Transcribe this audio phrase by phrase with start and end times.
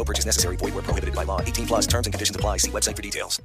[0.00, 0.56] No purchase necessary.
[0.56, 1.42] Void where prohibited by law.
[1.42, 2.56] 18 plus terms and conditions apply.
[2.56, 3.38] See website for details.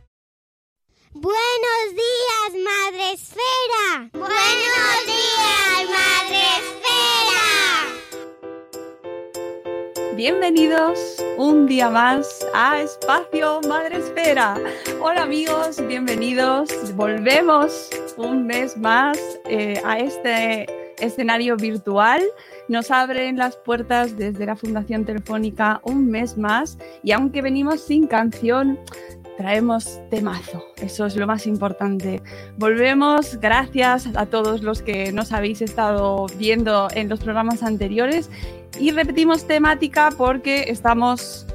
[1.14, 4.10] Buenos días, Madre Esfera.
[4.14, 7.44] Buenos días, Madre Esfera.
[10.16, 10.98] Bienvenidos
[11.38, 14.58] un día más a Espacio Madre Esfera.
[15.02, 16.70] Hola amigos, bienvenidos.
[16.96, 19.18] Volvemos un mes más
[19.50, 22.22] eh, a este escenario virtual.
[22.68, 28.08] Nos abren las puertas desde la Fundación Telefónica un mes más y aunque venimos sin
[28.08, 28.80] canción,
[29.38, 30.64] traemos temazo.
[30.78, 32.22] Eso es lo más importante.
[32.58, 38.30] Volvemos, gracias a todos los que nos habéis estado viendo en los programas anteriores
[38.80, 41.46] y repetimos temática porque estamos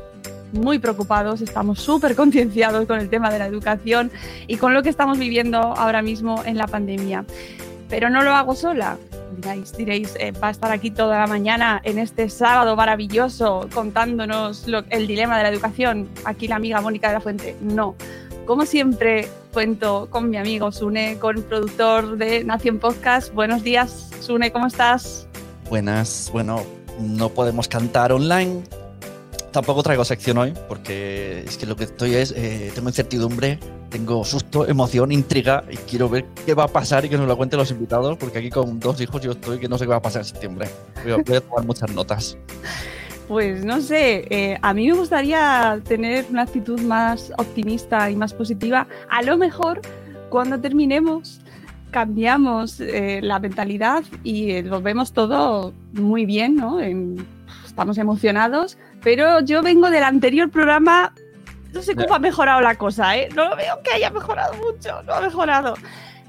[0.52, 4.10] muy preocupados, estamos súper concienciados con el tema de la educación
[4.46, 7.24] y con lo que estamos viviendo ahora mismo en la pandemia.
[7.90, 8.96] Pero no lo hago sola.
[9.36, 14.66] Diréis, diréis eh, va a estar aquí toda la mañana en este sábado maravilloso contándonos
[14.90, 16.08] el dilema de la educación.
[16.24, 17.56] Aquí la amiga Mónica de la Fuente.
[17.60, 17.96] No.
[18.46, 23.32] Como siempre, cuento con mi amigo Sune, con el productor de Nación Podcast.
[23.32, 25.26] Buenos días, Sune, ¿cómo estás?
[25.68, 26.64] Buenas, bueno,
[26.98, 28.62] no podemos cantar online.
[29.52, 33.58] Tampoco traigo sección hoy, porque es que lo que estoy es, eh, tengo incertidumbre,
[33.90, 37.36] tengo susto, emoción, intriga, y quiero ver qué va a pasar y que nos lo
[37.36, 39.96] cuenten los invitados, porque aquí con dos hijos yo estoy que no sé qué va
[39.96, 40.68] a pasar en septiembre.
[41.02, 42.38] Voy a, tomar muchas notas.
[43.28, 48.32] Pues no sé, eh, a mí me gustaría tener una actitud más optimista y más
[48.32, 48.86] positiva.
[49.08, 49.80] A lo mejor
[50.30, 51.40] cuando terminemos
[51.90, 56.78] cambiamos eh, la mentalidad y eh, lo vemos todo muy bien, ¿no?
[57.66, 61.12] Estamos emocionados, pero yo vengo del anterior programa,
[61.72, 63.28] no sé cómo ha mejorado la cosa, ¿eh?
[63.34, 65.74] No lo veo que haya mejorado mucho, no ha mejorado.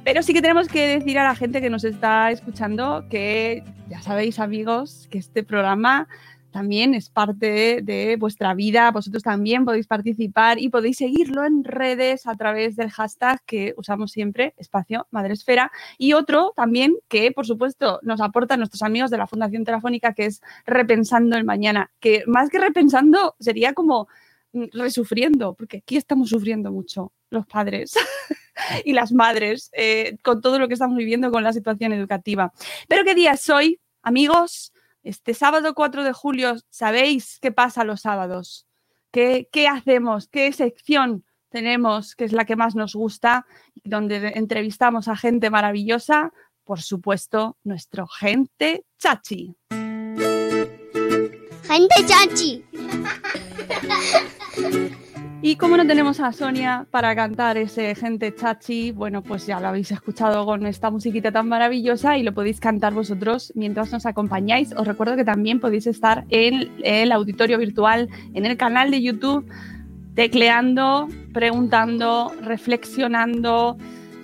[0.03, 4.01] Pero sí que tenemos que decir a la gente que nos está escuchando que ya
[4.01, 6.07] sabéis, amigos, que este programa
[6.51, 8.91] también es parte de vuestra vida.
[8.91, 14.11] Vosotros también podéis participar y podéis seguirlo en redes a través del hashtag que usamos
[14.11, 15.71] siempre, espacio Madresfera.
[15.97, 20.25] Y otro también que, por supuesto, nos aportan nuestros amigos de la Fundación Telefónica, que
[20.25, 21.91] es Repensando el Mañana.
[21.99, 24.07] Que más que repensando, sería como
[24.53, 27.93] resufriendo, porque aquí estamos sufriendo mucho los padres
[28.85, 32.51] y las madres eh, con todo lo que estamos viviendo con la situación educativa.
[32.87, 34.73] Pero ¿qué día es hoy, amigos?
[35.03, 38.67] Este sábado 4 de julio, ¿sabéis qué pasa los sábados?
[39.11, 40.27] ¿Qué, qué hacemos?
[40.27, 43.45] ¿Qué sección tenemos que es la que más nos gusta?
[43.83, 46.31] Donde entrevistamos a gente maravillosa.
[46.63, 49.55] Por supuesto, nuestro gente chachi.
[51.67, 52.63] Gente chachi.
[55.43, 59.69] Y como no tenemos a Sonia para cantar ese gente chachi, bueno, pues ya lo
[59.69, 64.71] habéis escuchado con esta musiquita tan maravillosa y lo podéis cantar vosotros mientras nos acompañáis.
[64.77, 69.49] Os recuerdo que también podéis estar en el auditorio virtual, en el canal de YouTube,
[70.13, 73.77] tecleando, preguntando, reflexionando.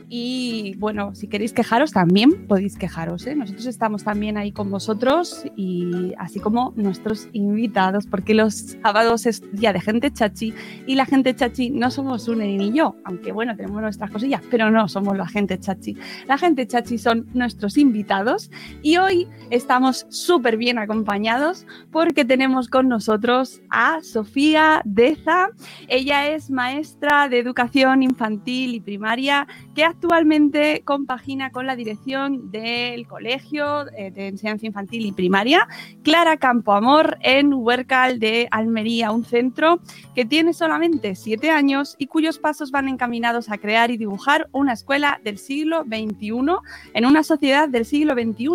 [0.09, 3.27] Y bueno, si queréis quejaros, también podéis quejaros.
[3.27, 3.35] ¿eh?
[3.35, 9.41] Nosotros estamos también ahí con vosotros y así como nuestros invitados, porque los sábados es
[9.51, 10.53] día de gente chachi
[10.85, 14.71] y la gente chachi no somos un ni yo, aunque bueno, tenemos nuestras cosillas, pero
[14.71, 15.97] no somos la gente chachi.
[16.25, 18.49] La gente chachi son nuestros invitados
[18.81, 25.49] y hoy estamos súper bien acompañados porque tenemos con nosotros a Sofía Deza.
[25.89, 33.07] Ella es maestra de educación infantil y primaria que actualmente compagina con la dirección del
[33.07, 35.67] Colegio eh, de Enseñanza Infantil y Primaria,
[36.03, 39.79] Clara Campoamor, en Huércal de Almería, un centro
[40.13, 44.73] que tiene solamente siete años y cuyos pasos van encaminados a crear y dibujar una
[44.73, 46.57] escuela del siglo XXI
[46.93, 48.49] en una sociedad del siglo XXI,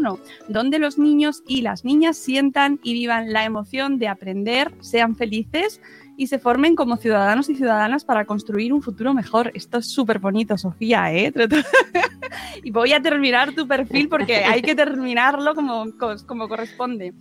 [0.46, 5.80] donde los niños y las niñas sientan y vivan la emoción de aprender, sean felices
[6.16, 9.50] y se formen como ciudadanos y ciudadanas para construir un futuro mejor.
[9.54, 11.32] Esto es súper bonito, Sofía, ¿eh?
[12.62, 15.86] y voy a terminar tu perfil porque hay que terminarlo como,
[16.26, 17.14] como corresponde.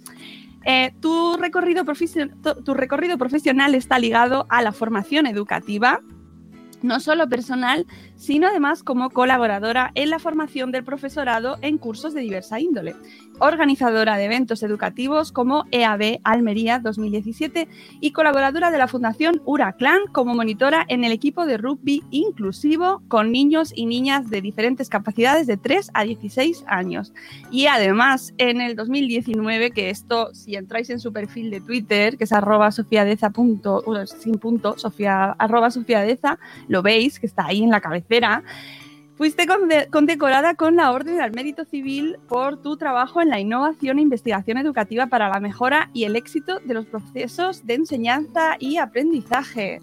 [0.64, 1.84] Eh, tu, recorrido
[2.64, 6.02] tu recorrido profesional está ligado a la formación educativa,
[6.84, 12.22] no solo personal, sino además como colaboradora en la formación del profesorado en cursos de
[12.22, 12.96] diversa índole,
[13.42, 17.68] organizadora de eventos educativos como EAB Almería 2017
[18.00, 23.32] y colaboradora de la Fundación Uraclan como monitora en el equipo de rugby inclusivo con
[23.32, 27.14] niños y niñas de diferentes capacidades de 3 a 16 años.
[27.50, 32.26] Y además en el 2019, que esto si entráis en su perfil de Twitter, que
[32.26, 33.32] es arroba sofiadeza
[34.20, 38.02] sin punto, sofia, arroba sofiadeza, lo veis que está ahí en la cabeza
[39.16, 39.46] Fuiste
[39.92, 44.58] condecorada con la Orden al Mérito Civil por tu trabajo en la innovación e investigación
[44.58, 49.80] educativa para la mejora y el éxito de los procesos de enseñanza y aprendizaje.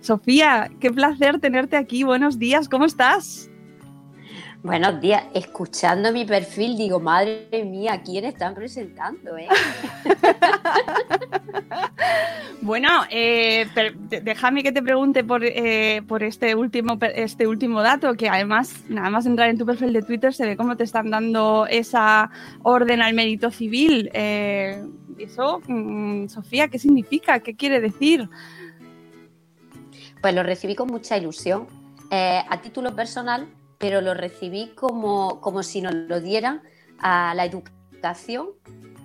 [0.00, 2.04] Sofía, qué placer tenerte aquí.
[2.04, 3.50] Buenos días, ¿cómo estás?
[4.66, 5.22] Buenos días.
[5.32, 9.38] Escuchando mi perfil, digo, madre mía, ¿quién están presentando?
[9.38, 9.46] Eh?
[12.62, 13.68] bueno, eh,
[14.24, 19.08] déjame que te pregunte por, eh, por este, último, este último dato, que además, nada
[19.08, 22.32] más entrar en tu perfil de Twitter, se ve cómo te están dando esa
[22.64, 24.10] orden al mérito civil.
[24.12, 27.38] eso, mm, Sofía, ¿qué significa?
[27.38, 28.28] ¿Qué quiere decir?
[30.20, 31.68] Pues lo recibí con mucha ilusión.
[32.10, 33.46] a título personal,
[33.78, 36.62] pero lo recibí como, como si nos lo dieran
[36.98, 38.48] a la educación,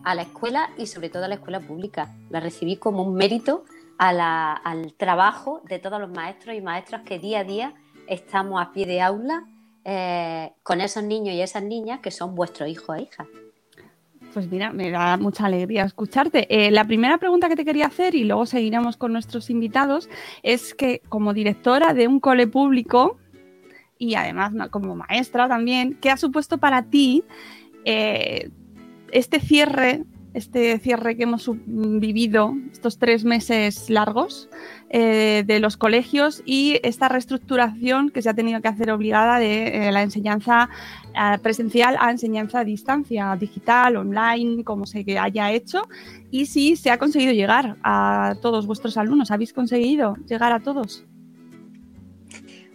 [0.03, 2.15] a la escuela y sobre todo a la escuela pública.
[2.29, 3.65] La recibí como un mérito
[3.97, 7.73] al trabajo de todos los maestros y maestras que día a día
[8.07, 9.45] estamos a pie de aula
[9.85, 13.27] eh, con esos niños y esas niñas que son vuestros hijos e hijas.
[14.33, 16.47] Pues mira, me da mucha alegría escucharte.
[16.49, 20.09] Eh, la primera pregunta que te quería hacer, y luego seguiremos con nuestros invitados,
[20.41, 23.17] es que como directora de un cole público,
[24.01, 27.23] y además como maestra también, ¿qué ha supuesto para ti
[27.85, 28.49] eh,
[29.11, 34.49] este cierre, este cierre que hemos vivido estos tres meses largos
[34.89, 39.87] eh, de los colegios y esta reestructuración que se ha tenido que hacer obligada de
[39.87, 40.69] eh, la enseñanza
[41.43, 45.83] presencial a enseñanza a distancia, digital, online, como se haya hecho,
[46.31, 51.05] y si se ha conseguido llegar a todos vuestros alumnos, ¿habéis conseguido llegar a todos?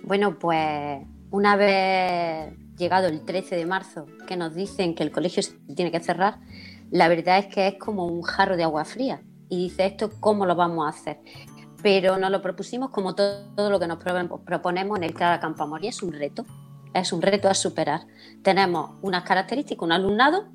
[0.05, 1.01] Bueno, pues
[1.31, 5.91] una vez llegado el 13 de marzo, que nos dicen que el colegio se tiene
[5.91, 6.39] que cerrar,
[6.91, 9.23] la verdad es que es como un jarro de agua fría.
[9.49, 11.21] Y dice esto, ¿cómo lo vamos a hacer?
[11.83, 15.85] Pero nos lo propusimos como todo, lo que nos proponemos en el Cada Campo Amor
[15.85, 16.45] y es un reto,
[16.95, 18.07] es un reto a superar.
[18.43, 20.47] Tenemos unas características, un alumnado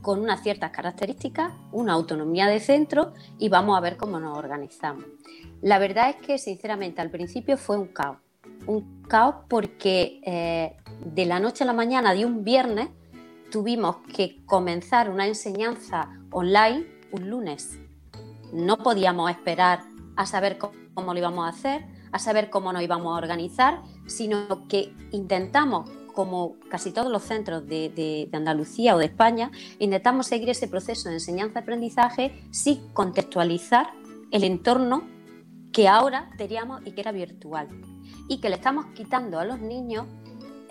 [0.00, 5.04] con unas ciertas características, una autonomía de centro y vamos a ver cómo nos organizamos.
[5.60, 8.16] La verdad es que sinceramente al principio fue un caos
[8.66, 12.88] un caos porque eh, de la noche a la mañana de un viernes
[13.50, 17.78] tuvimos que comenzar una enseñanza online un lunes.
[18.52, 19.80] No podíamos esperar
[20.16, 24.68] a saber cómo, lo íbamos a hacer, a saber cómo nos íbamos a organizar, sino
[24.68, 30.50] que intentamos, como casi todos los centros de, de Andalucía o de España, intentamos seguir
[30.50, 33.92] ese proceso de enseñanza-aprendizaje sin contextualizar
[34.30, 35.02] el entorno
[35.72, 37.68] que ahora teníamos y que era virtual
[38.28, 40.06] y que le estamos quitando a los niños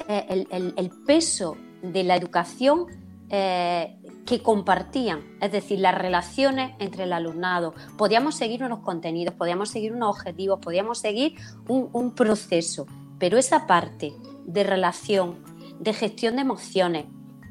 [0.08, 2.86] eh, el, peso de la educación
[3.30, 7.74] eh, que compartían, es decir, las relaciones entre el alumnado.
[7.98, 11.36] Podíamos seguir unos contenidos, podíamos seguir unos objetivos, podíamos seguir
[11.68, 12.86] un, un proceso,
[13.18, 14.14] pero esa parte
[14.46, 15.44] de relación,
[15.80, 17.06] de gestión de emociones,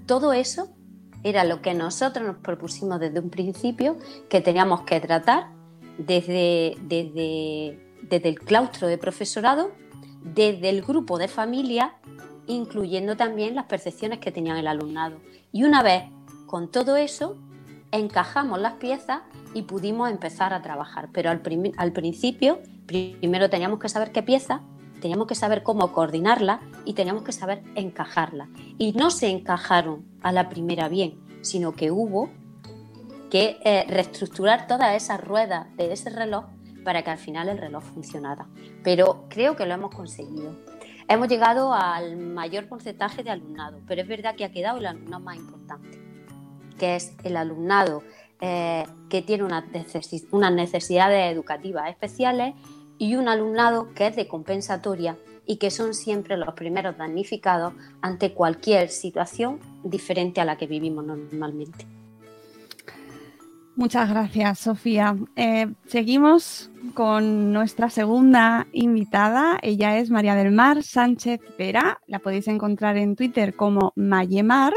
[0.06, 0.70] todo eso
[1.22, 3.96] era lo que nosotros nos propusimos desde un principio
[4.28, 5.48] que teníamos que tratar
[5.98, 9.72] desde, desde, desde el claustro de profesorado
[10.22, 11.94] desde el grupo de familia,
[12.46, 15.18] incluyendo también las percepciones que tenían el alumnado.
[15.52, 16.04] Y una vez
[16.46, 17.36] con todo eso,
[17.92, 19.20] encajamos las piezas
[19.54, 21.08] y pudimos empezar a trabajar.
[21.12, 21.40] Pero al,
[21.92, 24.62] principio, primero teníamos que saber qué pieza,
[25.00, 28.48] teníamos que saber cómo coordinarla y teníamos que saber encajarla.
[28.78, 32.30] Y no se encajaron a la primera bien, sino que hubo
[33.30, 36.46] que eh, reestructurar todas esas ruedas de ese reloj
[36.88, 38.46] para que al final el reloj funcionara.
[38.82, 40.56] Pero creo que lo hemos conseguido.
[41.06, 45.22] Hemos llegado al mayor porcentaje de alumnado, pero es verdad que ha quedado el alumnado
[45.22, 46.00] más importante,
[46.78, 48.02] que es el alumnado
[48.40, 52.54] eh, que tiene unas, necesidades educativas especiales
[52.96, 58.32] y un alumnado que es de compensatoria y que son siempre los primeros damnificados ante
[58.32, 61.98] cualquier situación diferente a la que vivimos normalmente.
[63.78, 65.16] Muchas gracias, Sofía.
[65.36, 69.58] Eh, seguimos con nuestra segunda invitada.
[69.62, 72.00] Ella es María del Mar Sánchez Vera.
[72.06, 74.72] La podéis encontrar en Twitter como Mayemar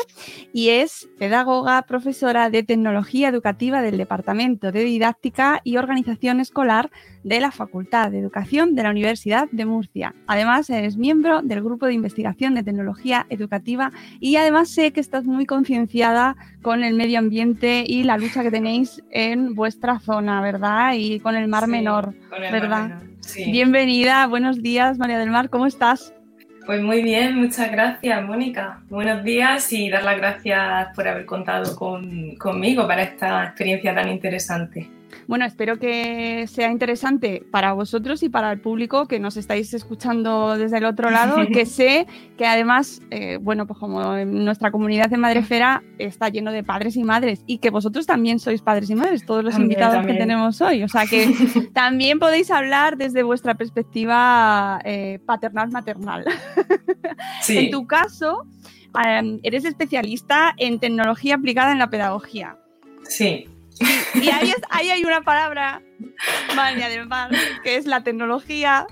[0.53, 6.91] y es pedagoga, profesora de tecnología educativa del Departamento de Didáctica y Organización Escolar
[7.23, 10.15] de la Facultad de Educación de la Universidad de Murcia.
[10.27, 15.25] Además, es miembro del Grupo de Investigación de Tecnología Educativa y además sé que estás
[15.25, 20.93] muy concienciada con el medio ambiente y la lucha que tenéis en vuestra zona, ¿verdad?
[20.95, 21.90] Y con el Mar Menor,
[22.29, 23.01] ¿verdad?
[23.35, 26.13] Bienvenida, buenos días, María del Mar, ¿cómo estás?
[26.65, 28.81] Pues muy bien, muchas gracias, Mónica.
[28.89, 34.89] Buenos días y dar las gracias por haber contado conmigo para esta experiencia tan interesante.
[35.27, 40.57] Bueno, espero que sea interesante para vosotros y para el público que nos estáis escuchando
[40.57, 45.09] desde el otro lado, que sé que además, eh, bueno, pues como en nuestra comunidad
[45.09, 48.95] de Madrefera está lleno de padres y madres y que vosotros también sois padres y
[48.95, 50.83] madres, todos los invitados que tenemos hoy.
[50.83, 51.33] O sea que
[51.73, 56.25] también podéis hablar desde vuestra perspectiva eh, paternal-maternal.
[57.49, 58.45] en tu caso,
[59.05, 62.57] em, eres especialista en tecnología aplicada en la pedagogía.
[63.03, 63.45] Sí.
[64.13, 65.81] Y ahí, hay una palabra,
[66.55, 67.31] María del Mar,
[67.63, 68.85] que es la tecnología,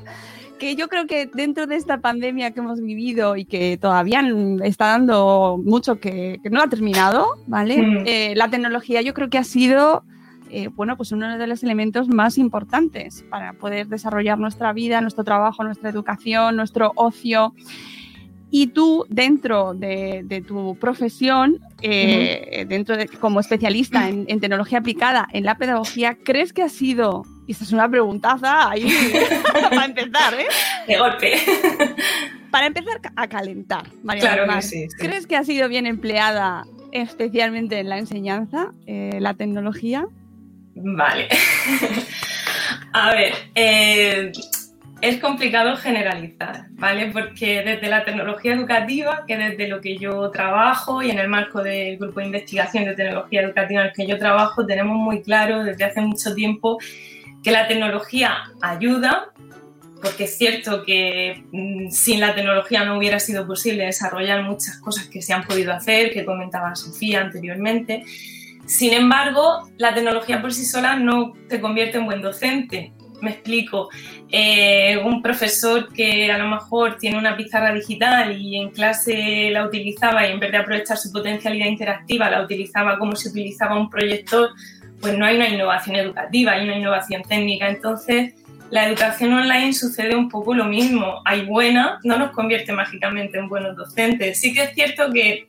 [0.59, 4.21] que yo creo que dentro de esta pandemia que hemos vivido y que todavía
[4.63, 8.03] está dando mucho que, no ha terminado, ¿vale?
[8.05, 10.03] Eh, la tecnología yo creo que ha sido,
[10.51, 15.23] eh, bueno, pues uno de los elementos más importantes para poder desarrollar nuestra vida, nuestro
[15.23, 17.53] trabajo, nuestra educación, nuestro ocio.
[18.51, 25.45] Y tú, dentro de, tu profesión, eh, dentro de, como especialista en, tecnología aplicada en
[25.45, 28.87] la pedagogía, ¿crees que ha sido, y esta es una preguntaza ahí
[29.69, 30.47] para empezar, ¿eh?
[30.87, 31.33] De golpe.
[32.49, 37.79] Para empezar a calentar, María claro que sí, ¿crees que ha sido bien empleada especialmente
[37.79, 40.07] en la enseñanza, eh, la tecnología?
[40.75, 41.27] Vale.
[42.93, 44.31] a ver, eh,
[45.01, 47.09] es complicado generalizar, ¿vale?
[47.11, 51.63] Porque desde la tecnología educativa, que desde lo que yo trabajo y en el marco
[51.63, 55.63] del grupo de investigación de tecnología educativa en el que yo trabajo, tenemos muy claro
[55.63, 56.79] desde hace mucho tiempo
[57.43, 59.31] que la tecnología ayuda,
[60.01, 65.07] porque es cierto que mm, sin la tecnología no hubiera sido posible desarrollar muchas cosas
[65.07, 68.03] que se han podido hacer, que comentaba Sofía anteriormente.
[68.65, 73.89] Sin embargo, la tecnología por sí sola no te convierte en buen docente, me explico,
[74.29, 79.65] eh, un profesor que a lo mejor tiene una pizarra digital y en clase la
[79.65, 83.89] utilizaba y en vez de aprovechar su potencialidad interactiva la utilizaba como si utilizaba un
[83.89, 84.49] proyector,
[85.01, 87.69] pues no hay una innovación educativa, hay una innovación técnica.
[87.69, 88.33] Entonces,
[88.69, 91.21] la educación online sucede un poco lo mismo.
[91.25, 94.39] Hay buena, no nos convierte mágicamente en buenos docentes.
[94.39, 95.47] Sí que es cierto que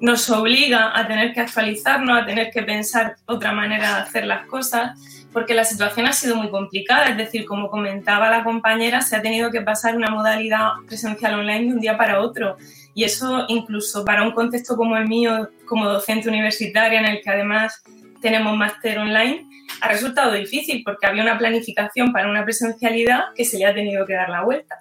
[0.00, 4.46] nos obliga a tener que actualizarnos, a tener que pensar otra manera de hacer las
[4.46, 4.98] cosas
[5.34, 9.20] porque la situación ha sido muy complicada, es decir, como comentaba la compañera, se ha
[9.20, 12.56] tenido que pasar una modalidad presencial online de un día para otro.
[12.94, 17.30] Y eso incluso para un contexto como el mío, como docente universitaria, en el que
[17.30, 17.82] además
[18.22, 19.44] tenemos máster online,
[19.80, 24.06] ha resultado difícil porque había una planificación para una presencialidad que se le ha tenido
[24.06, 24.76] que dar la vuelta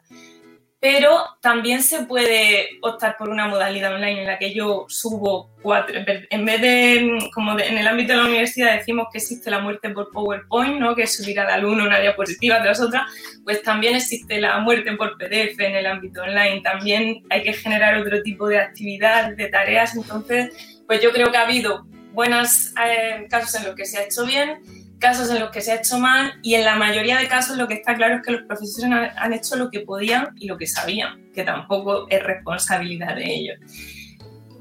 [0.83, 5.95] pero también se puede optar por una modalidad online en la que yo subo cuatro,
[5.97, 9.91] en vez de, como en el ámbito de la universidad decimos que existe la muerte
[9.91, 10.93] por PowerPoint, ¿no?
[10.93, 13.07] que es subir al alumno una diapositiva tras otra,
[13.45, 17.97] pues también existe la muerte por PDF en el ámbito online, también hay que generar
[17.97, 23.25] otro tipo de actividad, de tareas, entonces, pues yo creo que ha habido buenos eh,
[23.29, 25.99] casos en los que se ha hecho bien casos en los que se ha hecho
[25.99, 29.11] mal y en la mayoría de casos lo que está claro es que los profesores
[29.17, 33.57] han, hecho lo que podían y lo que sabían, que tampoco es responsabilidad de ellos.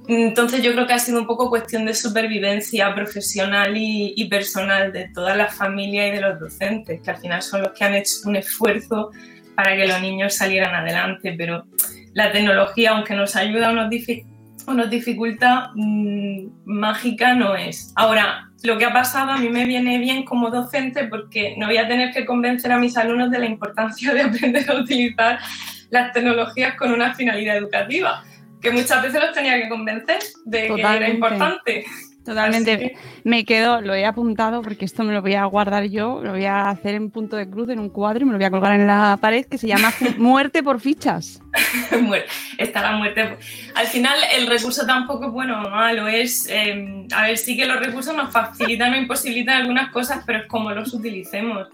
[0.09, 5.11] Entonces yo creo que ha sido un poco cuestión de supervivencia profesional y, personal de
[5.15, 8.15] toda la familia y de los docentes, que al final son los que han hecho
[8.25, 9.13] un esfuerzo
[9.55, 11.67] para que los niños salieran adelante, pero
[12.15, 17.93] la tecnología, aunque nos ayuda o nos, dificulta, mm, mágica no es.
[17.95, 21.79] Ahora, lo que ha pasado a mí me viene bien como docente porque no voy
[21.79, 25.39] a tener que convencer a mis alumnos de la importancia de aprender a utilizar
[25.91, 28.25] las tecnologías con una finalidad educativa,
[28.61, 31.85] que muchas veces los tenía que convencer de que era importante.
[32.25, 32.97] Totalmente.
[33.25, 36.45] Me quedo, lo he apuntado porque esto me lo voy a guardar yo, lo voy
[36.45, 38.79] a hacer en punto de cruz en un cuadro y me lo voy a colgar
[38.79, 41.41] en la pared que se llama Muerte por fichas.
[42.59, 43.37] Está la muerte.
[43.75, 47.67] Al final el recurso tampoco es bueno o malo, es, em, a ver, sí que
[47.67, 51.69] los recursos nos facilitan o imposibilitan algunas cosas, pero es como los utilicemos.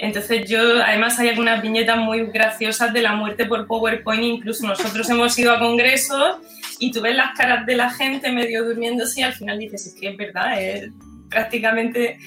[0.00, 5.08] Entonces yo, además hay algunas viñetas muy graciosas de la muerte por PowerPoint, incluso nosotros
[5.10, 6.38] hemos ido a congresos
[6.78, 9.94] y tú ves las caras de la gente medio durmiéndose y al final dices, es
[9.94, 10.90] que es verdad, es
[11.28, 12.18] prácticamente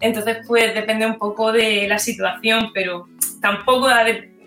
[0.00, 3.08] Entonces, pues depende un poco de la situación, pero
[3.42, 3.88] tampoco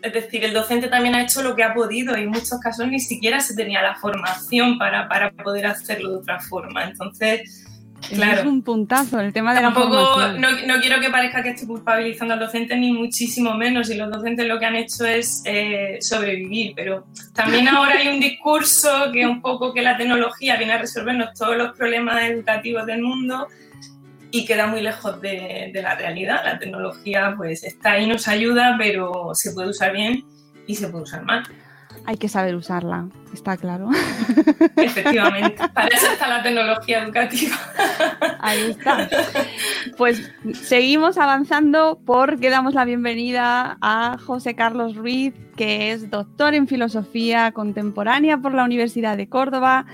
[0.01, 2.17] es decir, el docente también ha hecho lo que ha podido.
[2.17, 6.17] Y en muchos casos ni siquiera se tenía la formación para, para poder hacerlo de
[6.17, 6.85] otra forma.
[6.85, 7.60] Entonces,
[8.09, 8.41] Claro.
[8.41, 11.67] Es un puntazo el tema de Tampoco, la no, no quiero que parezca que estoy
[11.67, 13.89] culpabilizando al docente, ni muchísimo menos.
[13.89, 16.73] Y los docentes lo que han hecho es eh, sobrevivir.
[16.75, 21.33] Pero también ahora hay un discurso que un poco que la tecnología viene a resolvernos
[21.37, 23.47] todos los problemas educativos del mundo
[24.31, 26.41] y queda muy lejos de, de la realidad.
[26.43, 30.23] La tecnología pues está ahí, nos ayuda, pero se puede usar bien
[30.67, 31.43] y se puede usar mal.
[32.05, 33.89] Hay que saber usarla, está claro.
[34.75, 37.55] Efectivamente, para eso está la tecnología educativa.
[38.39, 39.09] Ahí está.
[39.97, 46.67] Pues seguimos avanzando porque damos la bienvenida a José Carlos Ruiz, que es doctor en
[46.67, 49.85] filosofía contemporánea por la Universidad de Córdoba,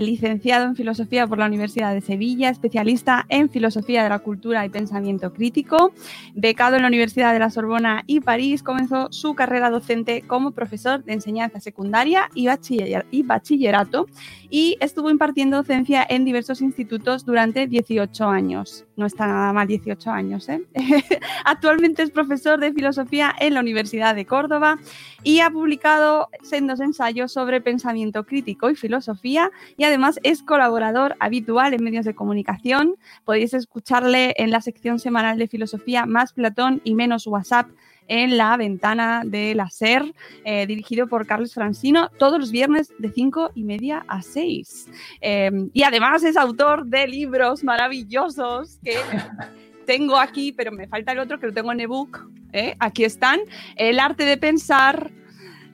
[0.00, 4.68] licenciado en filosofía por la Universidad de Sevilla, especialista en filosofía de la cultura y
[4.68, 5.92] pensamiento crítico,
[6.34, 11.02] becado en la Universidad de la Sorbona y París, comenzó su carrera docente como profesor
[11.04, 14.06] de enseñanza secundaria y, bachiller y bachillerato
[14.50, 18.84] y estuvo impartiendo docencia en diversos institutos durante 18 años.
[18.96, 20.48] No está nada mal 18 años.
[20.48, 20.62] ¿eh?
[21.44, 24.78] Actualmente es profesor de filosofía en la Universidad de Córdoba
[25.22, 31.74] y ha publicado sendos ensayos sobre pensamiento crítico y filosofía y además es colaborador habitual
[31.74, 32.94] en medios de comunicación.
[33.24, 37.68] Podéis escucharle en la sección semanal de filosofía Más Platón y Menos WhatsApp
[38.08, 43.10] en la ventana de la SER, eh, dirigido por Carlos Francino, todos los viernes de
[43.10, 44.88] 5 y media a 6.
[45.20, 48.96] Eh, y además es autor de libros maravillosos que
[49.86, 52.28] tengo aquí, pero me falta el otro que lo tengo en ebook.
[52.52, 52.74] ¿eh?
[52.78, 53.40] Aquí están.
[53.76, 55.10] El arte de pensar.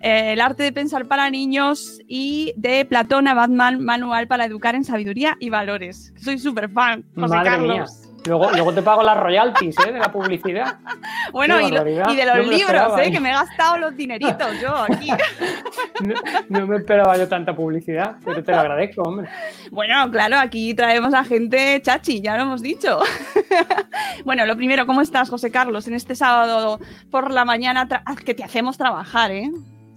[0.00, 4.74] eh, el arte de pensar para niños y de Platón a Batman, manual para educar
[4.74, 6.12] en sabiduría y valores.
[6.16, 7.68] Soy súper fan, José Madre Carlos.
[7.68, 8.11] mía.
[8.24, 9.92] Luego, luego te pago las royalties ¿eh?
[9.92, 10.76] de la publicidad.
[11.32, 12.10] Bueno, y, lo- barbaridad.
[12.10, 13.10] y de los libros, ¿eh?
[13.10, 15.08] que me he gastado los dineritos yo aquí.
[16.02, 16.14] No,
[16.48, 19.28] no me esperaba yo tanta publicidad, pero te lo agradezco, hombre.
[19.70, 22.98] Bueno, claro, aquí traemos a gente chachi, ya lo hemos dicho.
[24.24, 26.80] bueno, lo primero, ¿cómo estás, José Carlos, en este sábado
[27.10, 29.50] por la mañana ah, que te hacemos trabajar, eh?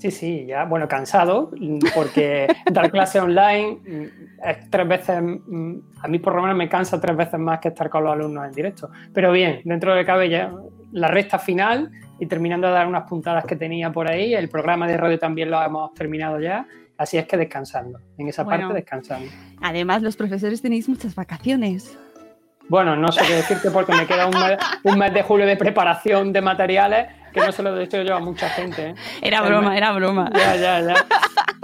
[0.05, 1.49] Sí, sí, ya, bueno, cansado,
[1.95, 6.69] porque dar clase online mm, es tres veces, mm, a mí por lo menos me
[6.69, 8.91] cansa tres veces más que estar con los alumnos en directo.
[9.13, 10.51] Pero bien, dentro de cabe ya
[10.91, 11.89] la recta final
[12.19, 15.49] y terminando de dar unas puntadas que tenía por ahí, el programa de radio también
[15.49, 16.67] lo hemos terminado ya,
[16.99, 18.67] así es que descansando, en esa Bueno.
[18.67, 19.31] parte descansando.
[19.61, 21.97] Además, los profesores tenéis muchas vacaciones.
[22.69, 25.55] Bueno, no sé qué decirte porque me queda un mes, un mes de julio de
[25.55, 28.89] preparación de materiales que no se lo dicho yo a mucha gente.
[28.89, 28.95] ¿eh?
[29.21, 30.29] Era broma, era broma.
[30.35, 30.95] Ya, ya, ya.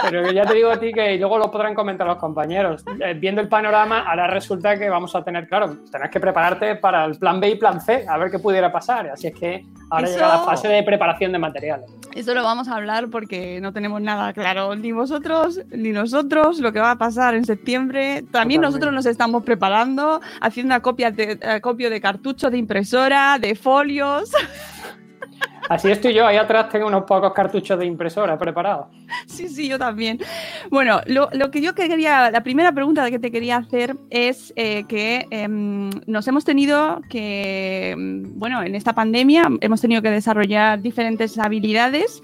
[0.04, 2.84] Pero ya te digo a ti que luego lo podrán comentar los compañeros.
[3.00, 7.06] Eh, Viendo el panorama, ahora resulta que vamos a tener, claro, tenés que prepararte para
[7.06, 9.10] el plan B y plan C, a ver qué pudiera pasar.
[9.10, 11.90] Así es que ahora Eso- llega la fase de preparación de materiales.
[12.16, 16.74] Eso lo vamos a hablar porque no tenemos nada claro, ni vosotros ni nosotros, lo
[16.74, 18.24] que va a pasar en septiembre.
[18.32, 18.66] También Totalmente.
[18.66, 24.32] nosotros nos estamos preparando, haciendo acopio de, acopio de cartuchos de impresora, de folios.
[25.72, 28.88] Así estoy yo, ahí atrás tengo unos pocos cartuchos de impresora preparados.
[29.26, 30.20] Sí, sí, yo también.
[30.70, 35.28] Bueno, lo, que yo quería, la primera pregunta que te quería hacer es eh, que
[35.32, 41.40] em, nos hemos tenido que, em, bueno, en esta pandemia hemos tenido que desarrollar diferentes
[41.40, 42.22] habilidades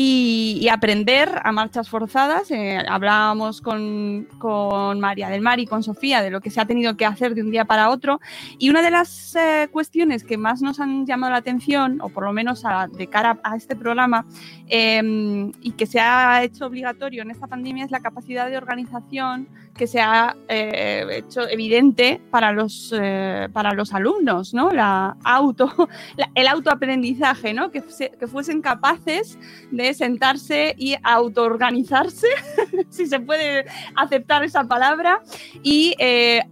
[0.00, 2.52] y, y aprender a marchas forzadas.
[2.52, 6.66] Eh, hablábamos con, con María del Mar y con Sofía de lo que se ha
[6.66, 8.20] tenido que hacer de un día para otro.
[8.58, 12.22] Y una de las eh, cuestiones que más nos han llamado la atención, o por
[12.22, 14.24] lo menos a- de cara a este programa,
[14.68, 19.48] eh, y que se ha hecho obligatorio en esta pandemia es la capacidad de organización
[19.78, 24.70] que se ha eh, hecho evidente para los, eh, para los alumnos, ¿no?
[24.70, 25.72] La auto,
[26.34, 27.70] el autoaprendizaje, ¿no?
[27.70, 27.82] Que,
[28.18, 29.38] que fuesen capaces
[29.70, 32.26] de sentarse y autoorganizarse,
[32.90, 33.64] si se puede
[33.94, 35.22] aceptar esa palabra,
[35.62, 36.42] y eh,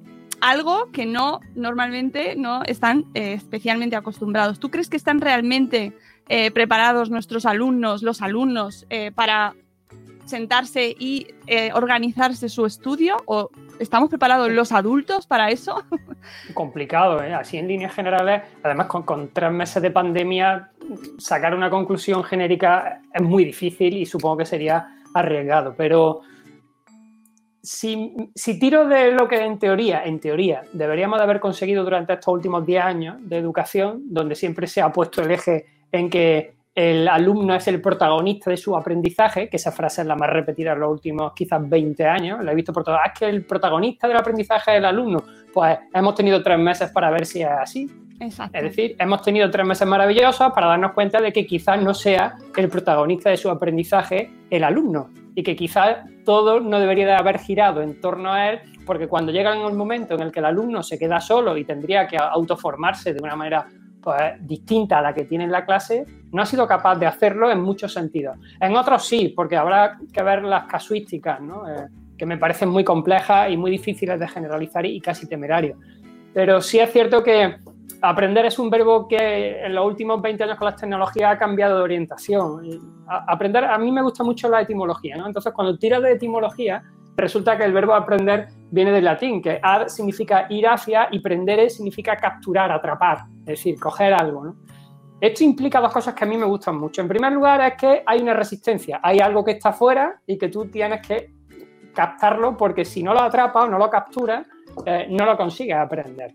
[0.40, 4.60] algo que no normalmente no están especialmente acostumbrados.
[4.60, 5.94] ¿Tú crees que están realmente
[6.52, 9.54] preparados nuestros alumnos, los alumnos, para
[10.26, 13.16] sentarse y eh, organizarse su estudio?
[13.26, 15.84] ¿O estamos preparados los adultos para eso?
[16.54, 17.34] complicado, ¿eh?
[17.34, 20.70] Así en líneas generales, además con, con tres meses de pandemia,
[21.18, 25.74] sacar una conclusión genérica es muy difícil y supongo que sería arriesgado.
[25.76, 26.22] Pero
[27.62, 32.12] si, si tiro de lo que en teoría, en teoría, deberíamos de haber conseguido durante
[32.12, 36.55] estos últimos 10 años de educación, donde siempre se ha puesto el eje en que
[36.76, 40.72] el alumno es el protagonista de su aprendizaje, que esa frase es la más repetida
[40.72, 43.46] en los últimos quizás 20 años, la he visto por todas, "Ah, es que el
[43.46, 45.24] protagonista del aprendizaje es el alumno.
[45.54, 47.90] Pues hemos tenido tres meses para ver si es así.
[48.20, 48.58] Exacto.
[48.58, 52.36] Es decir, hemos tenido tres meses maravillosos para darnos cuenta de que quizás no sea
[52.54, 57.38] el protagonista de su aprendizaje el alumno y que quizás todo no debería de haber
[57.38, 60.82] girado en torno a él, porque cuando llega el momento en el que el alumno
[60.82, 63.66] se queda solo y tendría que autoformarse de una manera
[64.06, 67.50] pues, distinta a la que tiene en la clase, no ha sido capaz de hacerlo
[67.50, 68.38] en muchos sentidos.
[68.60, 71.40] En otros sí, porque habrá que ver las casuísticas.
[71.40, 75.76] Eh, que me parecen muy complejas y muy difíciles de generalizar y casi temerarios.
[76.32, 77.56] Pero sí es cierto que
[78.00, 81.78] aprender es un verbo que en los últimos 20 años con las tecnologías ha cambiado
[81.78, 82.62] de orientación.
[83.08, 85.26] aprender, a mí me gusta mucho la etimología, ¿no?
[85.26, 86.84] Entonces, cuando tiras de etimología,
[87.16, 91.70] resulta que el verbo aprender viene del latín, que ad significa ir hacia y prendere
[91.70, 94.54] significa capturar, atrapar, es decir, coger algo.
[95.20, 97.00] Esto implica dos cosas que a mí me gustan mucho.
[97.00, 100.48] En primer lugar, es que hay una resistencia, hay algo que está fuera y que
[100.48, 101.32] tú tienes que
[101.94, 104.46] captarlo porque si no lo atrapas o no lo capturas,
[104.84, 106.34] eh, no lo consigues aprender.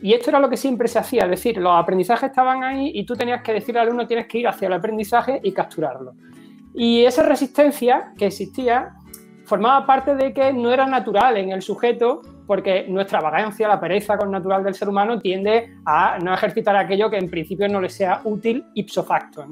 [0.00, 3.04] Y esto era lo que siempre se hacía, es decir, los aprendizajes estaban ahí y
[3.04, 6.14] tú tenías que decirle al alumno tienes que ir hacia el aprendizaje y capturarlo.
[6.74, 8.94] Y esa resistencia que existía
[9.48, 14.16] formaba parte de que no era natural en el sujeto porque nuestra vagancia, la pereza
[14.16, 17.88] con natural del ser humano tiende a no ejercitar aquello que en principio no le
[17.88, 19.44] sea útil ipso facto.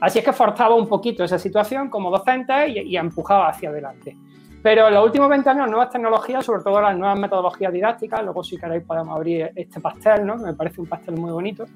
[0.00, 4.16] Así es que forzaba un poquito esa situación como docente y, empujaba hacia adelante.
[4.62, 8.42] Pero en los últimos 20 años, nuevas tecnologías, sobre todo las nuevas metodologías didácticas, luego
[8.42, 10.36] si queréis podemos abrir este pastel, ¿no?
[10.36, 11.66] me parece un pastel muy bonito,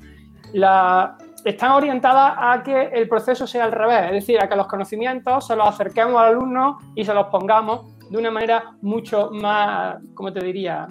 [0.54, 1.18] la,
[1.51, 5.47] están orientadas a que el proceso sea al revés, es decir, a que los conocimientos
[5.47, 10.33] se los acerquemos al alumno y se los pongamos de una manera mucho más, ¿cómo
[10.33, 10.87] te diría?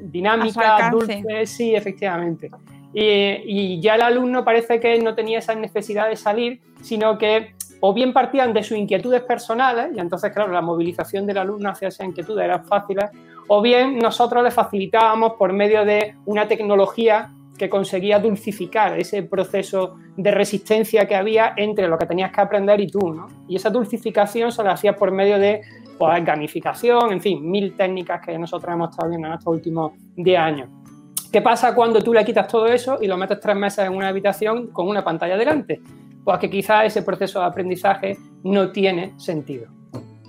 [0.00, 2.50] Dinámica, dulce, sí, efectivamente.
[2.92, 7.54] Y, y ya el alumno parece que no tenía esa necesidad de salir, sino que
[7.80, 11.88] o bien partían de sus inquietudes personales, y entonces, claro, la movilización del alumno hacia
[11.88, 12.98] esa inquietud era fácil,
[13.46, 19.96] o bien nosotros le facilitábamos por medio de una tecnología que conseguía dulcificar ese proceso
[20.16, 23.26] de resistencia que había entre lo que tenías que aprender y tú, ¿no?
[23.48, 25.60] Y esa dulcificación se la hacía por medio de
[25.98, 30.38] pues, gamificación, en fin, mil técnicas que nosotros hemos estado viendo en estos últimos 10
[30.38, 30.70] años.
[31.30, 34.08] ¿Qué pasa cuando tú le quitas todo eso y lo metes tres meses en una
[34.08, 35.82] habitación con una pantalla delante?
[36.28, 39.77] pues que quizá ese proceso de aprendizaje no tiene sentido.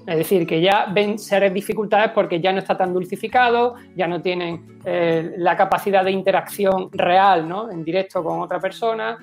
[0.10, 4.20] Es decir, que ya ven ser dificultades porque ya no está tan dulcificado, ya no
[4.24, 7.70] tienen eh, la capacidad de interacción real, ¿no?
[7.70, 9.20] En directo con otra persona,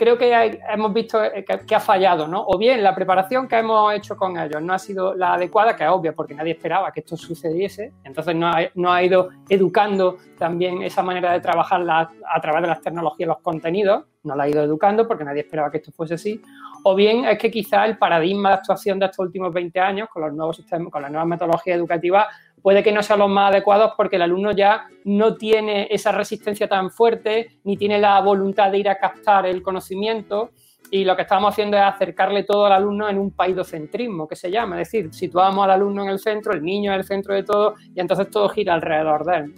[0.00, 2.42] creo que hemos visto eh, que, ha fallado, ¿no?
[2.46, 5.84] O bien la preparación que hemos hecho con ellos no ha sido la adecuada, que
[5.84, 11.02] es obvia porque nadie esperaba que esto sucediese, entonces no ha, ido educando también esa
[11.02, 15.06] manera de trabajar a través de las tecnologías, los contenidos, no la ha ido educando
[15.06, 16.40] porque nadie esperaba que esto fuese así,
[16.84, 20.22] o bien es que quizá el paradigma de actuación de estos últimos 20 años con
[20.22, 22.26] los nuevos sistemas, con las nuevas metodologías educativas
[22.62, 26.68] puede que no sean los más adecuados porque el alumno ya no tiene esa resistencia
[26.68, 30.50] tan fuerte ni tiene la voluntad de ir a captar el conocimiento
[30.90, 34.50] y lo que estamos haciendo es acercarle todo al alumno en un paidocentrismo, que se
[34.50, 37.44] llama, es decir, situamos al alumno en el centro, el niño en el centro de
[37.44, 39.54] todo y entonces todo gira alrededor de él.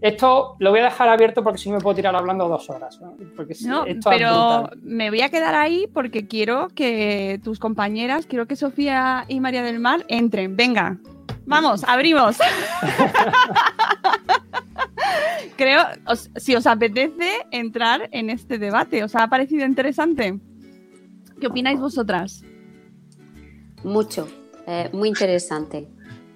[0.00, 3.00] Esto lo voy a dejar abierto porque si no me puedo tirar hablando dos horas.
[3.00, 3.16] ¿no?
[4.04, 9.40] pero me voy a quedar ahí porque quiero que tus compañeras, quiero que Sofía y
[9.40, 10.54] María del Mar entren.
[10.54, 10.98] Venga,
[11.46, 12.36] Vamos, abrimos.
[15.56, 15.82] Creo,
[16.36, 20.38] si os apetece entrar en este debate, ¿os ha parecido interesante?
[21.40, 22.42] ¿Qué opináis vosotras?
[23.84, 24.28] Mucho,
[24.66, 25.88] eh, muy interesante,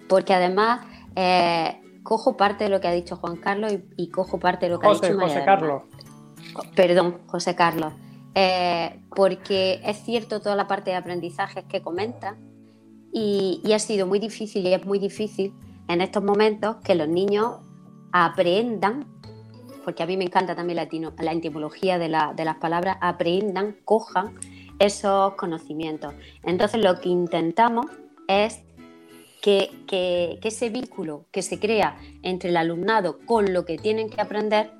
[0.08, 4.66] porque además eh, cojo parte de lo que ha dicho Juan Carlos y, cojo parte
[4.66, 5.82] de lo que ha dicho María José Carlos.
[6.74, 7.92] Perdón, José Carlos.
[8.34, 12.36] Eh, porque es cierto toda la parte de aprendizajes que comenta,
[13.12, 15.52] y, ha sido muy difícil y es muy difícil
[15.88, 17.58] en estos momentos que los niños
[18.12, 19.06] aprendan,
[19.84, 24.34] porque a mí me encanta también la, la etimología de, las palabras, aprendan, cojan
[24.78, 26.14] esos conocimientos.
[26.42, 27.86] Entonces lo que intentamos
[28.28, 28.62] es
[29.40, 34.72] que, ese vínculo que se crea entre el alumnado con lo que tienen que aprender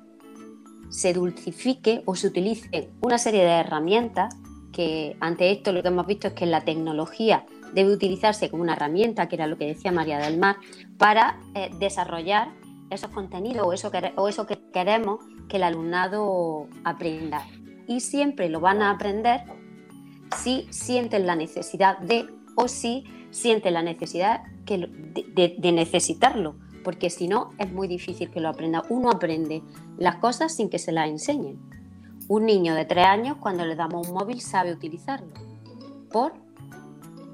[0.89, 4.35] se dulcifique o se utilice una serie de herramientas
[4.71, 8.73] que ante esto lo que hemos visto es que la tecnología debe utilizarse como una
[8.73, 10.57] herramienta, que era lo que decía María del Mar,
[10.97, 12.49] para eh, desarrollar
[12.89, 17.45] esos contenidos o eso, que, o eso que queremos que el alumnado aprenda.
[17.87, 19.41] Y siempre lo van a aprender
[20.37, 27.27] si sienten la necesidad de o si sienten la necesidad de, de necesitarlo, porque si
[27.27, 28.83] no es muy difícil que lo aprenda.
[28.89, 29.61] Uno aprende
[29.97, 31.59] las cosas sin que se las enseñen.
[32.27, 35.33] Un niño de tres años, cuando le damos un móvil, sabe utilizarlo.
[36.11, 36.33] ¿Por?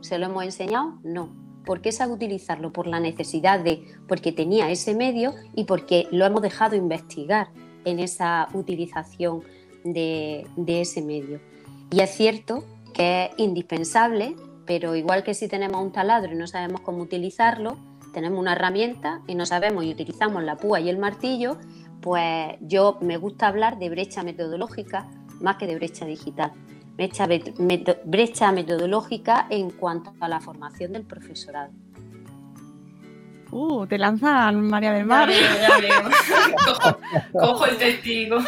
[0.07, 0.99] ¿Se lo hemos enseñado?
[1.03, 1.29] No.
[1.65, 2.71] ¿Por qué sabe utilizarlo?
[2.71, 7.49] Por la necesidad de, porque tenía ese medio y porque lo hemos dejado investigar.
[7.83, 9.43] en esa utilización
[9.85, 11.39] de, de ese medio.
[11.89, 16.47] Y es cierto que es indispensable, pero igual que si tenemos un taladro y no
[16.47, 17.77] sabemos cómo utilizarlo,
[18.13, 21.59] tenemos una herramienta y no sabemos y utilizamos la púa y el martillo,
[22.01, 25.07] pues yo me gusta hablar de brecha metodológica
[25.39, 26.51] más que de brecha digital.
[26.97, 31.71] Brecha, meto- brecha metodológica en cuanto a la formación del profesorado.
[33.51, 35.29] Uh, te lanzan María del Mar.
[35.29, 36.09] Ya veo, ya veo.
[36.65, 36.99] cojo,
[37.33, 38.39] cojo el testigo.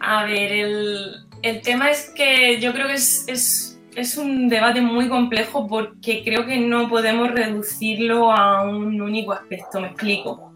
[0.00, 4.80] A ver, el, el tema es que yo creo que es, es- es un debate
[4.80, 10.52] muy complejo porque creo que no podemos reducirlo a un único aspecto, me explico.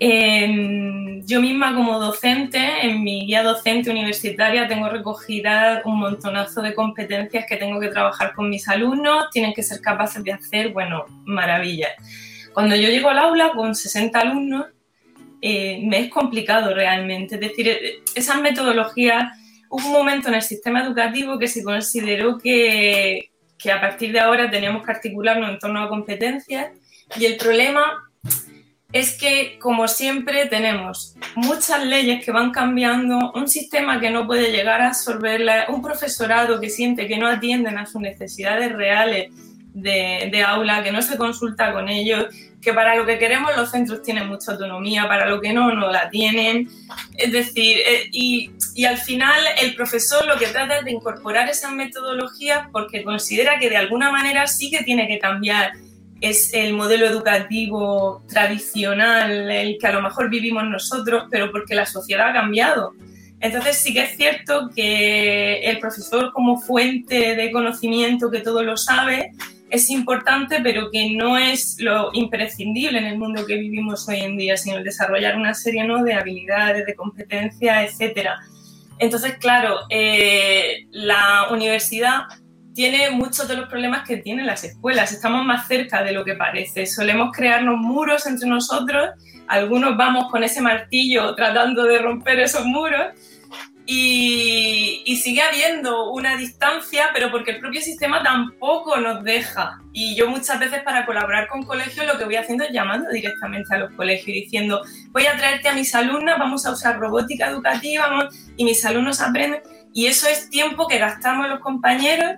[0.00, 6.74] Em, yo misma como docente, en mi guía docente universitaria tengo recogida un montonazo de
[6.74, 11.06] competencias que tengo que trabajar con mis alumnos, tienen que ser capaces de hacer, bueno,
[11.24, 11.90] maravillas.
[12.54, 14.66] Cuando yo llego al aula con 60 alumnos,
[15.42, 17.34] eh, me es complicado realmente.
[17.34, 19.32] Es decir, eh, esas metodologías,
[19.68, 24.20] hubo un momento en el sistema educativo que se consideró que, que a partir de
[24.20, 26.70] ahora teníamos que articularnos en torno a competencias
[27.18, 28.08] y el problema
[28.92, 34.50] es que, como siempre, tenemos muchas leyes que van cambiando, un sistema que no puede
[34.50, 39.30] llegar a absorberla, un profesorado que siente que no atienden a sus necesidades reales
[39.74, 44.02] de, aula, que no se consulta con ellos, que para lo que queremos los centros
[44.02, 46.70] tienen mucha autonomía, para lo que no, no la tienen.
[47.14, 51.46] Es decir, eh, y, y al final el profesor lo que trata es de incorporar
[51.50, 55.72] esas metodologías porque considera que de alguna manera sí que tiene que cambiar
[56.20, 61.86] es el modelo educativo tradicional, el que a lo mejor vivimos nosotros, pero porque la
[61.86, 62.92] sociedad ha cambiado.
[63.40, 68.76] Entonces sí que es cierto que el profesor como fuente de conocimiento que todo lo
[68.76, 69.30] sabe
[69.70, 74.36] es importante, pero que no es lo imprescindible en el mundo que vivimos hoy en
[74.36, 76.02] día, sino el desarrollar una serie ¿no?
[76.02, 78.40] de habilidades, de competencias, etcétera.
[78.98, 82.22] Entonces, claro, eh, la universidad
[82.78, 85.10] tiene muchos de los problemas que tienen las escuelas.
[85.10, 86.86] Estamos más cerca de lo que parece.
[86.86, 89.10] Solemos crearnos muros entre nosotros.
[89.48, 93.08] Algunos vamos con ese martillo tratando de romper esos muros.
[93.84, 99.80] Y, y sigue habiendo una distancia, pero porque el propio sistema tampoco nos deja.
[99.92, 103.74] Y yo muchas veces para colaborar con colegios lo que voy haciendo es llamando directamente
[103.74, 107.48] a los colegios y diciendo, voy a traerte a mis alumnas, vamos a usar robótica
[107.48, 109.62] educativa y mis alumnos aprenden.
[109.92, 112.36] Y eso es tiempo que gastamos los compañeros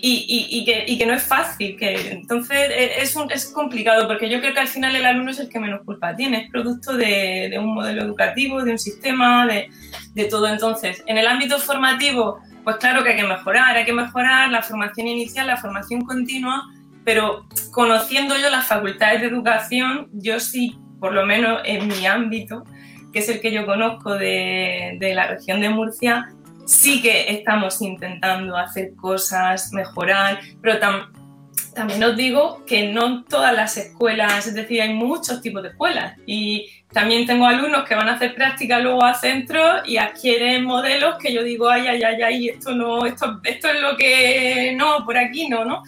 [0.00, 0.46] y,
[0.86, 1.76] y- que, no es fácil.
[1.76, 5.30] Que, entonces eh, es, un- es complicado porque yo creo que al final el alumno
[5.30, 9.46] es el que menos culpa tiene, es producto de, un modelo educativo, de un sistema,
[9.46, 10.48] de, todo.
[10.48, 14.62] Entonces, en el ámbito formativo, pues claro que hay que mejorar, hay que mejorar la
[14.62, 16.64] formación inicial, la formación continua,
[17.04, 22.64] pero conociendo yo las facultades de educación, yo sí, por lo menos en mi ámbito,
[23.12, 26.28] que es el que yo conozco de la región de Murcia,
[26.68, 31.08] sí que estamos intentando hacer cosas, mejorar, pero tam-
[31.74, 36.16] también os digo que no todas las escuelas, es decir, hay muchos tipos de escuelas
[36.26, 41.16] y también tengo alumnos que van a hacer práctica luego a centros y adquieren modelos
[41.18, 45.04] que yo digo, ay, ay, ay, ay, esto no, esto, esto es lo que no,
[45.04, 45.82] por aquí no, ¿no?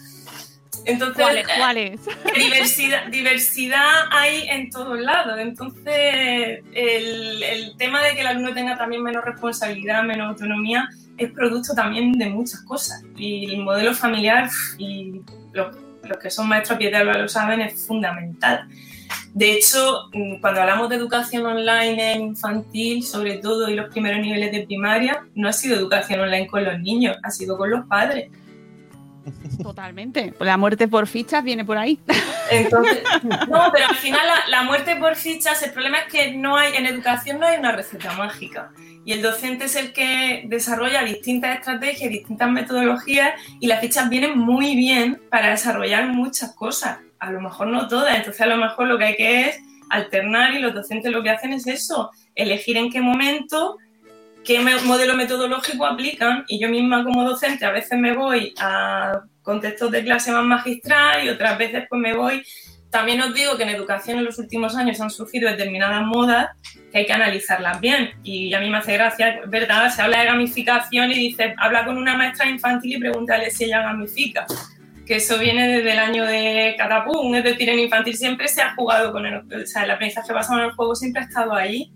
[0.85, 1.47] Entonces, ¿Cuáles?
[1.57, 2.01] ¿Cuáles?
[2.35, 5.37] diversidad, diversidad hay en todos lados.
[5.39, 11.31] Entonces, el, el tema de que el alumno tenga también menos responsabilidad, menos autonomía, es
[11.31, 13.03] producto también de muchas cosas.
[13.15, 15.21] Y el modelo familiar, y
[15.53, 18.67] los, los que son maestros pie de lo saben, es fundamental.
[19.33, 20.09] De hecho,
[20.41, 25.25] cuando hablamos de educación online en infantil, sobre todo y los primeros niveles de primaria,
[25.35, 28.29] no ha sido educación online con los niños, ha sido con los padres.
[29.61, 30.33] Totalmente.
[30.39, 31.99] La muerte por fichas viene por ahí.
[32.49, 36.57] Entonces, no, pero al final la, la muerte por fichas, el problema es que no
[36.57, 38.71] hay, en educación no hay una receta mágica.
[39.03, 44.37] Y el docente es el que desarrolla distintas estrategias, distintas metodologías, y las fichas vienen
[44.37, 46.99] muy bien para desarrollar muchas cosas.
[47.19, 50.53] A lo mejor no todas, entonces a lo mejor lo que hay que es alternar
[50.53, 53.77] y los docentes lo que hacen es eso, elegir en qué momento
[54.43, 59.91] qué modelo metodológico aplican y yo misma como docente a veces me voy a contextos
[59.91, 62.43] de clase más magistral y otras veces pues me voy.
[62.89, 66.49] También os digo que en educación en los últimos años han surgido determinadas modas
[66.91, 70.25] que hay que analizarlas bien y a mí me hace gracia, verdad, se habla de
[70.25, 74.45] gamificación y dice, habla con una maestra infantil y pregúntale si ella gamifica
[75.05, 78.75] que eso viene desde el año de Catapum, es decir, en infantil siempre se ha
[78.75, 81.91] jugado con el, o sea, el aprendizaje basado en el juego siempre ha estado ahí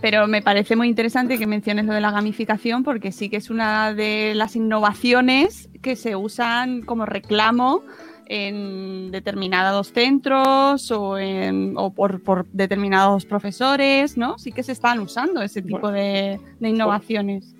[0.00, 3.50] Pero me parece muy interesante que menciones lo de la gamificación porque sí que es
[3.50, 7.82] una de las innovaciones que se usan como reclamo
[8.26, 14.38] en determinados centros o, en, o por, por, determinados profesores, ¿no?
[14.38, 17.54] Sí que se están usando ese tipo bueno, de, de, innovaciones.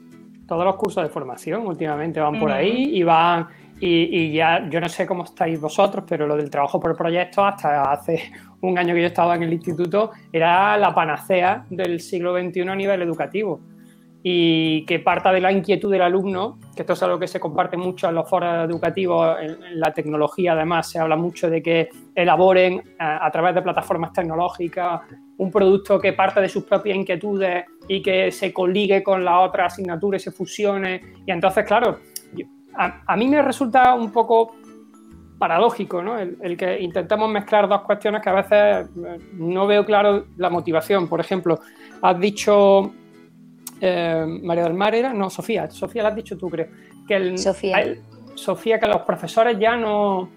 [0.47, 3.49] Todos los cursos de formación últimamente van por ahí y van
[3.85, 7.45] y, y, ya, yo no sé cómo estáis vosotros, pero lo del trabajo por proyectos,
[7.45, 12.33] hasta hace un año que yo estaba en el instituto, era la panacea del siglo
[12.33, 13.61] XXI a nivel educativo.
[14.23, 17.77] Y que parta de la inquietud del alumno, que esto es algo que se comparte
[17.77, 21.89] mucho en los foros educativos, en, en la tecnología además se habla mucho de que
[22.15, 25.01] elaboren a, a través de plataformas tecnológicas
[25.39, 29.67] un producto que parte de sus propias inquietudes y que se coligue con la otra
[29.67, 31.01] asignatura y se fusione.
[31.27, 31.99] Y entonces, claro,
[32.77, 34.55] a, a, mí me resulta un poco
[35.39, 36.19] paradójico ¿no?
[36.19, 38.89] el, el, que intentemos mezclar dos cuestiones que a veces
[39.33, 41.09] no veo claro la motivación.
[41.09, 41.59] Por ejemplo,
[42.01, 42.93] has dicho,
[43.81, 46.69] eh, María del Mar era, no, Sofía, Sofía lo has dicho tú, creo,
[47.09, 47.81] que el, Sofía.
[47.81, 48.01] El,
[48.35, 50.29] Sofía, que los profesores ya no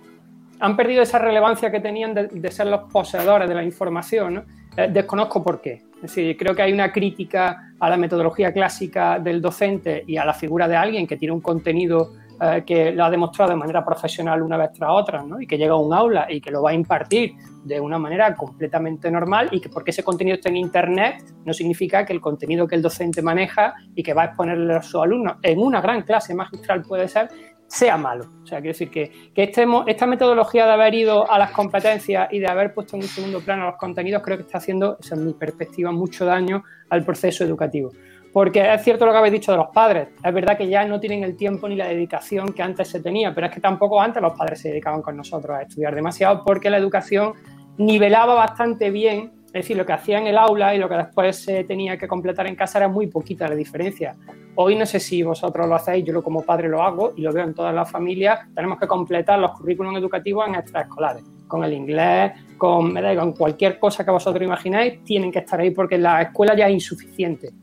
[0.60, 4.34] han perdido esa relevancia que tenían de, de ser los poseedores de la información.
[4.34, 4.43] ¿no?
[4.78, 5.84] Eh, desconozco por qué.
[5.95, 10.26] Es decir, creo que hay una crítica a la metodología clásica del docente y a
[10.26, 13.86] la figura de alguien que tiene un contenido eh, que lo ha demostrado de manera
[13.86, 15.39] profesional una vez tras otra, ¿no?
[15.39, 18.36] y que llega a un aula y que lo va a impartir de una manera
[18.36, 22.67] completamente normal y que porque ese contenido está en Internet no significa que el contenido
[22.67, 26.02] que el docente maneja y que va a exponerle a sus alumnos en una gran
[26.02, 27.30] clase magistral puede ser,
[27.67, 28.26] sea malo.
[28.43, 32.28] O sea, quiero decir que, que este, esta metodología de haber ido a las competencias
[32.32, 35.15] y de haber puesto en un segundo plano los contenidos creo que está haciendo, esa
[35.15, 37.91] es mi perspectiva, mucho daño al proceso educativo.
[38.36, 40.10] Porque es cierto lo que habéis dicho de los padres.
[40.21, 43.34] Es verdad que ya no tienen el tiempo ni la dedicación que antes se tenía,
[43.34, 46.69] pero es que tampoco antes los padres se dedicaban con nosotros a estudiar demasiado porque
[46.69, 47.32] la educación
[47.78, 49.32] nivelaba bastante bien.
[49.45, 52.10] Es decir, lo que hacía en el aula y lo que después se tenía que
[52.10, 54.17] completar en casa era muy poquita la diferencia.
[54.56, 57.45] Hoy no sé si vosotros lo hacéis, yo como padre lo hago y lo veo
[57.45, 58.41] en todas las familias.
[58.54, 64.04] Tenemos que completar los currículums educativos en extraescolares, con el inglés, con, con cualquier cosa
[64.04, 67.54] que vosotros imagináis, tienen que estar ahí porque la escuela ya es insuficiente.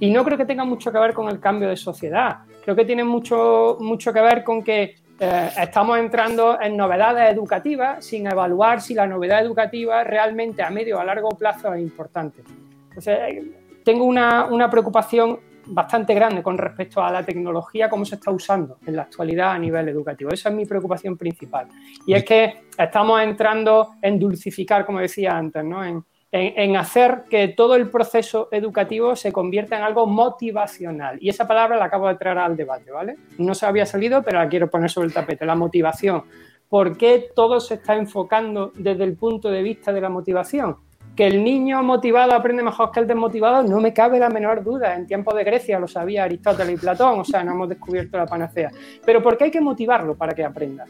[0.00, 2.38] Y no creo que tenga mucho que ver con el cambio de sociedad.
[2.62, 8.04] Creo que tiene mucho, mucho que ver con que eh, estamos entrando en novedades educativas
[8.04, 12.42] sin evaluar si la novedad educativa realmente a medio o a largo plazo es importante.
[12.88, 13.18] Entonces,
[13.84, 18.78] tengo una, una preocupación bastante grande con respecto a la tecnología, cómo se está usando
[18.86, 20.30] en la actualidad a nivel educativo.
[20.30, 21.68] Esa es mi preocupación principal.
[22.06, 25.84] Y es que estamos entrando en dulcificar, como decía antes, ¿no?
[25.84, 31.18] en, en, hacer que todo el proceso educativo se convierta en algo motivacional.
[31.20, 33.16] Y esa palabra la acabo de traer al debate, ¿vale?
[33.38, 36.24] No se había salido, pero la quiero poner sobre el tapete, la motivación.
[36.68, 40.76] ¿Por qué todo se está enfocando desde el punto de vista de la motivación?
[41.16, 44.94] Que el niño motivado aprende mejor que el desmotivado, no me cabe la menor duda.
[44.94, 48.26] En tiempos de Grecia lo sabía Aristóteles y Platón, o sea, no hemos descubierto la
[48.26, 48.70] panacea.
[49.04, 50.84] Pero ¿por qué hay que motivarlo para que aprenda?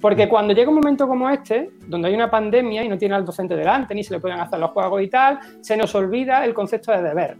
[0.00, 3.24] Porque cuando llega un momento como este, donde hay una pandemia y no tiene al
[3.24, 6.54] docente delante, ni se le pueden hacer los juegos y tal, se nos olvida el
[6.54, 7.36] concepto de deber.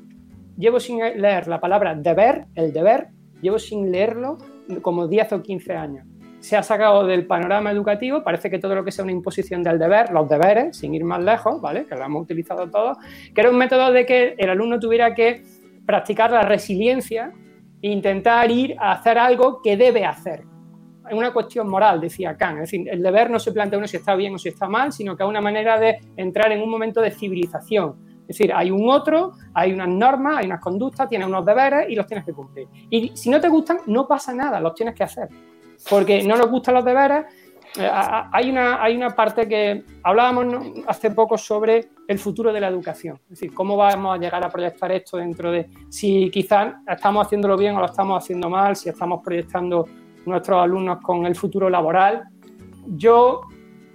[0.58, 3.08] Llevo sin leer la palabra deber, el deber,
[3.40, 4.36] llevo sin leerlo
[4.82, 6.06] como 10 o 15 años.
[6.40, 9.78] Se ha sacado del panorama educativo, parece que todo lo que sea una imposición del
[9.78, 11.86] deber, los deberes, sin ir más lejos, ¿vale?
[11.86, 12.98] Que lo hemos utilizado todos,
[13.34, 15.42] que era un método de que el alumno tuviera que
[15.86, 17.32] practicar la resiliencia
[17.82, 20.44] e intentar ir a hacer algo que debe hacer,
[21.14, 22.58] una cuestión moral, decía Kant.
[22.60, 24.92] Es decir, el deber no se plantea uno si está bien o si está mal,
[24.92, 28.10] sino que es una manera de entrar en un momento de civilización.
[28.30, 31.96] Es decir, hay un otro, hay unas normas, hay unas conductas, tienes unos deberes y
[31.96, 32.68] los tienes que cumplir.
[32.88, 35.28] Y si no te gustan, no pasa nada, los tienes que hacer.
[35.88, 37.24] Porque no nos gustan los deberes.
[37.76, 42.68] Eh, hay, una, hay una parte que hablábamos hace poco sobre el futuro de la
[42.68, 43.18] educación.
[43.24, 47.56] Es decir, cómo vamos a llegar a proyectar esto dentro de si quizás estamos haciéndolo
[47.56, 49.86] bien o lo estamos haciendo mal, si estamos proyectando
[50.30, 52.24] nuestros alumnos con el futuro laboral.
[52.86, 53.42] Yo,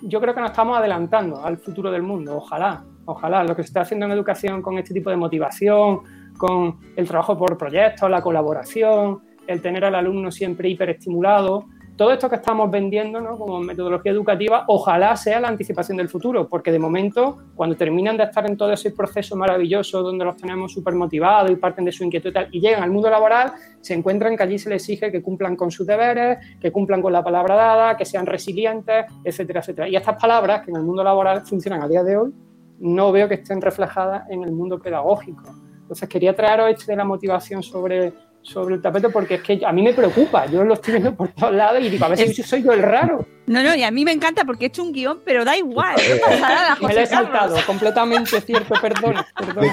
[0.02, 3.44] yo creo que nos estamos adelantando al futuro del mundo, ojalá, ojalá.
[3.44, 6.02] Lo que se está haciendo en educación con este tipo de motivación,
[6.38, 12.30] con el trabajo por proyectos, la colaboración, el tener al alumno siempre hiperestimulado, todo esto
[12.30, 13.38] que estamos vendiendo ¿no?
[13.38, 18.24] como metodología educativa, ojalá sea la anticipación del futuro, porque de momento, cuando terminan de
[18.24, 22.04] estar en todo ese proceso maravilloso donde los tenemos súper motivados y parten de su
[22.04, 25.12] inquietud y, tal, y llegan al mundo laboral, se encuentran que allí se les exige
[25.12, 29.62] que cumplan con sus deberes, que cumplan con la palabra dada, que sean resilientes, etcétera,
[29.62, 29.88] etcétera.
[29.88, 32.34] Y estas palabras que en el mundo laboral funcionan a día de hoy,
[32.80, 35.44] no veo que estén reflejadas en el mundo pedagógico.
[35.82, 38.12] Entonces quería traeros este de la motivación sobre
[38.46, 41.30] sobre el tapete porque es que a mí me preocupa, yo lo estoy viendo por
[41.30, 43.26] todos lados y digo, a ver si soy yo el raro.
[43.48, 45.96] No, no, y a mí me encanta porque he hecho un guion, pero da igual.
[45.98, 49.16] ¿qué pasará a Me lo he saltado, completamente cierto, perdón.
[49.38, 49.66] perdón.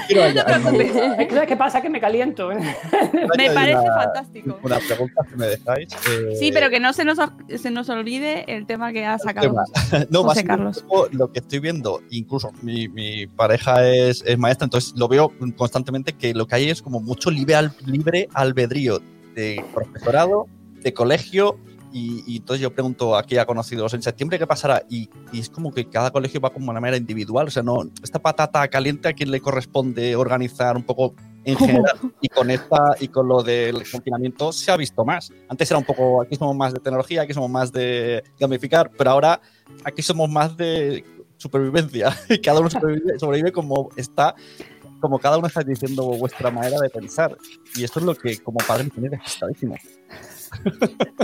[1.47, 1.81] ¿Qué pasa?
[1.81, 2.51] Que me caliento.
[2.51, 2.57] ¿eh?
[3.13, 4.59] Me parece una- fantástico.
[4.63, 5.87] Una pregunta que me dejáis.
[5.93, 7.17] eh, Sí, pero que no se nos,
[7.57, 9.53] se nos olvide el tema que ha sacado
[10.09, 10.85] no, José más Carlos.
[11.11, 16.13] lo que estoy viendo, incluso mi, mi pareja es, es maestra, entonces lo veo constantemente
[16.13, 18.99] que lo que hay es como mucho libre, al- libre albedrío
[19.35, 20.47] de profesorado,
[20.81, 21.57] de colegio.
[21.95, 25.39] Y, y entonces yo pregunto a qué ha conocido en septiembre qué pasará y, y
[25.39, 28.17] es como que cada colegio va como de una manera individual o sea no esta
[28.17, 31.13] patata caliente a quién le corresponde organizar un poco
[31.45, 35.31] en general y con esta y con lo del confinamiento se ha visto más.
[35.47, 39.11] Antes era un poco aquí somos más de tecnología aquí somos más de gamificar pero
[39.11, 39.39] ahora
[39.83, 41.05] aquí somos más de
[41.37, 42.17] supervivencia.
[42.43, 44.33] Cada uno sobrevive, sobrevive como está
[44.99, 47.37] como cada uno está diciendo vuestra manera de pensar.
[47.75, 49.75] Y esto es lo que como padre me tiene despistadísimo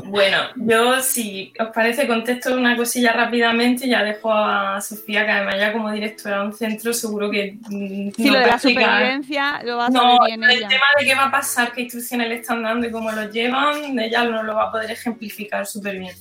[0.06, 5.32] Bueno, yo si os parece contesto una cosilla rápidamente y ya dejo a Sofía, que
[5.32, 7.58] además ya como directora de un centro seguro que...
[7.70, 10.68] mm, Sí, nos lo de la supervivencia lo va a No, bien el ella.
[10.68, 14.00] tema de qué va a pasar, qué instrucciones le están dando y cómo los llevan,
[14.00, 16.14] ella no lo va a poder ejemplificar súper bien.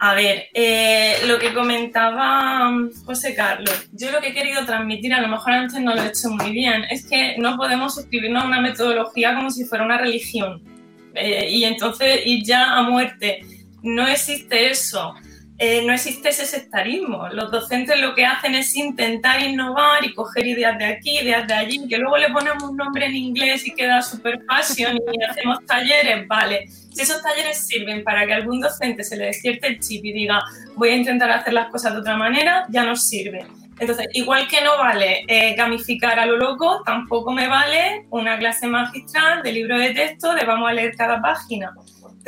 [0.00, 2.70] A ver, eh, lo que comentaba
[3.04, 6.06] José Carlos, yo lo que he querido transmitir, a lo mejor antes no lo he
[6.06, 9.98] hecho muy bien, es que no podemos suscribirnos a una metodología como si fuera una
[9.98, 10.62] religión
[11.14, 13.40] eh, y entonces ir ya a muerte.
[13.82, 15.14] No existe eso.
[15.60, 17.28] Eh, no existe ese sectarismo.
[17.30, 21.54] Los docentes lo que hacen es intentar innovar y coger ideas de aquí, ideas de
[21.54, 25.66] allí, que luego le ponemos un nombre en inglés y queda super fashion y hacemos
[25.66, 26.68] talleres, vale.
[26.68, 30.42] Si esos talleres sirven para que algún docente se le despierte el chip y diga
[30.76, 33.44] voy a intentar hacer las cosas de otra manera, ya nos sirve.
[33.78, 38.66] Entonces, igual que no vale eh, gamificar a lo loco, tampoco me vale una clase
[38.66, 41.72] magistral de libro de texto de vamos a leer cada página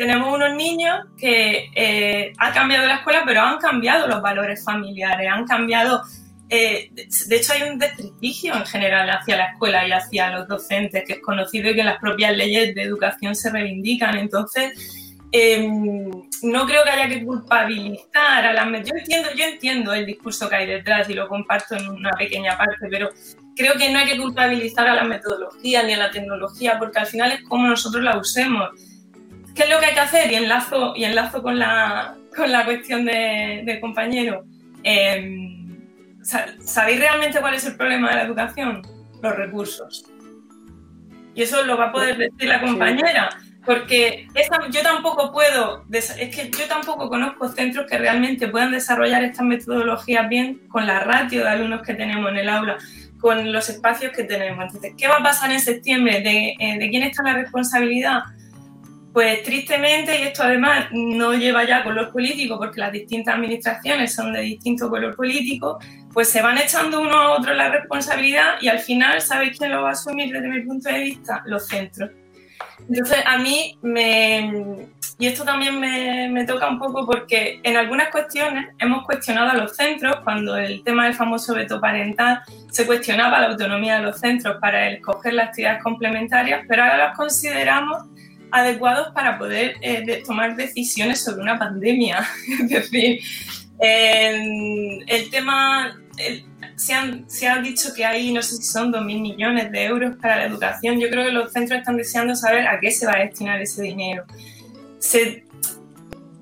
[0.00, 5.28] tenemos unos niños que eh, ha cambiado la escuela, pero han cambiado los valores familiares,
[5.30, 6.02] han cambiado.
[6.48, 6.90] eh,
[7.26, 11.12] de hecho, hay un desprestigio en general hacia la escuela y hacia los docentes, que
[11.14, 14.16] es conocido y que las propias leyes de educación se reivindican.
[14.16, 14.72] Entonces,
[15.32, 15.68] eh,
[16.42, 18.66] no creo que haya que culpabilizar a las.
[18.86, 22.56] Yo entiendo, yo entiendo el discurso que hay detrás y lo comparto en una pequeña
[22.58, 23.10] parte, pero
[23.56, 27.06] creo que no hay que culpabilizar a la metodología ni a la tecnología, porque al
[27.06, 28.70] final es como nosotros la usemos.
[29.54, 30.30] ¿Qué es lo que hay que hacer?
[30.32, 34.44] Y enlazo, y enlazo con, la, con la cuestión de- del compañero.
[34.84, 35.36] Eh,
[36.22, 38.82] sa- ¿Sabéis realmente cuál es el problema de la educación?
[39.22, 40.06] Los recursos.
[41.34, 43.28] Y eso lo va a poder decir la compañera.
[43.64, 49.22] Porque esa- yo tampoco puedo, es que yo tampoco conozco centros que realmente puedan desarrollar
[49.22, 52.78] estas metodologías bien con la ratio de alumnos que tenemos en el aula,
[53.20, 54.64] con los espacios que tenemos.
[54.64, 56.20] Entonces, ¿qué va a pasar en septiembre?
[56.22, 58.20] ¿De, eh, ¿de quién está la responsabilidad?
[59.12, 64.32] Pues tristemente, y esto además no lleva ya color político, porque las distintas administraciones son
[64.32, 65.80] de distinto color político,
[66.14, 69.82] pues se van echando uno a otro la responsabilidad y al final, ¿sabéis quién lo
[69.82, 71.42] va a asumir desde mi punto de vista?
[71.44, 72.10] Los centros.
[72.88, 74.88] Entonces, a mí me...
[75.18, 79.54] Y esto también me, me toca un poco porque en algunas cuestiones hemos cuestionado a
[79.54, 82.40] los centros, cuando el tema del famoso veto parental
[82.70, 87.16] se cuestionaba la autonomía de los centros para escoger las actividades complementarias, pero ahora las
[87.16, 88.04] consideramos
[88.50, 92.26] adecuados para poder eh, tomar decisiones sobre una pandemia.
[92.62, 93.20] es decir,
[93.80, 96.00] el tema,
[96.80, 100.16] se, han, se ha dicho que hay, no sé si son 2.000 millones de euros
[100.16, 100.98] para la educación.
[100.98, 103.82] Yo creo que los centros están deseando saber a qué se va a destinar ese
[103.82, 104.24] dinero.
[104.98, 105.44] Se,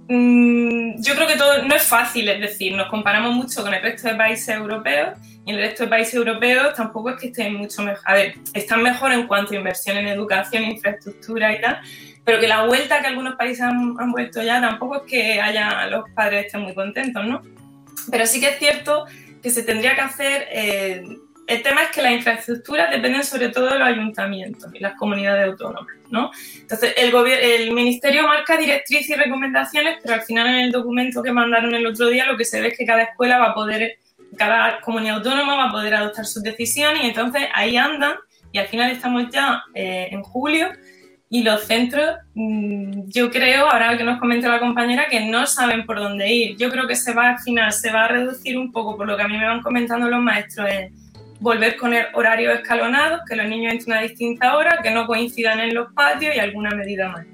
[0.09, 3.83] mm, yo creo que todo no es fácil, es decir, nos comparamos mucho con el
[3.83, 7.83] resto de países europeos y el resto de países europeos tampoco es que estén mucho
[7.83, 8.03] mejor.
[8.05, 11.81] A ver, están mejor en cuanto a inversión en educación, infraestructura y tal,
[12.25, 15.87] pero que la vuelta que algunos países han, han vuelto ya tampoco es que haya
[15.89, 17.43] los padres estén muy contentos, ¿no?
[18.09, 19.07] Pero sí que es cierto
[19.43, 20.49] que se tendría que hacer.
[20.51, 21.03] eh,
[21.49, 25.47] el tema es que las infraestructuras dependen sobre todo de los ayuntamientos y las comunidades
[25.47, 26.31] autónomas, ¿no?
[26.61, 31.33] Entonces, el, el ministerio marca directrices y recomendaciones, pero al final en el documento que
[31.33, 33.97] mandaron el otro día lo que se ve es que cada escuela va a poder,
[34.37, 38.17] cada comunidad autónoma va a poder adoptar sus decisiones y entonces ahí andan
[38.53, 40.69] y al final estamos ya eh, en julio
[41.31, 45.85] y los centros, mm, yo creo, ahora que nos comenta la compañera, que no saben
[45.85, 46.57] por dónde ir.
[46.57, 49.17] Yo creo que se va al final, se va a reducir un poco, por lo
[49.17, 50.93] que a mí me van comentando los maestros, en
[51.41, 55.61] volver con el horario escalonados, que los niños entren a distinta hora, que no coincidan
[55.61, 57.27] en los patios y alguna medida más.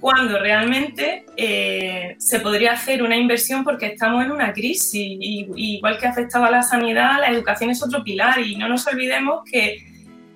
[0.00, 5.76] Cuando realmente eh, se podría hacer una inversión porque estamos en una crisis, y, y
[5.76, 9.87] igual que afectaba la sanidad, la educación es otro pilar y no nos olvidemos que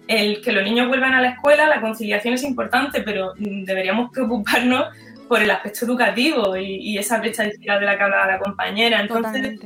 [0.09, 4.87] el que los niños vuelvan a la escuela, la conciliación es importante, pero deberíamos preocuparnos
[5.29, 9.01] por el aspecto educativo y, y esa brecha digital de la que hablaba la compañera.
[9.01, 9.61] Entonces,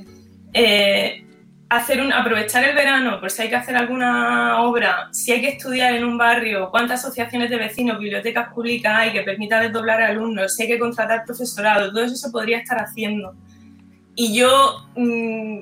[0.53, 1.25] eh,
[1.69, 5.49] hacer un, aprovechar el verano por si hay que hacer alguna obra, si hay que
[5.49, 10.09] estudiar en un barrio, cuántas asociaciones de vecinos, bibliotecas públicas hay que permita desdoblar a
[10.09, 13.35] alumnos, si hay que contratar profesorado, todo eso se podría estar haciendo.
[14.15, 15.61] Y yo mm,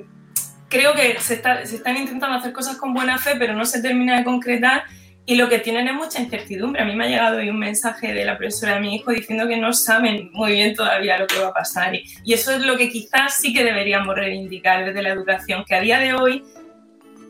[0.75, 3.81] creo que se, está- se están intentando hacer cosas con buena fe, pero no se
[3.81, 4.83] termina de concretar
[5.27, 6.83] y lo que tienen es mucha incertidumbre.
[6.83, 9.47] A mí me ha llegado hoy un mensaje de la profesora de mi hijo diciendo
[9.47, 11.95] que no saben muy bien todavía lo que va a pasar.
[11.95, 15.81] Y, eso es lo que quizás sí que deberíamos reivindicar desde la educación, que a
[15.81, 16.43] día de hoy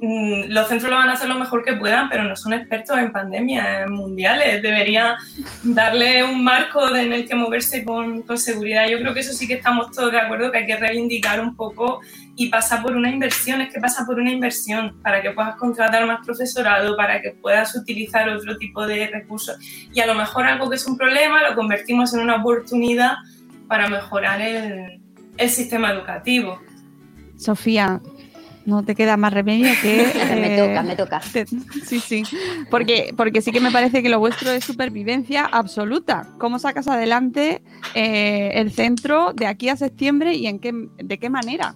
[0.02, 2.98] mm, los centros lo van a hacer lo mejor que puedan, pero no son expertos
[2.98, 4.62] en pandemias mundiales.
[4.62, 5.16] Debería
[5.64, 8.90] darle un marco en el que moverse con, con seguridad.
[8.90, 11.56] Yo creo que eso sí que estamos todos de acuerdo, que hay que reivindicar un
[11.56, 12.02] poco
[12.38, 16.06] y pasa por una inversión, es que pasa por una inversión para que puedas contratar
[16.06, 19.58] más profesorado, para que puedas utilizar otro tipo de recursos.
[19.94, 23.14] Y a lo mejor algo que es un problema lo convertimos en una oportunidad
[23.68, 25.00] para mejorar el,
[25.38, 26.60] el sistema educativo.
[27.38, 28.02] Sofía,
[28.66, 30.12] no te queda más remedio que...
[30.36, 31.22] Me eh, toca, me toca.
[31.32, 32.24] te- sí, sí.
[32.70, 36.28] Porque, porque sí que me parece que lo vuestro es supervivencia absoluta.
[36.40, 37.62] ¿Cómo sacas adelante
[37.94, 41.76] eh, el centro de aquí a septiembre y en qué, de qué manera?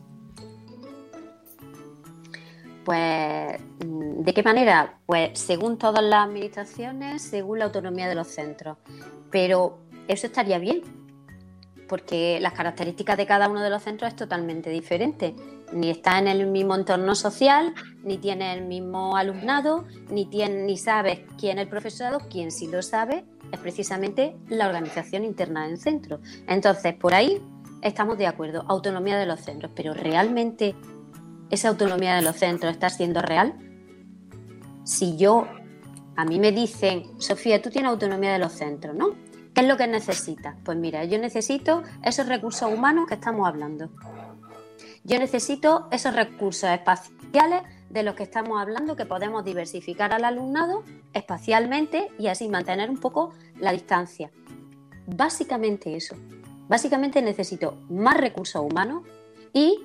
[2.89, 4.97] Pues, mm, ¿de qué manera?
[5.05, 8.79] Pues según todas las administraciones, según la autonomía de los centros.
[9.29, 9.77] Pero
[10.07, 10.81] eso estaría bien,
[11.87, 15.35] porque las características de cada uno de los centros es totalmente diferente.
[15.71, 20.75] Ni está en el mismo entorno social, ni tiene el mismo alumnado, ni, tiene, ni
[20.75, 25.77] sabes quién es el profesorado, quien sí lo sabe es precisamente la organización interna del
[25.77, 26.21] centro.
[26.47, 27.39] Entonces, por ahí
[27.83, 30.73] estamos de acuerdo, autonomía de los centros, pero realmente
[31.49, 33.55] esa autonomía de los centros está siendo real?
[34.83, 35.47] Si yo,
[36.15, 39.15] a mí me dicen, Sofía, tú tienes autonomía de los centros, ¿no?
[39.53, 40.55] ¿Qué es lo que necesitas?
[40.63, 43.89] Pues mira, yo necesito esos recursos humanos que estamos hablando.
[45.03, 50.83] Yo necesito esos recursos espaciales de los que estamos hablando, que podemos diversificar al alumnado
[51.13, 54.31] espacialmente y así mantener un poco la distancia.
[55.07, 56.15] Básicamente eso.
[56.67, 59.03] Básicamente necesito más recursos humanos
[59.53, 59.79] y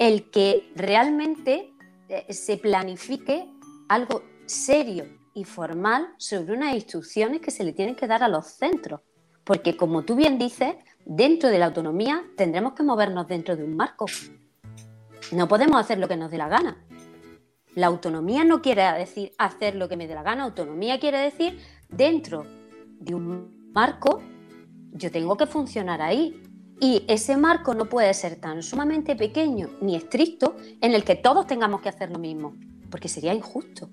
[0.00, 1.74] el que realmente
[2.08, 3.46] eh, se planifique
[3.86, 8.46] algo serio y formal sobre unas instrucciones que se le tienen que dar a los
[8.46, 9.02] centros.
[9.44, 10.74] Porque como tú bien dices,
[11.04, 14.06] dentro de la autonomía tendremos que movernos dentro de un marco.
[15.32, 16.82] No podemos hacer lo que nos dé la gana.
[17.74, 21.60] La autonomía no quiere decir hacer lo que me dé la gana, autonomía quiere decir
[21.90, 22.46] dentro
[22.98, 24.22] de un marco
[24.92, 26.42] yo tengo que funcionar ahí.
[26.80, 31.46] Y ese marco no puede ser tan sumamente pequeño ni estricto en el que todos
[31.46, 32.54] tengamos que hacer lo mismo,
[32.90, 33.90] porque sería injusto.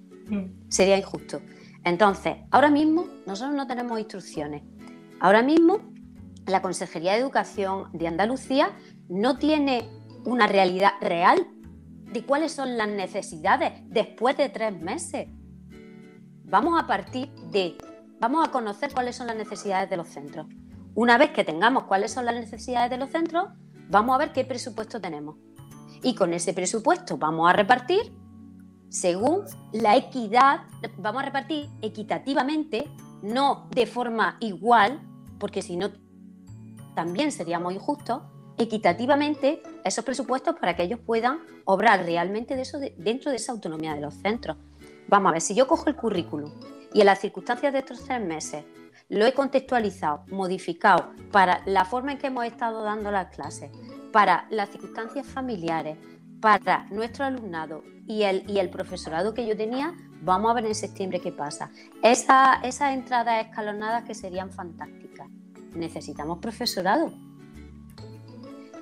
[0.69, 1.41] Sería injusto.
[1.83, 4.63] Entonces, ahora mismo nosotros no tenemos instrucciones.
[5.19, 5.81] Ahora mismo
[6.45, 8.71] la Consejería de Educación de Andalucía
[9.09, 9.89] no tiene
[10.23, 11.45] una realidad real
[12.11, 15.27] de cuáles son las necesidades después de tres meses.
[16.45, 17.77] Vamos a partir de,
[18.19, 20.47] vamos a conocer cuáles son las necesidades de los centros.
[20.97, 23.49] Una vez que tengamos cuáles son las necesidades de los centros,
[23.87, 25.35] vamos a ver qué presupuesto tenemos.
[26.01, 28.11] Y con ese presupuesto vamos a repartir
[28.89, 29.43] según
[29.73, 30.61] la equidad,
[30.97, 32.89] vamos a repartir equitativamente,
[33.21, 34.99] no de forma igual,
[35.37, 35.91] porque si no
[36.95, 38.23] también seríamos injustos,
[38.57, 43.51] equitativamente esos presupuestos para que ellos puedan obrar realmente de eso de- dentro de esa
[43.51, 44.57] autonomía de los centros.
[45.07, 46.51] Vamos a ver, si yo cojo el currículum
[46.91, 48.65] y en las circunstancias de estos tres meses
[49.09, 53.71] lo he contextualizado, modificado para la forma en que hemos estado dando las clases,
[54.11, 55.97] para las circunstancias familiares,
[56.41, 60.75] para nuestro alumnado y el, y el profesorado que yo tenía, vamos a ver en
[60.75, 61.71] septiembre qué pasa.
[62.03, 65.27] Esa- esas entradas escalonadas que serían fantásticas.
[65.73, 67.11] Necesitamos profesorado.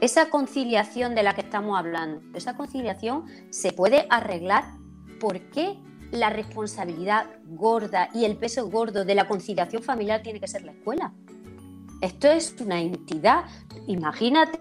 [0.02, 4.66] Esa conciliación de la que estamos hablando, esa conciliación se puede arreglar.
[5.20, 5.80] ¿Por qué
[6.12, 10.72] la responsabilidad gorda y el peso gordo de la conciliación familiar tiene que ser la
[10.72, 11.14] escuela?
[12.02, 13.46] Esto es una entidad.
[13.88, 14.60] Imagínate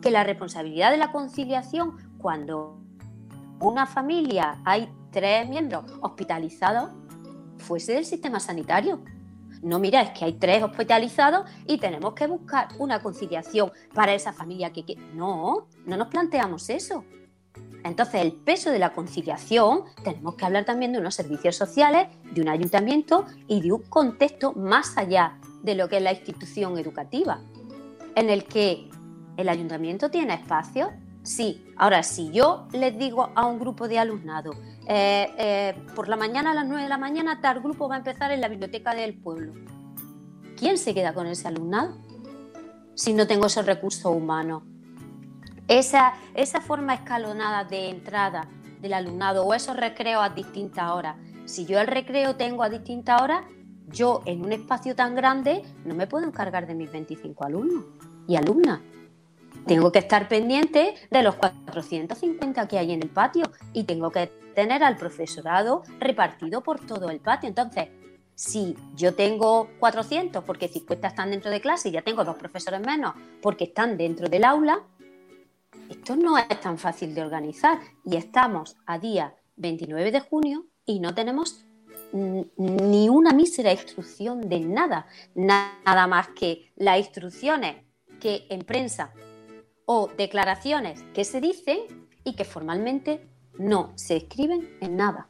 [0.00, 2.78] que la responsabilidad de la conciliación, cuando
[3.60, 6.90] una familia hay tres miembros hospitalizados,
[7.58, 9.02] fuese del sistema sanitario.
[9.62, 14.32] No, mira, es que hay tres hospitalizados y tenemos que buscar una conciliación para esa
[14.32, 14.96] familia que...
[15.14, 17.04] No, no nos planteamos eso.
[17.84, 22.40] Entonces, el peso de la conciliación, tenemos que hablar también de unos servicios sociales, de
[22.40, 27.40] un ayuntamiento y de un contexto más allá de lo que es la institución educativa,
[28.14, 28.88] en el que
[29.36, 30.90] el ayuntamiento tiene espacios.
[31.22, 34.52] Sí, ahora si yo les digo a un grupo de alumnado,
[34.86, 37.98] eh, eh, por la mañana a las 9 de la mañana tal grupo va a
[37.98, 39.52] empezar en la biblioteca del pueblo,
[40.56, 42.10] ¿quién se queda con ese alumnado?
[43.00, 44.62] si no tengo esos recursos humanos.
[45.70, 48.48] Esa, esa forma escalonada de entrada
[48.80, 51.14] del alumnado o esos recreos a distintas horas.
[51.44, 53.44] Si yo el recreo tengo a distintas horas,
[53.86, 57.84] yo en un espacio tan grande no me puedo encargar de mis 25 alumnos
[58.26, 58.80] y alumnas.
[59.64, 64.26] Tengo que estar pendiente de los 450 que hay en el patio y tengo que
[64.56, 67.48] tener al profesorado repartido por todo el patio.
[67.48, 67.90] Entonces,
[68.34, 72.80] si yo tengo 400 porque 50 están dentro de clase y ya tengo dos profesores
[72.80, 74.82] menos porque están dentro del aula,
[75.90, 81.00] esto no es tan fácil de organizar y estamos a día 29 de junio y
[81.00, 81.66] no tenemos
[82.12, 87.76] ni una mísera instrucción de nada, nada más que las instrucciones
[88.20, 89.12] que en prensa
[89.84, 91.78] o declaraciones que se dicen
[92.22, 93.28] y que formalmente
[93.58, 95.28] no se escriben en nada.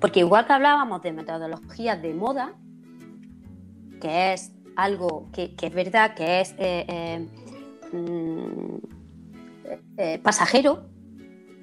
[0.00, 2.54] Porque igual que hablábamos de metodologías de moda,
[4.00, 7.28] que es algo que, es verdad, que es eh, eh,
[7.92, 8.93] mm,
[9.96, 10.88] eh, pasajero,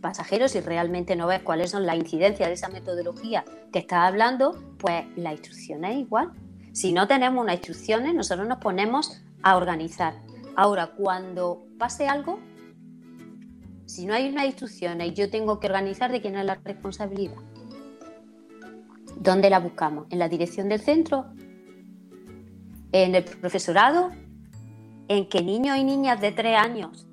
[0.02, 4.76] pasajero, si realmente no ves cuáles son las incidencias de esa metodología que estás hablando,
[4.78, 6.32] pues la instrucción es igual.
[6.74, 10.16] Si no tenemos unas instrucciones, nosotros nos ponemos a organizar.
[10.56, 12.40] Ahora, cuando pase algo,
[13.86, 17.38] si no hay unas instrucciones y yo tengo que organizar, ¿de quién es la responsabilidad?
[19.18, 20.08] ¿Dónde la buscamos?
[20.10, 21.26] ¿En la dirección del centro?
[22.92, 24.12] ¿En el profesorado?
[25.08, 27.08] ¿En qué niños y niñas de tres años?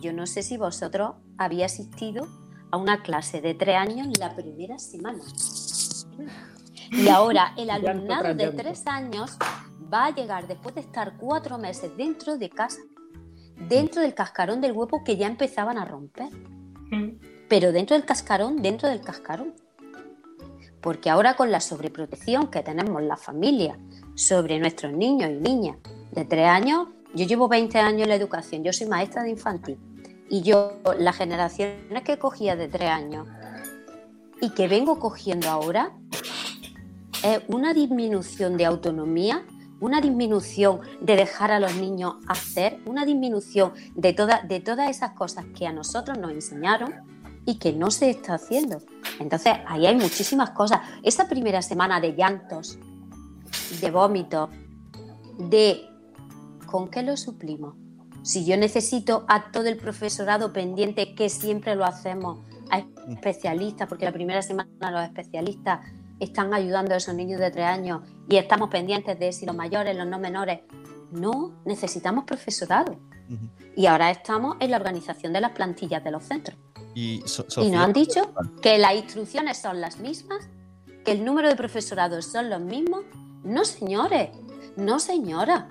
[0.00, 2.26] Yo no sé si vosotros había asistido
[2.70, 5.22] a una clase de tres años la primera semana.
[6.90, 9.36] Y ahora el alumnado de tres años
[9.92, 12.80] va a llegar después de estar cuatro meses dentro de casa,
[13.68, 16.30] dentro del cascarón del huevo que ya empezaban a romper.
[16.90, 17.18] Mm.
[17.48, 19.54] Pero dentro del cascarón, dentro del cascarón.
[20.80, 23.78] Porque ahora con la sobreprotección que tenemos la familia
[24.14, 25.78] sobre nuestros niños y niñas
[26.12, 29.78] de tres años, yo llevo 20 años en la educación, yo soy maestra de infantil
[30.28, 33.26] y yo, las generaciones que cogía de tres años
[34.40, 35.92] y que vengo cogiendo ahora,
[37.22, 39.44] es una disminución de autonomía,
[39.80, 44.14] una disminución de dejar a los niños hacer, una disminución de,
[44.46, 46.94] de todas esas cosas que a nosotros nos enseñaron
[47.46, 48.78] y que no se está haciendo.
[49.20, 50.80] Entonces, ahí hay muchísimas cosas.
[51.02, 52.78] Esa primera semana de llantos,
[53.80, 54.50] de vómitos,
[55.38, 55.88] de
[56.74, 57.76] ¿con qué lo suplimos?
[58.22, 64.06] Si yo necesito a todo el profesorado pendiente, que siempre lo hacemos, a especialistas, porque
[64.06, 65.86] la primera semana los especialistas
[66.18, 69.96] están ayudando a esos niños de tres años y estamos pendientes de si los mayores,
[69.96, 70.62] los no menores.
[71.12, 72.98] No, necesitamos profesorado.
[73.76, 76.58] Y ahora estamos en la organización de las plantillas de los centros.
[76.92, 77.22] Y,
[77.58, 80.48] y nos han dicho que las instrucciones son las mismas,
[81.04, 83.02] que el número de profesorados son los mismos.
[83.44, 84.30] No, señores,
[84.76, 85.68] no, señora.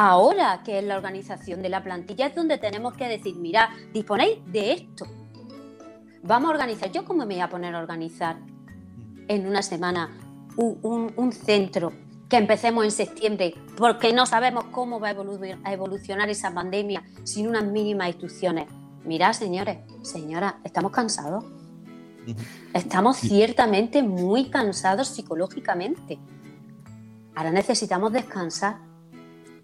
[0.00, 4.38] Ahora que es la organización de la plantilla es donde tenemos que decir, mira, disponéis
[4.46, 5.08] de esto.
[6.22, 6.92] Vamos a organizar.
[6.92, 8.36] ¿Yo cómo me voy a poner a organizar
[9.26, 10.16] en una semana
[10.54, 11.92] un, centro
[12.28, 17.64] que empecemos en septiembre porque no sabemos cómo va a evolucionar esa pandemia sin unas
[17.64, 18.68] mínimas instrucciones?
[19.04, 21.44] Mira, señores, señoras, estamos cansados.
[22.72, 26.20] Estamos ciertamente muy cansados psicológicamente.
[27.34, 28.86] Ahora necesitamos descansar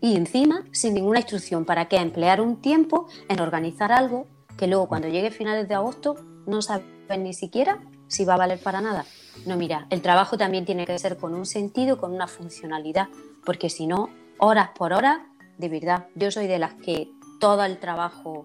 [0.05, 1.65] y encima sin ninguna instrucción.
[1.65, 1.97] ¿Para qué?
[1.97, 4.27] Emplear un tiempo en organizar algo
[4.59, 8.59] que luego cuando llegue finales de agosto no saben ni siquiera si va a valer
[8.59, 9.07] para nada.
[9.47, 13.09] No, mira, el trabajo también tiene que ser con un sentido, con una funcionalidad,
[13.47, 15.21] porque si no, horas por horas,
[15.57, 17.09] de verdad, yo soy de las que
[17.41, 18.45] todo el trabajo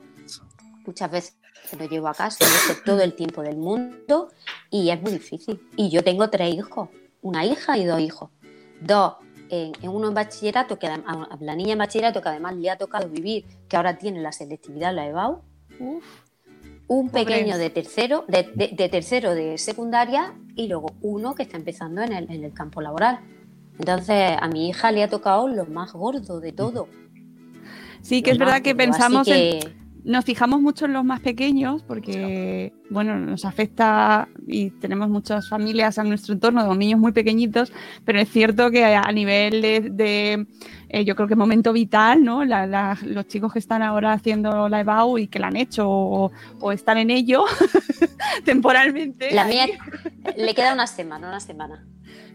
[0.86, 1.36] muchas veces
[1.78, 2.46] lo llevo a casa,
[2.86, 4.30] todo el tiempo del mundo
[4.72, 5.62] y es muy difícil.
[5.76, 6.88] Y yo tengo tres hijos,
[7.22, 8.30] una hija y dos hijos.
[8.80, 9.16] Dos
[9.50, 13.10] en, uno en bachillerato, que a la niña en bachillerato, que además le ha tocado
[13.10, 15.42] vivir, que ahora tiene la selectividad, la EBAU,
[16.88, 18.44] un pequeño de tercero, de,
[18.90, 23.20] tercero de secundaria y luego uno que está empezando en el, en el campo laboral.
[23.78, 26.88] Entonces, a mi hija le ha tocado lo más gordo de todo.
[28.02, 29.60] Sí, que es verdad que pensamos en
[30.04, 35.98] nos fijamos mucho en los más pequeños porque, bueno, nos afecta y tenemos muchas familias
[36.00, 37.72] a nuestro entorno con niños muy pequeñitos,
[38.06, 40.48] pero es cierto que a nivel de,
[40.90, 42.44] eh, yo creo que momento vital, ¿no?
[42.46, 46.72] los chicos que están ahora haciendo la EBAU y que la han hecho o, o
[46.72, 47.46] están en ello
[48.46, 49.32] temporalmente.
[49.34, 49.68] La mía
[50.38, 51.86] le queda una semana, una semana.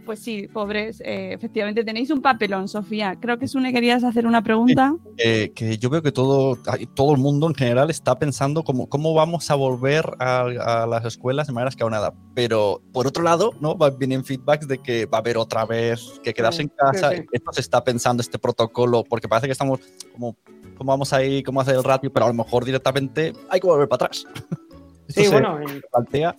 [0.04, 3.16] Pues sí, pobres, eh, efectivamente tenéis un papelón, Sofía.
[3.20, 4.94] Creo que Sune querías hacer una pregunta.
[5.16, 6.58] Eh, que yo veo que todo,
[6.94, 11.46] todo el mundo en general está pensando cómo, cómo vamos a volver a, las escuelas
[11.46, 12.12] de manera escalonada.
[12.34, 13.76] Pero por otro lado, ¿no?
[13.98, 17.12] vienen feedbacks de que va a haber otra vez que quedarse en casa.
[17.14, 19.80] Esto se está pensando este protocolo, porque parece que estamos
[20.12, 20.36] como
[20.76, 23.88] cómo vamos ahí, cómo hacer el ratio, pero a lo mejor directamente hay que volver
[23.88, 24.26] para atrás.
[25.08, 26.36] Esto Sí, bueno, en- plantea.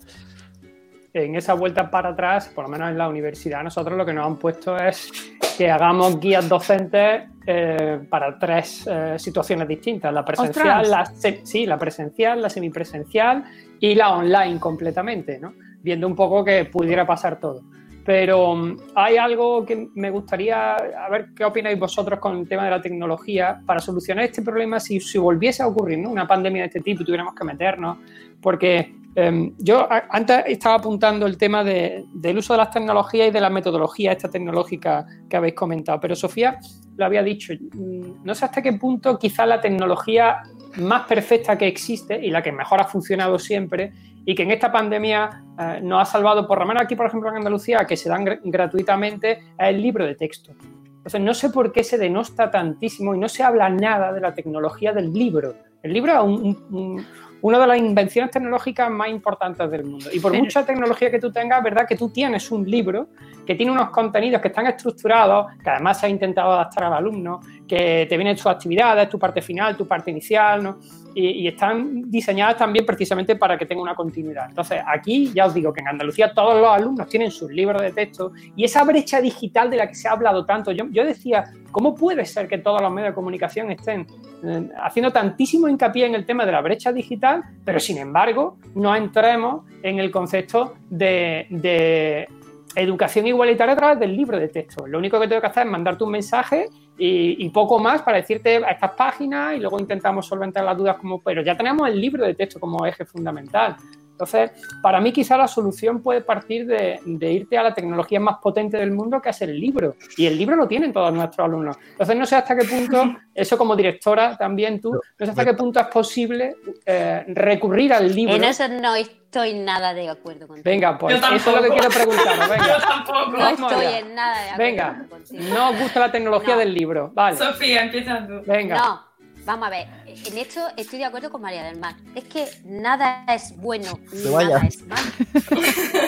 [1.24, 4.26] En esa vuelta para atrás, por lo menos en la universidad, nosotros lo que nos
[4.26, 5.10] han puesto es
[5.56, 11.22] que hagamos guías docentes eh, para tres eh, situaciones distintas: la presencial, ¡Ostras!
[11.22, 13.44] la, sí, la presencial, la semipresencial
[13.80, 15.54] y la online completamente, ¿no?
[15.82, 17.62] Viendo un poco que pudiera pasar todo.
[18.04, 22.64] Pero mm, hay algo que me gustaría, a ver qué opináis vosotros con el tema
[22.64, 26.10] de la tecnología para solucionar este problema si, si volviese a ocurrir ¿no?
[26.10, 27.98] una pandemia de este tipo y tuviéramos que meternos.
[28.40, 33.30] Porque eh, yo antes estaba apuntando el tema de- del uso de las tecnologías y
[33.30, 36.58] de la metodología esta tecnológica que habéis comentado, pero Sofía
[36.96, 40.42] lo había dicho, mm, no sé hasta qué punto quizás la tecnología
[40.76, 43.92] más perfecta que existe y la que mejor ha funcionado siempre
[44.24, 47.30] y que en esta pandemia eh, nos ha salvado, por lo menos aquí, por ejemplo,
[47.30, 50.52] en Andalucía, que se dan gr- gratuitamente, es el libro de texto.
[50.96, 54.34] Entonces, no sé por qué se denosta tantísimo y no se habla nada de la
[54.34, 55.54] tecnología del libro.
[55.82, 57.06] El libro es un-
[57.46, 60.06] una de las invenciones tecnológicas más importantes del mundo.
[60.12, 63.06] Y por mucha tecnología que tú tengas, verdad que tú tienes un libro
[63.46, 67.40] que tiene unos contenidos que están estructurados, que además se ha intentado adaptar al alumno,
[67.68, 70.78] que te vienen tus actividades, tu parte final, tu parte inicial, ¿no?
[71.18, 74.46] Y, están diseñadas también precisamente para que tenga una continuidad.
[74.50, 77.90] Entonces, aquí ya os digo que en Andalucía todos los alumnos tienen sus libros de
[77.90, 81.44] texto y esa brecha digital de la que se ha hablado tanto, yo, yo decía,
[81.72, 84.06] ¿cómo puede ser que todos los medios de comunicación estén
[84.44, 88.94] eh, haciendo tantísimo hincapié en el tema de la brecha digital, pero sin embargo no
[88.94, 92.28] entremos en el concepto de, de
[92.74, 94.86] educación igualitaria a través del libro de texto?
[94.86, 96.68] Lo único que tengo que hacer es mandarte un mensaje
[96.98, 101.20] y, poco más para decirte a estas páginas y luego intentamos solventar las dudas como,
[101.20, 103.76] pero ya tenemos el libro de texto como eje fundamental.
[104.16, 104.50] Entonces,
[104.80, 108.78] para mí quizá la solución puede partir de, de irte a la tecnología más potente
[108.78, 109.94] del mundo, que es el libro.
[110.16, 111.76] Y el libro lo tienen todos nuestros alumnos.
[111.90, 115.52] Entonces, no sé hasta qué punto, eso como directora también tú, no sé hasta qué
[115.52, 116.56] punto es posible
[116.86, 118.36] eh, recurrir al libro.
[118.36, 120.64] En eso no estoy nada de acuerdo contigo.
[120.64, 122.48] Venga, pues Yo eso es lo que quiero preguntaros.
[122.48, 122.66] Venga.
[122.66, 123.30] Yo tampoco.
[123.36, 125.54] No estoy en nada de acuerdo Venga, contigo.
[125.54, 126.60] no os gusta la tecnología No.
[126.60, 127.10] del libro.
[127.12, 128.40] Vale, Sofía, empieza tú.
[128.46, 128.76] venga.
[128.78, 129.05] No,
[129.46, 129.88] vamos a ver.
[130.06, 131.96] En esto estoy de acuerdo con María del Mar.
[132.14, 135.00] Es que nada es bueno ni nada es malo.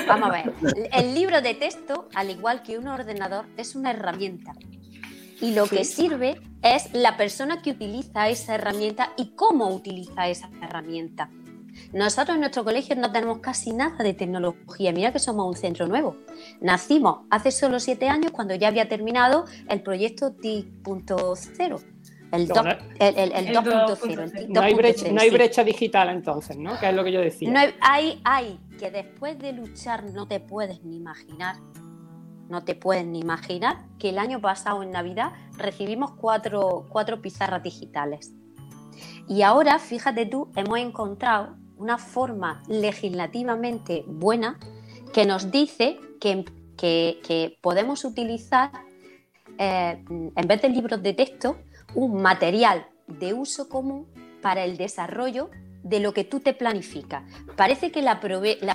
[0.07, 0.53] Vamos a ver.
[0.93, 4.55] El libro de texto, al igual que un ordenador, es una herramienta.
[5.41, 10.51] Y lo que sirve es la persona que utiliza esa herramienta y cómo utiliza esa
[10.61, 11.31] herramienta.
[11.93, 14.93] Nosotros en nuestro colegio no tenemos casi nada de tecnología.
[14.93, 16.17] Mira que somos un centro nuevo.
[16.61, 21.98] Nacimos hace solo siete años cuando ya había terminado el proyecto TIC.0.
[22.31, 24.33] El, No, doc- no- el, el- el El 2.0.
[24.37, 26.79] el No hay, brecha, 2.0, no hay brecha digital entonces, ¿no?
[26.79, 27.51] Que es lo que yo decía.
[27.51, 31.57] No hay, hay, hay que después de luchar no te puedes ni imaginar,
[32.51, 37.63] no te puedes ni imaginar que el año pasado en Navidad recibimos cuatro, cuatro pizarras
[37.63, 38.33] digitales.
[39.27, 44.59] Y ahora, fíjate tú, hemos encontrado una forma legislativamente buena
[45.13, 46.45] que nos dice que,
[46.77, 48.71] que- que podemos utilizar,
[49.59, 51.57] eh, en vez de libros de texto,
[51.95, 54.07] un material de uso común
[54.43, 55.51] para el desarrollo
[55.83, 57.23] de lo que tú te planificas.
[57.57, 58.21] Parece que la,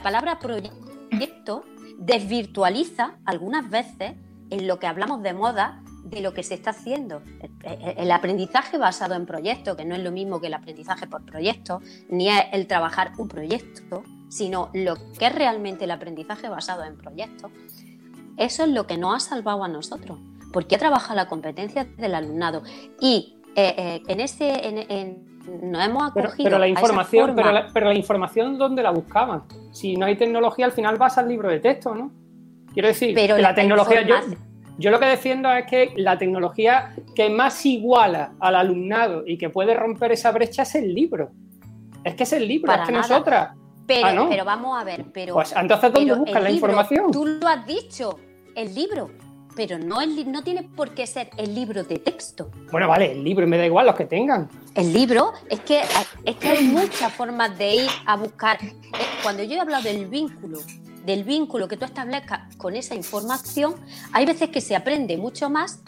[0.02, 1.64] palabra proyecto
[1.98, 4.14] desvirtualiza algunas veces
[4.50, 7.22] en lo que hablamos de moda de lo que se está haciendo.
[7.64, 11.26] El, el aprendizaje basado en proyectos, que no es lo mismo que el aprendizaje por
[11.26, 16.98] proyecto, ni el trabajar un proyecto, sino lo que es realmente el aprendizaje basado en
[16.98, 17.52] proyectos.
[18.38, 20.20] Eso es lo que nos ha salvado a nosotros,
[20.54, 22.64] porque ha trabajado la competencia del alumnado.
[23.02, 25.34] Y eh, eh, en ese, en- en-
[25.72, 28.82] nos hemos acogido pero la a esa información, forma- pero la, pero la información, ¿dónde
[28.82, 29.44] la buscaban?
[29.74, 32.12] Si no hay tecnología, al final vas al libro de texto, ¿no?
[32.74, 34.02] Quiero decir, Pero que la la tecnología.
[34.08, 34.16] Yo,
[34.80, 39.50] yo lo que defiendo es que la tecnología que más iguala al alumnado y que
[39.50, 41.32] puede romper esa brecha es el libro.
[42.04, 43.22] Es que es el libro, Para es que no es nada.
[43.22, 43.56] otra.
[43.86, 44.30] Pero, Ah, ¿no?
[44.30, 45.34] pero vamos a ver, pero.
[45.36, 47.12] Pues, entonces, ¿dónde el la libro, información?
[47.12, 48.18] Tú lo has dicho,
[48.56, 49.12] el libro.
[49.56, 52.50] Pero no, el, no tiene por qué ser el libro de texto.
[52.72, 54.50] Bueno, vale, el libro, me da igual los que tengan.
[54.76, 55.82] El libro es que,
[56.26, 58.58] es que hay muchas formas de ir a buscar.
[58.64, 58.74] Eh,
[59.22, 60.60] Cuando yo he hablado del vínculo,
[61.06, 63.76] del vínculo que tú establezcas con esa información,
[64.12, 65.82] hay veces que se aprende mucho más,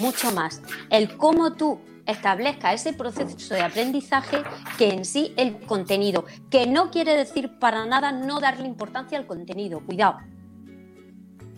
[0.00, 0.62] mucho más.
[0.90, 4.42] El cómo tú establezcas ese proceso de aprendizaje
[4.78, 9.26] que en sí el contenido, que no quiere decir para nada no darle importancia al
[9.26, 10.18] contenido, cuidado.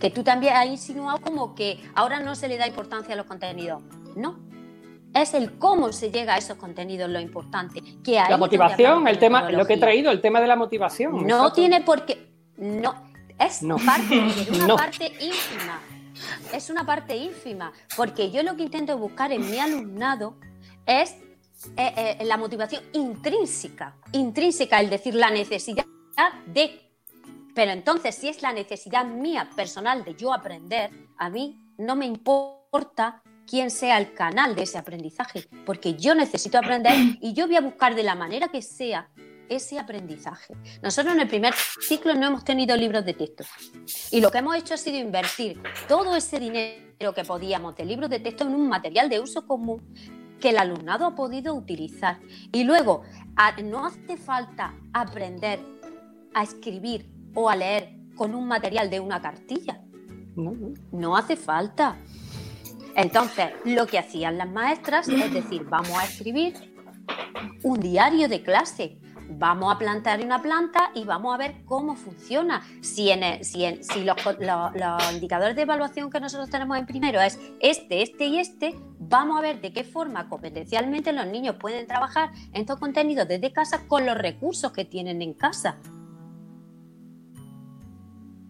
[0.00, 3.26] Que tú también has insinuado como que ahora no se le da importancia a los
[3.26, 3.82] contenidos.
[4.14, 4.38] No,
[5.14, 7.82] es el cómo se llega a esos contenidos lo importante.
[8.04, 11.26] Que La motivación, el tema, lo que he traído, el tema de la motivación.
[11.26, 12.30] No tiene por qué.
[12.58, 12.94] No,
[13.38, 13.76] es No.
[13.76, 14.18] parte,
[14.50, 14.76] una No.
[14.76, 15.80] parte ínfima.
[16.52, 17.72] Es una parte ínfima.
[17.96, 20.36] Porque yo lo que intento buscar en mi alumnado
[20.86, 21.12] es
[21.76, 25.84] eh, eh, la motivación intrínseca, intrínseca, el decir la necesidad
[26.46, 26.82] de...
[27.56, 32.04] Pero entonces, si es la necesidad mía personal de yo aprender, a mí no me
[32.04, 37.56] importa quién sea el canal de ese aprendizaje, porque yo necesito aprender y yo voy
[37.56, 39.08] a buscar de la manera que sea
[39.48, 40.54] ese aprendizaje.
[40.82, 43.44] Nosotros en el primer ciclo no hemos tenido libros de texto
[44.10, 48.10] y lo que hemos hecho ha sido invertir todo ese dinero que podíamos de libros
[48.10, 49.82] de texto en un material de uso común
[50.40, 52.20] que el alumnado ha podido utilizar.
[52.52, 53.04] Y luego,
[53.64, 55.58] no hace falta aprender
[56.34, 59.80] a escribir o a leer con un material de una cartilla.
[60.34, 61.96] No hace falta.
[62.96, 66.54] Entonces, lo que hacían las maestras es decir, vamos a escribir
[67.62, 72.62] un diario de clase, vamos a plantar una planta y vamos a ver cómo funciona.
[72.80, 77.38] Si, en si, si los, los, indicadores de evaluación que nosotros tenemos en primero es
[77.60, 82.30] este, este y este, vamos a ver de qué forma competencialmente los niños pueden trabajar
[82.52, 85.76] en estos contenidos desde casa con los recursos que tienen en casa.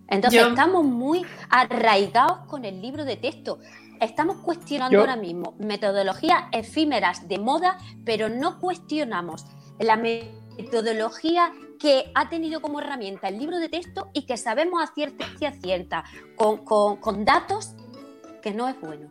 [0.08, 3.58] Entonces estamos muy arraigados con el libro de texto.
[4.00, 9.44] Estamos cuestionando ahora mismo metodologías efímeras de moda, pero no cuestionamos
[9.78, 14.92] la metodología que ha tenido como herramienta el libro de texto y que sabemos a
[14.92, 15.26] cierta,
[15.60, 16.04] cierta
[16.36, 17.74] con, con datos
[18.42, 19.10] que no es bueno.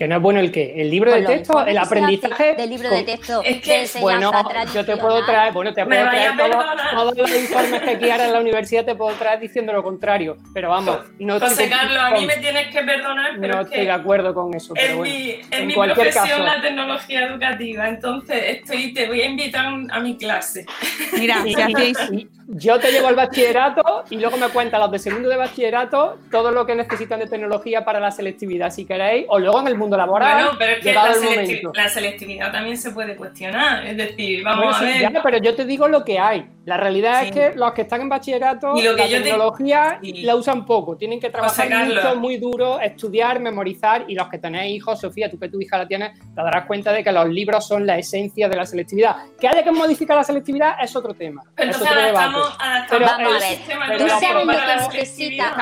[0.00, 2.54] Que no es bueno el qué, el libro de texto, el aprendizaje.
[2.54, 3.42] Del libro de texto.
[3.44, 4.32] Es que, bueno,
[4.72, 6.32] yo te puedo traer, bueno, te puedo traer
[6.94, 10.38] todos los informes que quieras en la universidad, te puedo traer diciendo lo contrario.
[10.54, 13.56] Pero vamos, no José Carlos, a mí me tienes que perdonar, pero.
[13.56, 14.72] No estoy de acuerdo con eso.
[14.72, 19.66] Pero bueno, mi, en, mi profesión la tecnología educativa, entonces estoy, te voy a invitar
[19.66, 20.64] a mi clase.
[21.12, 21.44] Mira.
[22.52, 26.50] Yo te llevo al bachillerato y luego me cuentan los de segundo de bachillerato todo
[26.50, 29.89] lo que necesitan de tecnología para la selectividad, si queréis, o luego en el mundo
[29.96, 30.34] laboral.
[30.34, 33.86] Bueno, pero es que la, selectividad también se puede cuestionar.
[33.86, 35.12] Es decir, vamos a ver.
[35.22, 36.48] pero yo te digo lo que hay.
[36.64, 40.96] La realidad es que los que están en bachillerato, la tecnología la usan poco.
[40.96, 44.04] Tienen que trabajar mucho, muy duro, estudiar, memorizar.
[44.08, 46.92] Y los que tenéis hijos, Sofía, tú que tu hija la tienes, te darás cuenta
[46.92, 49.16] de que los libros son la esencia de la selectividad.
[49.40, 51.42] Que haya que modificar la selectividad es otro tema.
[51.54, 52.36] Pero es otro debate.
[52.88, 53.04] Pero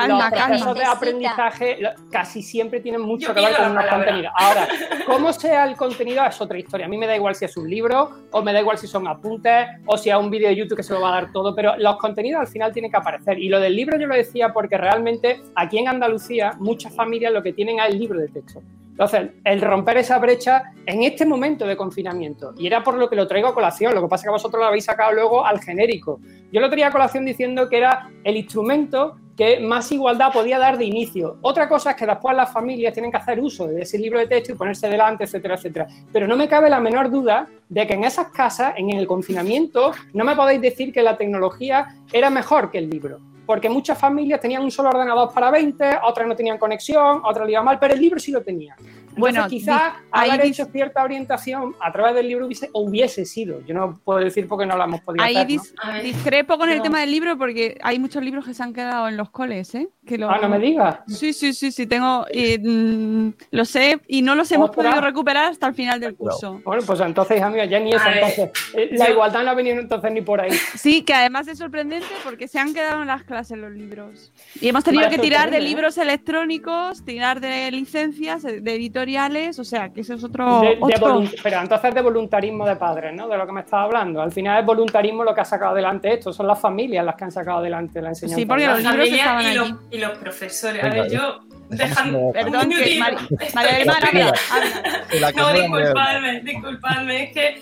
[0.07, 1.79] los procesos de aprendizaje
[2.11, 4.18] casi siempre tienen mucho que ver con unos contenidos.
[4.35, 4.67] Ahora,
[5.05, 6.85] cómo sea el contenido es otra historia.
[6.85, 9.07] A mí me da igual si es un libro, o me da igual si son
[9.07, 11.55] apuntes, o si es un vídeo de YouTube que se lo va a dar todo,
[11.55, 13.39] pero los contenidos al final tienen que aparecer.
[13.39, 17.43] Y lo del libro yo lo decía porque realmente aquí en Andalucía muchas familias lo
[17.43, 18.61] que tienen es el libro de texto.
[18.99, 23.15] Entonces, el romper esa brecha en este momento de confinamiento, y era por lo que
[23.15, 25.61] lo traigo a colación, lo que pasa es que vosotros lo habéis sacado luego al
[25.61, 26.19] genérico.
[26.51, 30.77] Yo lo traía a colación diciendo que era el instrumento que más igualdad podía dar
[30.77, 31.37] de inicio.
[31.43, 34.27] Otra cosa es que después las familias tienen que hacer uso de ese libro de
[34.27, 35.87] texto y ponerse delante, etcétera, etcétera.
[36.11, 39.93] Pero no me cabe la menor duda de que en esas casas, en el confinamiento,
[40.11, 44.39] no me podéis decir que la tecnología era mejor que el libro porque muchas familias
[44.39, 47.95] tenían un solo ordenador para 20, otras no tenían conexión, otras le iba mal, pero
[47.95, 48.75] el libro sí lo tenía
[49.19, 53.61] bueno, quizás haber hecho cierta orientación a través del libro hubiese, hubiese, sido.
[53.65, 56.03] Yo no puedo decir porque no lo hemos podido ahí hacer.
[56.03, 59.17] discrepo con el tema del libro porque hay muchos libros que se han quedado en
[59.17, 59.89] los coles, ¿eh?
[60.05, 60.29] Que lo...
[60.29, 60.99] Ah, no me digas.
[61.07, 62.25] Sí, sí, sí, sí, tengo.
[62.59, 66.61] Mm, lo sé y no los hemos podido recuperar hasta el final del curso.
[66.63, 68.05] Bueno, pues entonces, amiga, ya ni eso.
[68.07, 70.51] Entonces, eh, la igualdad no ha venido entonces ni por ahí.
[70.75, 74.31] Sí, que además es sorprendente porque se han quedado en las clases los libros.
[74.61, 75.61] Y hemos tenido que tirar de ¿eh?
[75.61, 80.61] libros electrónicos, tirar de licencias, de editoriales o sea, que ese es otro...
[81.43, 83.27] pero entonces de voluntarismo de padres, ¿no?
[83.27, 84.21] De lo que me estaba hablando.
[84.21, 87.23] Al final es voluntarismo lo que ha sacado adelante esto, son las familias las que
[87.23, 88.39] han sacado adelante la enseñanza.
[88.39, 90.83] Sí, porque los libros estaban y, los, y los profesores.
[90.83, 91.39] A ver, yo...
[91.69, 92.99] Dejando, Perdón, que
[93.53, 94.33] María del Mar,
[95.35, 97.61] No, disculpadme, disculpadme, es que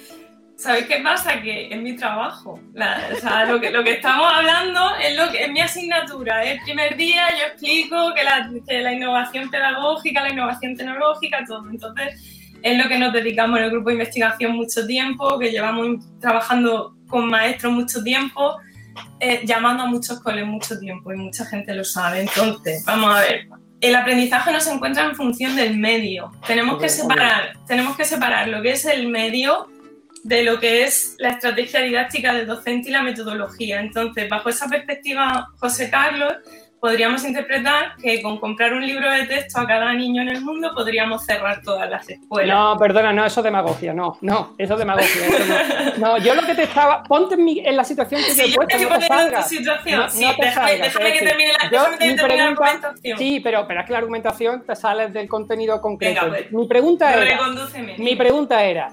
[0.58, 1.40] ¿Sabéis qué pasa?
[1.40, 2.60] Que es mi trabajo.
[2.74, 6.44] o sea, lo que, lo que estamos hablando es, lo que, es mi asignatura.
[6.44, 11.70] El primer día yo explico que la, que la innovación pedagógica, la innovación tecnológica, todo.
[11.70, 16.04] Entonces, es lo que nos dedicamos en el grupo de investigación mucho tiempo, que llevamos
[16.20, 18.58] trabajando con maestros mucho tiempo,
[19.20, 22.22] eh, llamando a muchos coles mucho tiempo y mucha gente lo sabe.
[22.22, 23.48] Entonces, vamos a ver.
[23.80, 26.32] El aprendizaje no se encuentra en función del medio.
[26.48, 29.68] Tenemos que separar, tenemos que separar lo que es el medio
[30.28, 33.80] de lo que es la estrategia didáctica del docente y la metodología.
[33.80, 36.34] Entonces, bajo esa perspectiva, José Carlos,
[36.82, 40.74] podríamos interpretar que con comprar un libro de texto a cada niño en el mundo
[40.76, 42.54] podríamos cerrar todas las escuelas.
[42.54, 45.94] No, perdona, no, eso es demagogia, no, no, eso es demagogia.
[45.98, 46.18] no.
[46.18, 49.00] yo lo que te estaba, ponte en, la situación que sí, te he puesto, no
[49.00, 49.48] te salgas.
[49.48, 50.00] Situación.
[50.02, 53.18] No, sí, no te déjame, déjame que termine la, yo, mi pregunta, la argumentación.
[53.18, 56.26] Sí, pero, pero es que la argumentación te sale del contenido concreto.
[56.26, 57.40] Venga, pues, mi pregunta era,
[57.98, 58.92] mi pregunta era,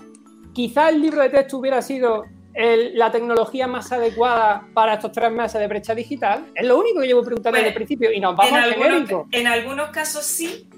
[0.54, 2.24] quizá el libro de texto hubiera sido
[2.54, 6.44] el- la tecnología más adecuada para estos tres meses de brecha digital.
[6.54, 8.88] Es lo único que llevo preguntando desde el principio y nos vamos en, al algunos,
[8.92, 9.28] genérico.
[9.32, 10.68] en algunos casos sí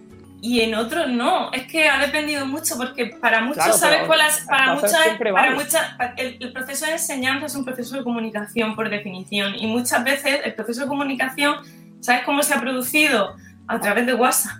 [0.41, 1.53] y en otros no.
[1.53, 4.47] Es que ha dependido mucho porque para muchos, Claro, ¿sabes cuál es?
[4.49, 5.55] Para muchas, para vale.
[5.55, 5.83] muchas,
[6.17, 10.41] el, el proceso de enseñanza es un proceso de comunicación por definición y muchas veces
[10.45, 11.57] el proceso de comunicación,
[12.01, 13.35] ¿sabes cómo se ha producido?
[13.69, 14.59] A través de WhatsApp.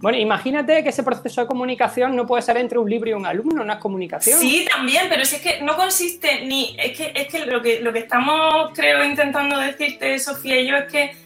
[0.00, 3.26] Bueno, imagínate que ese proceso de comunicación no puede ser entre un libro y un
[3.26, 4.38] alumno, no es comunicación.
[4.38, 6.76] Sí, también, pero si es que no consiste ni.
[6.78, 10.76] Es que, es que lo que lo que estamos, creo, intentando decirte, Sofía y yo,
[10.76, 11.16] es que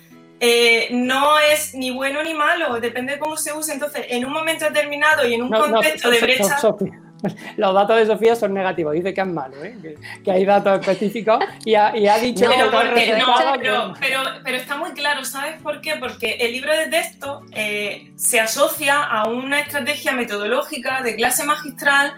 [0.41, 3.75] eh, no es ni bueno ni malo, depende de cómo se use.
[3.75, 6.93] Entonces, en un momento determinado y en un No, no, contexto de So- So- brecha.
[7.57, 9.77] Los datos de Sofía son negativos, dice que es malo, ¿eh?
[9.81, 13.59] que, que hay datos específicos y ha, y ha dicho pero, que porque- no, resultados
[13.59, 15.95] pero, pero, pero está muy claro, ¿sabes por qué?
[15.97, 22.15] Porque el libro de texto eh, se asocia a una estrategia metodológica de clase magistral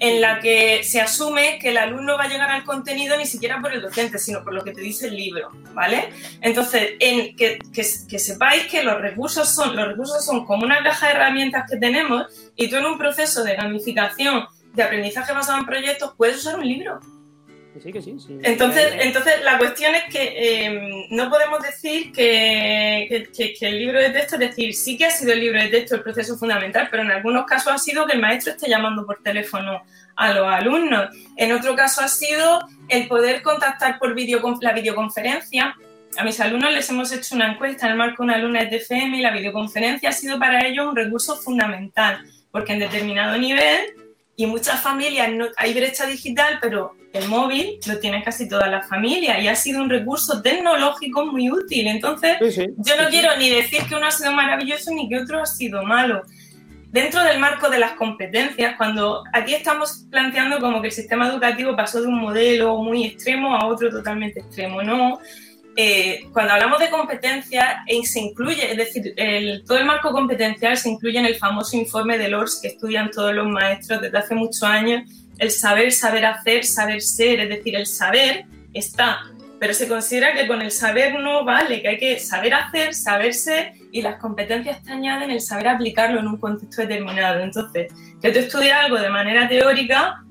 [0.00, 3.60] en la que se asume que el alumno va a llegar al contenido ni siquiera
[3.60, 6.10] por el docente, sino por lo que te dice el libro, ¿vale?
[6.40, 10.82] Entonces, en, que, que- que sepáis que los recursos son, los recursos son como una
[10.82, 12.26] caja de herramientas que tenemos
[12.56, 16.68] y tú en un proceso de gamificación, de aprendizaje basado en proyectos, puedes usar un
[16.68, 17.00] libro.
[17.78, 18.38] Que sí, que sí, sí.
[18.42, 24.00] Entonces, entonces la cuestión es que eh, no podemos decir que- que- que el libro
[24.00, 26.88] de texto, es decir, sí que ha sido el libro de texto el proceso fundamental,
[26.90, 29.82] pero en algunos casos ha sido que el maestro esté llamando por teléfono
[30.16, 31.08] a los alumnos.
[31.36, 35.76] En otro caso ha sido el poder contactar por videocon- la videoconferencia.
[36.16, 38.78] A mis alumnos les hemos hecho una encuesta en el marco de una alumna de
[38.78, 43.80] TFM y la videoconferencia ha sido para ellos un recurso fundamental, porque en determinado nivel
[44.38, 48.88] y muchas familias no, hay brecha digital, pero el móvil lo tienen casi todas las
[48.88, 51.88] familias y ha sido un recurso tecnológico muy útil.
[51.88, 55.46] Entonces, yo no quiero ni decir que uno ha sido maravilloso ni que otro ha
[55.46, 56.22] sido malo.
[56.92, 61.74] Dentro del marco de las competencias, cuando aquí estamos planteando como que el sistema educativo
[61.74, 65.18] pasó de un modelo muy extremo a otro totalmente extremo, ¿no?
[65.80, 70.76] Eh, cuando hablamos de competencias, eh, se incluye, es decir, el- todo el marco competencial
[70.76, 74.34] se incluye en el famoso informe de LORS que estudian todos los maestros desde hace
[74.34, 75.08] muchos años,
[75.38, 79.20] el saber, saber hacer, saber ser, es decir, el saber está,
[79.60, 83.32] pero se considera que con el saber no vale, que hay que saber hacer, saber
[83.32, 87.38] ser y las competencias te añaden el saber aplicarlo en un contexto determinado.
[87.38, 90.24] Entonces, que tú estudies algo de manera teórica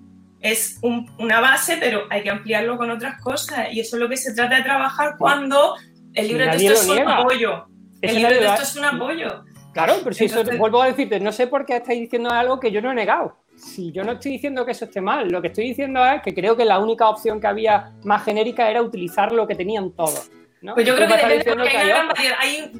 [0.51, 4.09] es un- una base, pero hay que ampliarlo con otras cosas y eso es lo
[4.09, 5.75] que se trata de trabajar cuando
[6.13, 7.67] el Si libro de texto es un apoyo.
[8.01, 9.43] Eso El libro de texto es un apoyo.
[9.73, 12.71] Claro, pero si eso vuelvo a decirte, no sé por qué estáis diciendo algo que
[12.71, 13.37] yo no he negado.
[13.55, 16.33] Si yo no estoy diciendo que eso esté mal, lo que estoy diciendo es que
[16.33, 20.31] creo que la única opción que había más genérica era utilizar lo que tenían todos.
[20.61, 20.73] ¿no?
[20.73, 22.27] Pues yo creo que depende porque que hay hay.
[22.39, 22.71] Hay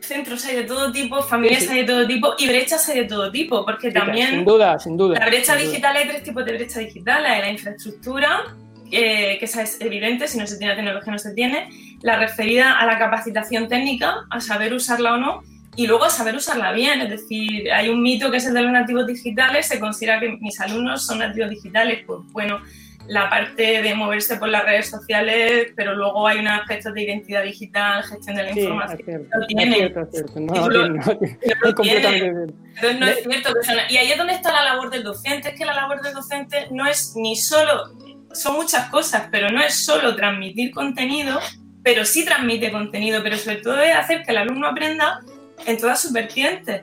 [0.00, 1.72] centros hay de todo tipo, familias Sí, sí.
[1.74, 4.96] hay de todo tipo y brechas hay de todo tipo, porque también Sin duda, sin
[4.96, 5.18] duda.
[5.18, 5.64] la brecha duda.
[5.64, 8.44] digital hay tres tipos de brecha digital, la de la infraestructura,
[8.92, 11.68] eh, que esa es evidente, si no se tiene la tecnología no se tiene,
[12.02, 15.42] la referida a la capacitación técnica, a saber usarla o no,
[15.74, 18.62] y luego a saber usarla bien, es decir, hay un mito que es el de
[18.62, 22.60] los nativos digitales, se considera que mis alumnos son nativos digitales, pues bueno,
[23.08, 27.42] la parte de moverse por las redes sociales, pero luego hay unos aspectos de identidad
[27.42, 29.00] digital, gestión de la Sí, información.
[29.04, 29.76] cierto, lo tiene.
[29.76, 30.40] cierto.
[30.40, 32.54] No, no, no completamente.
[32.74, 35.48] Entonces no es cierto que son- Y ahí es donde está la labor del docente,
[35.50, 37.90] es que la labor del docente no es ni solo,
[38.32, 41.38] son muchas cosas, pero no es solo transmitir contenido,
[41.82, 45.20] pero sí transmite contenido, pero sobre todo es hacer que el alumno aprenda
[45.66, 46.82] en todas sus vertientes.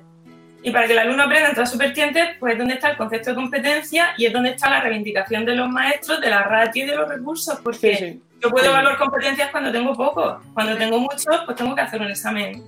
[0.63, 2.97] Y para que el alumno aprenda en todas sus vertientes, pues es donde está el
[2.97, 6.85] concepto de competencia y es donde está la reivindicación de los maestros, de la ratio
[6.85, 8.21] y de los recursos, porque Sí, sí.
[8.41, 8.71] yo puedo Sí.
[8.71, 12.63] evaluar competencias cuando tengo pocos, cuando tengo muchos, pues tengo que hacer un examen.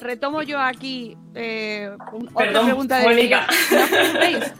[0.00, 4.52] Retomo yo aquí eh, un- otra Perdón, pregunta de.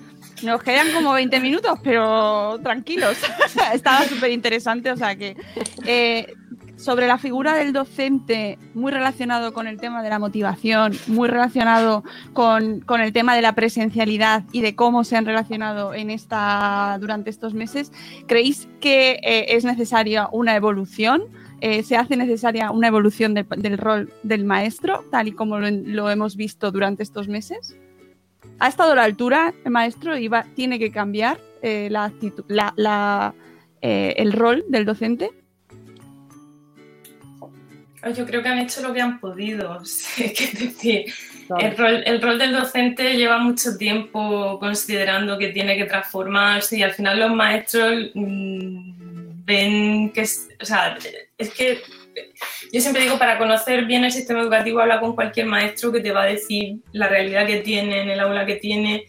[0.43, 3.17] Nos quedan como 20 minutos, pero tranquilos.
[3.75, 5.37] Estaba súper interesante, o sea que
[5.85, 6.33] eh,
[6.79, 12.05] sobre la figura del docente, muy relacionado con el tema de la motivación, muy relacionado
[12.33, 17.31] con, el tema de la presencialidad y de cómo se han relacionado en esta durante
[17.31, 17.93] estos meses,
[18.29, 21.25] ¿creéis que eh, es necesaria una evolución?
[21.61, 26.37] Eh, ¿Se hace necesaria una evolución del, rol del maestro, tal y como lo, hemos
[26.37, 27.77] visto durante estos meses?
[28.61, 32.45] ¿Ha estado a la altura el maestro y va- tiene que cambiar eh, la actitud,
[33.81, 35.33] el rol del docente?
[38.15, 39.81] Yo creo que han hecho lo que han podido.
[39.85, 41.13] Sí, Es decir,
[41.59, 46.83] el rol, el rol del docente lleva mucho tiempo considerando que tiene que transformarse y
[46.83, 50.23] al final los maestros mm, ven que
[50.61, 50.99] o sea,
[51.39, 51.81] es que
[52.73, 56.13] yo siempre digo, para conocer bien el sistema educativo, habla con cualquier maestro que te
[56.13, 59.07] va a decir la realidad que tiene, en el aula que tiene.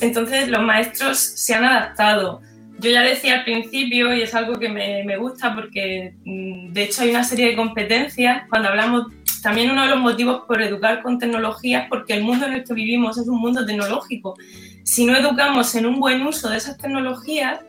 [0.00, 2.42] Entonces los maestros se han adaptado.
[2.82, 6.82] Yo ya decía al principio, y es algo que me, me gusta porque mm, de
[6.82, 9.06] hecho hay una serie de competencias, cuando hablamos,
[9.40, 12.64] también uno de los motivos por educar con tecnología es porque el mundo en el
[12.64, 14.34] que vivimos es un mundo tecnológico.
[14.82, 17.60] Si no educamos en un buen uso de esas tecnologías,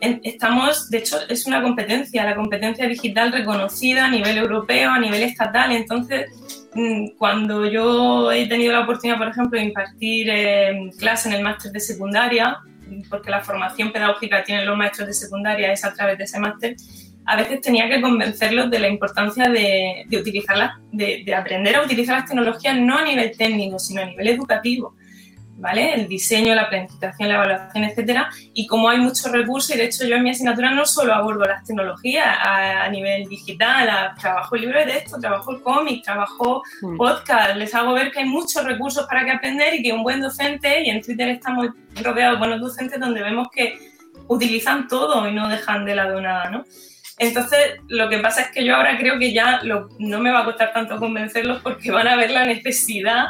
[0.00, 5.22] estamos, de hecho, es una competencia, la competencia digital reconocida a nivel europeo, a nivel
[5.22, 5.70] estatal.
[5.72, 6.30] Entonces,
[6.74, 11.42] mm, cuando yo he tenido la oportunidad, por ejemplo, de impartir eh, clase en el
[11.42, 12.58] máster de secundaria,
[13.08, 16.38] porque la formación pedagógica que tienen los maestros de secundaria es a través de ese
[16.38, 16.76] máster,
[17.24, 21.82] a veces tenía que convencerlos de la importancia de, de utilizarlas, de, de aprender a
[21.82, 24.94] utilizar las tecnologías no a nivel técnico, sino a nivel educativo
[25.62, 25.94] ¿vale?
[25.94, 28.30] El diseño, la planificación, la evaluación, etcétera.
[28.52, 31.44] Y como hay muchos recursos, y de hecho yo en mi asignatura no solo abordo
[31.44, 36.96] las tecnologías a, nivel digital, trabajo el libro de texto, trabajo el cómic, trabajo mm.
[36.96, 40.20] podcast, les hago ver que hay muchos recursos para que aprender y que un buen
[40.20, 41.68] docente, y en Twitter estamos
[42.02, 43.78] rodeados de buenos docentes donde vemos que
[44.26, 46.64] utilizan todo y no dejan de lado nada, ¿no?
[47.18, 50.44] Entonces, lo que pasa es que yo ahora creo que ya no me va a
[50.44, 53.26] costar tanto convencerlos porque van a ver la necesidad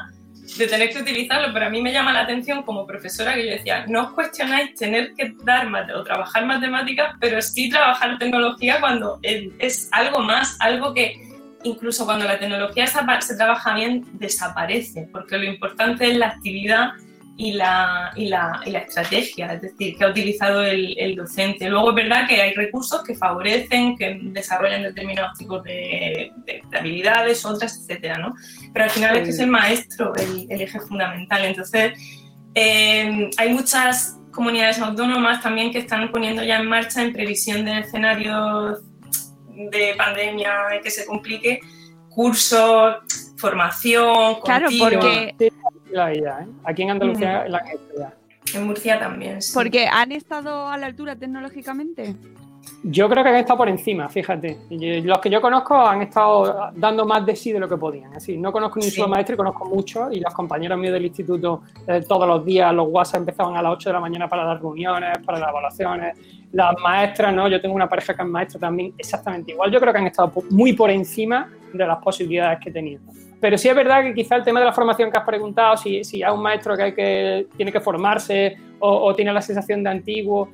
[0.58, 3.52] de tener que utilizarlo, pero a mí me llama la atención como profesora que yo
[3.52, 9.18] decía, no os cuestionáis tener que dar o trabajar matemáticas, pero sí trabajar tecnología cuando
[9.22, 11.16] es algo más, algo que
[11.64, 16.92] incluso cuando la tecnología se trabaja bien, desaparece, porque lo importante es la actividad
[17.36, 21.68] y la, y la, y la estrategia, es decir, que ha utilizado el, el, docente.
[21.68, 27.44] Luego es verdad que hay recursos que favorecen, que desarrollan determinados tipos de, de, habilidades,
[27.44, 28.34] otras, etcétera, ¿no?
[28.72, 31.44] Pero al final es que es el maestro el, el eje fundamental.
[31.44, 31.92] Entonces,
[32.54, 37.80] eh, hay muchas comunidades autónomas también que están poniendo ya en marcha en previsión de
[37.80, 38.80] escenarios
[39.54, 40.52] de pandemia
[40.82, 41.60] que se complique
[42.08, 42.96] cursos,
[43.36, 45.34] formación, claro, porque
[45.94, 46.46] ¿eh?
[46.64, 47.62] Aquí en Andalucía la
[48.54, 49.38] En Murcia también.
[49.54, 52.14] Porque han estado a la altura tecnológicamente.
[52.84, 54.58] Yo creo que han estado por encima, fíjate.
[55.04, 58.12] Los que yo conozco han estado dando más de sí de lo que podían.
[58.14, 60.12] Así, no conozco ni un solo maestro y conozco muchos.
[60.12, 63.72] Y los compañeros míos del instituto, eh, todos los días, los WhatsApp empezaban a las
[63.74, 66.18] 8 de la mañana para las reuniones, para las evaluaciones.
[66.52, 67.48] Las maestras, ¿no?
[67.48, 69.70] Yo tengo una pareja que es maestra también, exactamente igual.
[69.70, 73.00] Yo creo que han estado muy por encima de las posibilidades que tenían.
[73.42, 76.04] Pero sí es verdad que quizá el tema de la formación que has preguntado, si,
[76.04, 79.90] si hay un maestro que, hay que tiene que formarse o, tiene la sensación de
[79.90, 80.48] antiguo,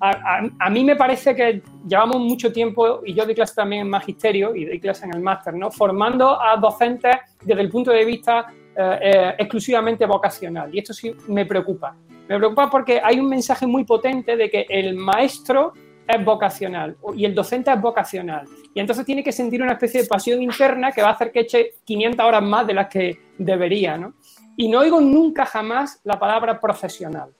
[0.00, 4.54] a, mí me parece que llevamos mucho tiempo, y yo doy clase también en magisterio
[4.54, 5.70] y doy clase en el máster, ¿no?
[5.70, 7.14] formando a docentes
[7.44, 10.74] desde el punto de vista eh, eh, exclusivamente vocacional.
[10.74, 11.94] Y esto sí me preocupa.
[12.26, 15.74] Me preocupa porque hay un mensaje muy potente de que el maestro
[16.10, 18.46] es vocacional y el docente es vocacional.
[18.74, 21.40] Y entonces tiene que sentir una especie de pasión interna que va a hacer que
[21.40, 23.96] eche 500 horas más de las que debería.
[23.96, 24.14] ¿no?
[24.56, 27.30] Y no oigo nunca jamás la palabra profesional.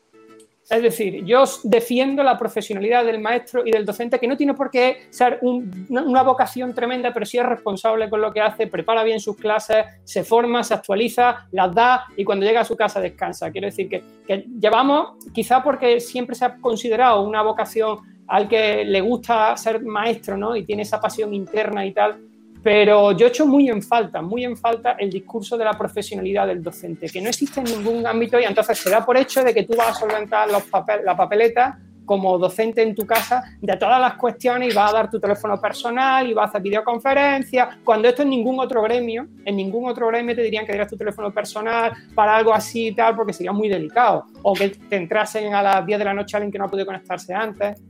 [0.71, 4.71] Es decir, yo defiendo la profesionalidad del maestro y del docente, que no tiene por
[4.71, 9.19] qué ser una vocación tremenda, pero sí es responsable con lo que hace, prepara bien
[9.19, 13.51] sus clases, se forma, se actualiza, las da y cuando llega a su casa descansa.
[13.51, 17.99] Quiero decir que, que llevamos, quizá porque siempre se ha considerado una vocación
[18.29, 20.55] al que le gusta ser maestro, ¿no?
[20.55, 22.30] Y tiene esa pasión interna y tal.
[22.63, 26.63] Pero yo echo muy en falta, muy en falta el discurso de la profesionalidad del
[26.63, 29.63] docente, que no existe en ningún ámbito y entonces se da por hecho de que
[29.63, 31.79] tú vas a solventar los papel, la papeleta
[32.11, 35.61] como docente en tu casa de todas las cuestiones y vas a dar tu teléfono
[35.61, 40.09] personal y vas a hacer videoconferencias, cuando esto en ningún otro gremio, en ningún otro
[40.09, 43.53] gremio te dirían que dieras tu teléfono personal para algo así y tal, porque sería
[43.53, 46.65] muy delicado, o que te entrasen a las 10 de la noche alguien que no
[46.65, 47.81] ha podido conectarse antes.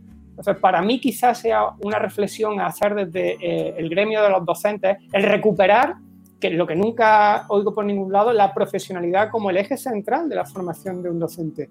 [0.40, 4.42] Entonces, para mí quizás sea una reflexión a hacer desde eh, el gremio de los
[4.42, 5.96] docentes, el recuperar,
[6.40, 10.36] que lo que nunca oigo por ningún lado, la profesionalidad como el eje central de
[10.36, 11.68] la formación de un docente.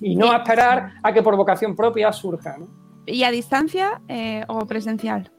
[0.00, 2.56] Y no esperar a que por vocación propia surja.
[3.06, 5.30] ¿Y a distancia eh, o presencial?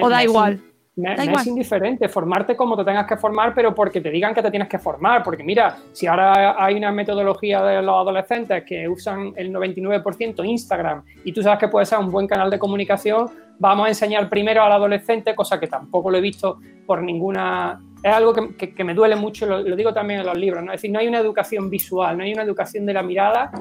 [0.00, 0.62] ¿O da igual?
[0.94, 4.50] Me, es indiferente formarte como te tengas que formar, pero porque te digan que te
[4.50, 5.22] tienes que formar.
[5.22, 11.02] Porque mira, si ahora hay una metodología de los adolescentes que usan el 99% Instagram
[11.24, 14.62] y tú sabes que puede ser un buen canal de comunicación, vamos a enseñar primero
[14.62, 17.80] al adolescente, cosa que tampoco lo he visto por ninguna...
[18.02, 20.72] Es algo que, que, me duele mucho, lo, lo, digo también en los libros, ¿no?
[20.72, 23.52] es decir, no hay una educación visual, no hay una educación de la mirada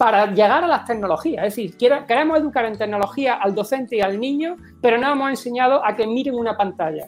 [0.00, 1.46] para llegar a las tecnologías.
[1.46, 5.84] Es decir, queremos educar en tecnología al docente y al niño, pero no hemos enseñado
[5.84, 7.04] a que miren una pantalla.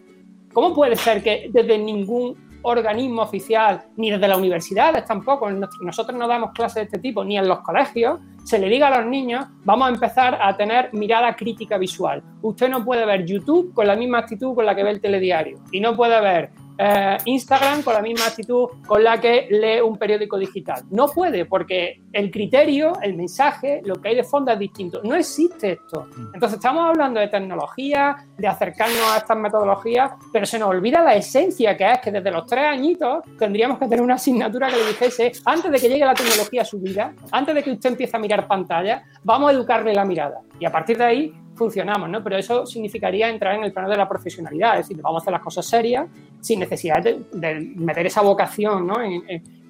[0.53, 6.29] ¿Cómo puede ser que desde ningún organismo oficial, ni desde las universidades tampoco, nosotros no
[6.29, 9.47] damos clases de este tipo, ni en los colegios, se le diga a los niños,
[9.65, 12.23] vamos a empezar a tener mirada crítica visual.
[12.43, 15.61] Usted no puede ver YouTube con la misma actitud con la que ve el telediario,
[15.73, 19.97] y no puede ver eh, Instagram con la misma actitud con la que lee un
[19.97, 20.83] periódico digital.
[20.91, 25.01] No puede, porque el criterio, el mensaje, lo que hay de fondo es distinto.
[25.05, 26.09] No existe esto.
[26.35, 31.15] Entonces estamos hablando de tecnología, de acercarnos a estas metodologías, pero se nos olvida la
[31.15, 34.87] esencia que es que desde los tres añitos tendríamos que tener una asignatura que le
[34.89, 38.17] dijese, antes de que llegue la tecnología a su vida, antes de que usted empiece
[38.17, 40.41] a mirar pantalla, vamos a educarle la mirada.
[40.59, 42.23] Y a partir de ahí funcionamos, ¿no?
[42.23, 45.33] Pero eso significaría entrar en el plano de la profesionalidad, es decir, vamos a hacer
[45.33, 46.07] las cosas serias
[46.41, 48.97] sin necesidad de, meter esa vocación, ¿no?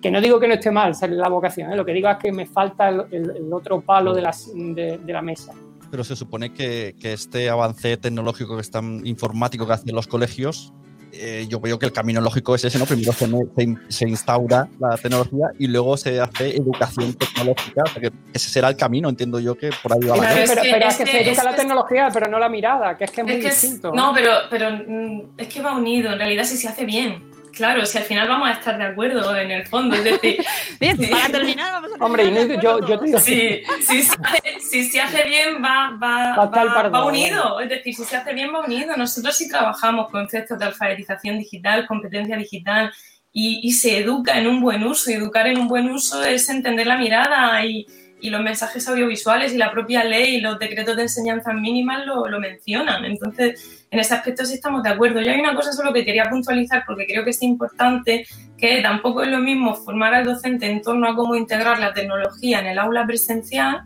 [0.00, 1.76] Que no digo que no esté mal la vocación, ¿eh?
[1.76, 4.22] lo que digo es que me falta el, otro palo de,
[4.54, 5.52] de- de la mesa.
[5.90, 10.72] Pero se supone que, que este avance tecnológico que están informático que hacen los colegios,
[11.12, 12.86] eh, yo veo que el camino lógico es ese, ¿no?
[12.86, 17.82] Primero se, se- se instaura la tecnología y luego se hace educación tecnológica.
[17.84, 20.51] O sea, que ese será el camino, entiendo yo que por ahí va la es
[20.51, 22.39] pero que- pero es es que, que- se educa es la que- tecnología, pero no
[22.39, 23.93] la mirada, que es que es muy Es que es- distinto.
[23.94, 27.22] no, pero, pero mm, es que va unido, en realidad si se hace bien.
[27.53, 30.45] Claro, si al final vamos a estar de acuerdo en el fondo, es decir...
[30.81, 31.07] Bien, sí.
[31.07, 34.16] para terminar, vamos a Hombre, terminar Inés, de yo, yo te digo Sí, si se
[34.23, 38.33] hace, si se hace bien va, va, Va va- unido, es decir, si se hace
[38.33, 38.97] bien va unido.
[38.97, 42.91] Nosotros sí trabajamos conceptos de alfabetización digital, competencia digital
[43.33, 45.11] y, y se educa en un buen uso.
[45.11, 47.87] Y educar en un buen uso es entender la mirada y,
[48.20, 52.27] y los mensajes audiovisuales y la propia ley y los decretos de enseñanza mínimas lo,
[52.29, 53.05] lo mencionan.
[53.05, 55.20] Entonces, en ese aspecto sí estamos de acuerdo.
[55.20, 59.23] Yo hay una cosa solo que quería puntualizar porque creo que es importante, que tampoco
[59.23, 62.78] es lo mismo formar al docente en torno a cómo integrar la tecnología en el
[62.78, 63.82] aula presencial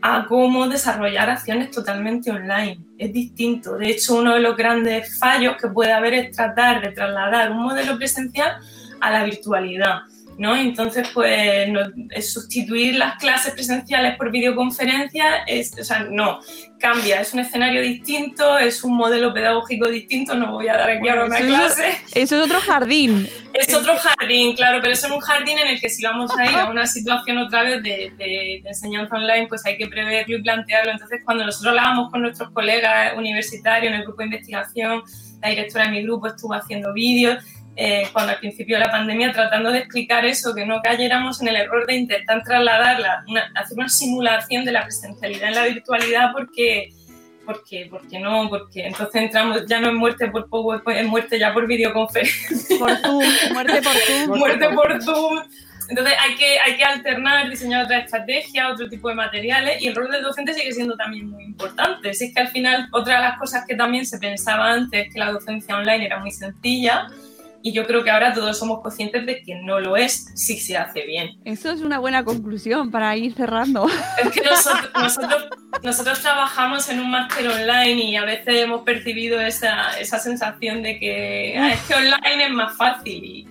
[0.00, 2.78] a cómo desarrollar acciones totalmente online.
[2.96, 3.76] Es distinto.
[3.76, 7.58] De hecho, uno de los grandes fallos que puede haber es tratar de trasladar un
[7.58, 8.56] modelo presencial
[9.00, 9.98] a la virtualidad.
[10.42, 10.56] ¿No?
[10.56, 16.40] Entonces, pues no- es sustituir las clases presenciales por videoconferencia, es, o sea, no,
[16.80, 21.08] cambia, es un escenario distinto, es un modelo pedagógico distinto, no voy a dar aquí
[21.08, 21.98] ahora una Eso es- clase.
[22.14, 23.28] Eso es otro jardín.
[23.54, 26.56] Es otro jardín, claro, pero es un jardín en el que si vamos a ir
[26.56, 30.42] a una situación otra vez de, de- de enseñanza online, pues hay que preverlo y
[30.42, 30.90] plantearlo.
[30.90, 35.02] Entonces, cuando nosotros hablábamos con nuestros colegas universitarios en el grupo de investigación,
[35.40, 37.44] la directora de mi grupo estuvo haciendo vídeos,
[37.76, 41.48] eh, cuando al principio de la pandemia, tratando de explicar eso, que no cayéramos en
[41.48, 46.32] el error de intentar trasladarla, una- hacer una simulación de la presencialidad en la virtualidad,
[46.32, 46.90] porque
[47.44, 51.52] porque, porque no, porque entonces entramos ya no en muerte por PowerPoint, en muerte ya
[51.52, 52.78] por videoconferencia.
[52.78, 54.38] Por Zoom, muerte por Zoom.
[54.38, 55.42] muerte por Zoom.
[55.88, 59.96] Entonces hay que, hay que alternar, diseñar otra estrategia, otro tipo de materiales y el
[59.96, 62.14] rol del docente sigue siendo también muy importante.
[62.14, 65.12] Si es que al final otra de las cosas que también se pensaba antes es
[65.12, 67.08] que la docencia online era muy sencilla
[67.62, 70.76] y yo creo que ahora todos somos conscientes de que no lo es si se
[70.76, 71.30] hace bien.
[71.44, 73.86] Eso es una buena conclusión para ir cerrando.
[74.22, 75.44] Es que nosotros, nosotros,
[75.82, 80.98] nosotros trabajamos en un máster online y a veces hemos percibido esa, esa sensación de
[80.98, 83.48] que "Ah, es que online es más fácil y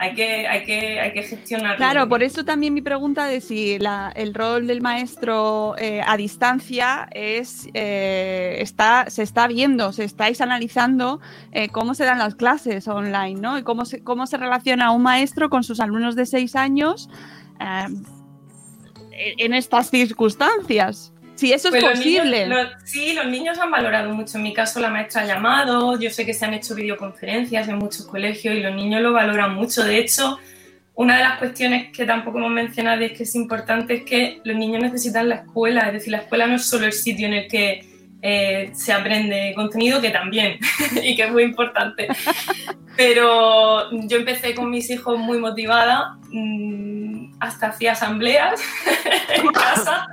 [0.00, 1.76] hay que, hay que, hay que gestionarlo.
[1.76, 3.78] Claro, por eso también mi pregunta de si
[4.14, 10.40] el rol del maestro eh, a distancia es eh, está se está viendo, se estáis
[10.40, 11.20] analizando
[11.50, 13.58] eh, cómo se dan las clases online, ¿no?
[13.58, 17.10] Y cómo se, cómo se relaciona un maestro con sus alumnos de seis años
[19.10, 21.12] en estas circunstancias.
[21.38, 22.46] Si eso es Pues niños- posible.
[22.48, 24.38] los- sí, los niños han valorado mucho.
[24.38, 25.98] En mi caso, la maestra ha llamado.
[26.00, 29.54] Yo sé que se han hecho videoconferencias en muchos colegios y los niños lo valoran
[29.54, 29.84] mucho.
[29.84, 30.38] De hecho,
[30.94, 34.40] una de las cuestiones que tampoco hemos mencionado y es que es importante es que
[34.42, 35.82] los niños necesitan la escuela.
[35.86, 37.86] Es decir, la escuela no es solo el sitio en el que
[38.20, 40.58] eh, se aprende contenido, que también,
[41.04, 42.08] y que es muy importante.
[42.96, 47.07] Pero yo empecé con mis hijos muy motivada, mm,
[47.40, 48.60] hasta hacía asambleas
[49.34, 50.08] en casa,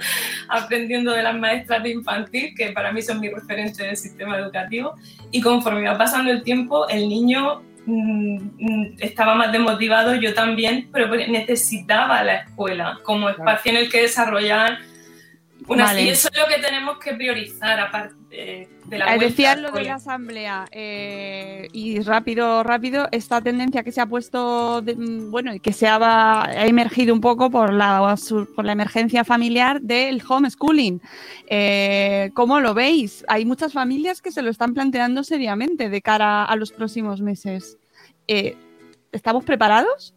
[0.48, 4.96] aprendiendo de las maestras de infantil, que para mí son mis referentes del sistema educativo.
[5.32, 10.90] Y conforme iba pasando el tiempo, el niño mm, mm, estaba más desmotivado, yo también,
[10.92, 14.80] pero necesitaba la escuela como espacio en el que desarrollar
[15.68, 16.04] Vale.
[16.04, 19.72] y eso es lo que tenemos que priorizar, aparte de la vuelta Decías al lo
[19.72, 25.32] de la asamblea eh, y rápido, rápido, esta tendencia que se ha puesto, de- mm,
[25.32, 28.16] bueno, y que se ha, ha emergido un poco por la,
[28.56, 31.02] por la emergencia familiar del homeschooling.
[31.48, 33.24] Eh, ¿Cómo lo veis?
[33.28, 37.78] Hay muchas familias que se lo están planteando seriamente de cara a los próximos meses.
[38.28, 38.56] Eh,
[39.12, 40.14] ¿Estamos preparados?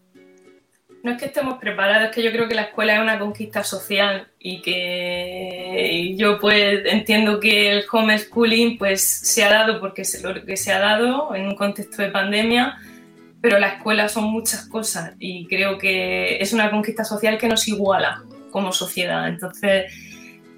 [1.03, 3.63] No es que estemos preparados, es que yo creo que la escuela es una conquista
[3.63, 10.21] social y que yo pues entiendo que el homeschooling pues se ha dado porque se,
[10.21, 12.79] lo que se ha dado en un contexto de pandemia,
[13.41, 17.69] pero la escuela son muchas cosas y creo que es una conquista social que nos
[17.69, 19.29] iguala como sociedad.
[19.29, 19.93] Entonces,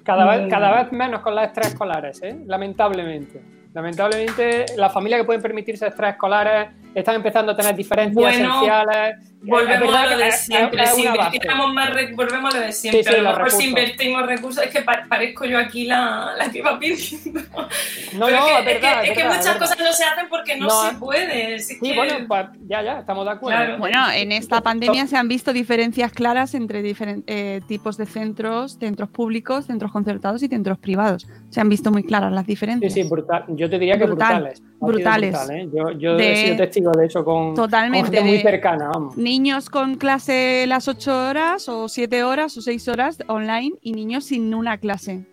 [0.03, 2.35] Cada vez, mm, cada vez menos con las extraescolares, ¿eh?
[2.47, 3.41] lamentablemente.
[3.73, 9.30] Lamentablemente, las familias que pueden permitirse extraescolares están empezando a tener diferencias Bueno, esenciales.
[9.43, 10.85] Volvemos a lo de siempre.
[10.85, 13.03] Si invirtiéramos más, volvemos a lo de siempre.
[13.03, 13.63] Sí, sí, a lo mejor si recursos.
[13.65, 17.39] invertimos recursos, es que pa- parezco yo aquí la, la que va pidiendo.
[17.41, 19.59] No, Pero no, es es que, verdad, es que- es es que verdad, muchas verdad.
[19.59, 21.55] cosas no se hacen porque no, No, se puede.
[21.55, 23.57] es Sí, que- bueno, pues ya, ya, estamos de acuerdo.
[23.59, 23.77] Claro.
[23.79, 29.09] Bueno, en esta pandemia se han visto diferencias claras entre diferentes tipos de centros, centros
[29.09, 31.27] públicos, centros concertados y centros privados.
[31.49, 32.93] Se han visto muy claras las Sí, diferencias.
[32.93, 33.45] sí, brutal.
[33.49, 34.61] Yo te diría que Brutal, brutales.
[34.87, 35.31] Brutales.
[35.31, 35.69] brutal, ¿eh?
[35.73, 39.17] Yo, yo De- he sido testigo de eso con, Totalmente, con gente muy cercana, vamos.
[39.17, 44.25] Niños con clase las 8 horas o 7 horas o 6 horas online y niños
[44.25, 45.25] sin una clase.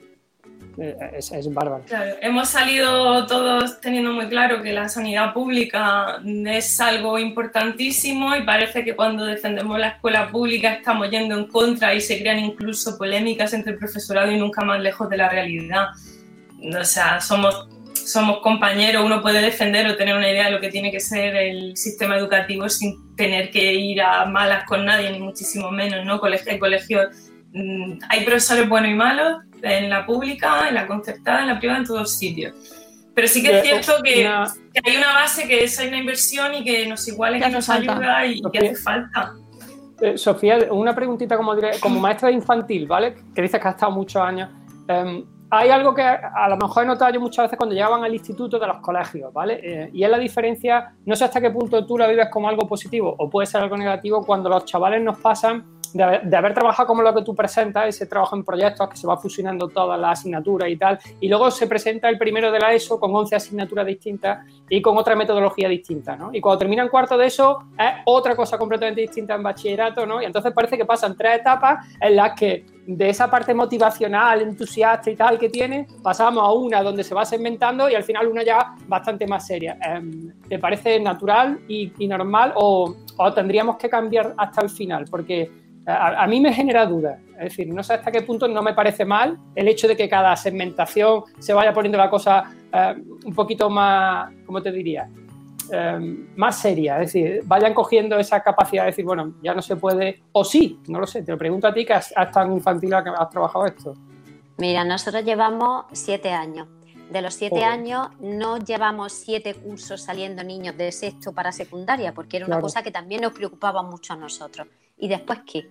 [0.81, 1.83] Eh, Es, es bárbaro.
[1.89, 8.43] Claro, hemos salido todos teniendo muy claro que la sanidad pública es algo importantísimo y
[8.45, 12.97] parece que cuando defendemos la escuela pública estamos yendo en contra y se crean incluso
[12.97, 15.87] polémicas entre el profesorado y nunca más lejos de la realidad.
[16.81, 17.69] O sea, somos,
[18.09, 21.37] somos compañeros, uno puede defender o tener una idea de lo que tiene que ser
[21.37, 26.19] el sistema educativo sin tener que ir a malas con nadie, ni muchísimo menos, ¿no?
[26.19, 27.07] Colegio, hay colegios,
[27.53, 31.81] mm, hay profesores buenos y malos en la pública, en la concertada, en la privada,
[31.81, 32.55] en todos sitios.
[33.15, 35.99] Pero sí que es cierto que, una- que hay una base, que es hay una
[35.99, 37.93] inversión y que nos iguala y Que que nos falta.
[37.93, 39.33] ayuda y que hace falta.
[40.01, 43.17] Eh, Sofía, una preguntita como, como maestra de infantil, ¿vale?
[43.35, 44.49] Que dices que has estado muchos años.
[44.87, 48.13] Em, hay algo que a lo mejor he notado yo muchas veces cuando llegaban al
[48.13, 49.61] instituto de los colegios, ¿vale?
[49.63, 52.67] Eh, y es la diferencia, no sé hasta qué punto tú la vives como algo
[52.69, 57.03] positivo o puede ser algo negativo cuando los chavales nos pasan de haber, trabajado como
[57.03, 60.69] lo que tú presentas, ese trabajo en proyectos que se va fusionando todas las asignaturas
[60.69, 64.47] y tal, y luego se presenta el primero de la ESO con 11 asignaturas distintas
[64.69, 66.31] y con otra metodología distinta, ¿no?
[66.33, 70.21] Y cuando terminan cuarto de eso es otra cosa completamente distinta en bachillerato, ¿no?
[70.21, 75.11] Y entonces parece que pasan tres etapas en las que de esa parte motivacional, entusiasta
[75.11, 78.43] y tal que tiene, pasamos a una donde se va segmentando y al final una
[78.43, 79.77] ya bastante más seria.
[79.83, 82.95] Em, ¿Te parece natural y, normal o,
[83.35, 85.05] tendríamos que cambiar hasta el final?
[85.11, 85.51] Porque
[85.85, 87.21] a, a mí me genera dudas.
[87.33, 90.09] Es decir, no sé hasta qué punto no me parece mal el hecho de que
[90.09, 92.95] cada segmentación se vaya poniendo la cosa eh,
[93.25, 95.11] un poquito más, ¿cómo te diría?
[95.73, 99.77] Eh, más seria, es decir, vayan cogiendo esa capacidad de decir, bueno, ya no se
[99.77, 102.53] puede, o sí, no lo sé, te lo pregunto a ti que has, has tan
[102.53, 103.95] infantil que has trabajado esto.
[104.59, 106.67] Mira, nosotros llevamos siete años.
[107.11, 112.37] De los siete años no llevamos siete cursos saliendo niños de sexto para secundaria, porque
[112.37, 112.63] era una Claro.
[112.65, 114.67] cosa que también nos preocupaba mucho a nosotros.
[114.99, 115.71] ¿Y después qué?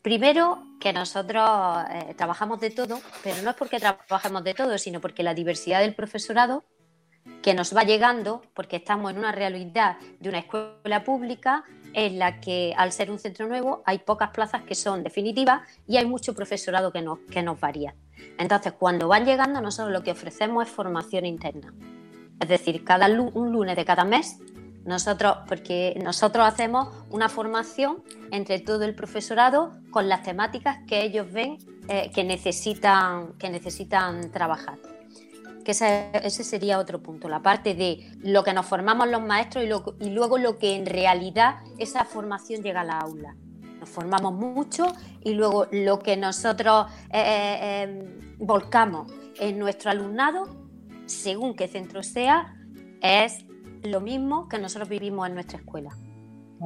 [0.00, 1.44] Primero, que nosotros
[1.90, 5.80] eh, trabajamos de todo, pero no es porque trabajemos de todo, sino porque la diversidad
[5.80, 6.64] del profesorado
[7.42, 11.64] que nos va llegando, porque estamos en una realidad de una escuela pública
[11.94, 15.96] en la que al ser un centro nuevo hay pocas plazas que son definitivas y
[15.96, 17.94] hay mucho profesorado que nos, que nos varía.
[18.38, 21.72] Entonces, cuando van llegando, nosotros lo que ofrecemos es formación interna.
[22.40, 24.38] Es decir, cada un lunes de cada mes,
[24.84, 31.30] nosotros, porque nosotros hacemos una formación entre todo el profesorado con las temáticas que ellos
[31.32, 34.78] ven eh, que, necesitan, que necesitan trabajar
[35.68, 39.64] que ese, ese sería otro punto, la parte de lo que nos formamos los maestros
[39.64, 43.36] y, lo- y luego lo que en realidad esa formación llega a la aula.
[43.78, 44.86] Nos formamos mucho
[45.22, 50.48] y luego lo que nosotros eh, eh, eh, volcamos en nuestro alumnado,
[51.04, 52.56] según qué centro sea,
[53.02, 53.44] es
[53.82, 55.90] lo mismo que nosotros vivimos en nuestra escuela.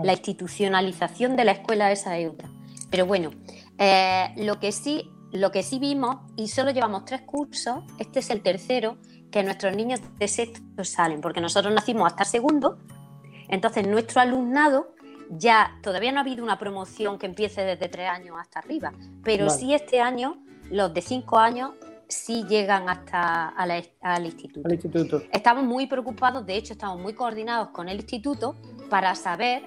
[0.00, 2.48] La institucionalización de la escuela esa es otra.
[2.88, 3.30] Pero bueno,
[3.78, 8.30] eh, lo que sí lo que sí vimos, y solo llevamos tres cursos, este es
[8.30, 8.98] el tercero,
[9.30, 12.78] que nuestros niños de sexto salen, porque nosotros nacimos hasta segundo,
[13.48, 14.94] entonces nuestro alumnado
[15.30, 18.92] ya todavía no ha habido una promoción que empiece desde tres años hasta arriba,
[19.24, 19.58] pero Vale.
[19.58, 21.70] sí este año, los de cinco años,
[22.08, 24.66] sí llegan hasta a la- al instituto.
[24.66, 25.22] Al instituto.
[25.32, 28.54] Estamos muy preocupados, de hecho estamos muy coordinados con el instituto
[28.90, 29.62] para saber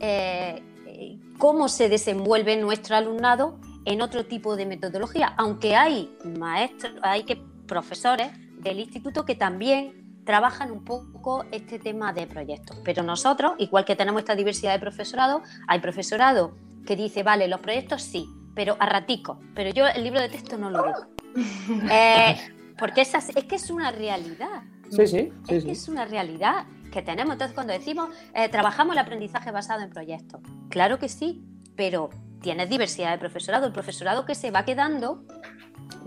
[0.00, 6.94] eh, eh, cómo se desenvuelve nuestro alumnado en otro tipo de metodología, aunque hay maestros,
[7.02, 7.36] hay que
[7.66, 12.76] profesores del instituto que también trabajan un poco este tema de proyectos.
[12.84, 17.60] Pero nosotros, igual que tenemos esta diversidad de profesorado, hay profesorado que dice, vale, los
[17.60, 21.06] proyectos sí, pero a ratico, pero yo el libro de texto no lo dejo.
[21.90, 22.36] Eh,
[22.78, 24.62] porque es, así- es que es una realidad.
[24.90, 27.32] Sí, sí, sí, Es que es una realidad que tenemos.
[27.34, 30.40] Entonces, cuando decimos eh, trabajamos el aprendizaje basado en proyectos,
[30.70, 31.44] claro que sí,
[31.76, 32.10] pero
[32.46, 33.66] tienes diversidad de profesorado.
[33.66, 35.24] El profesorado que se va quedando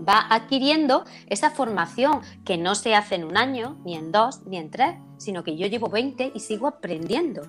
[0.08, 4.56] va adquiriendo esa formación que no se hace en un año, ni en dos, ni
[4.56, 7.42] en tres, sino que yo llevo 20 y sigo aprendiendo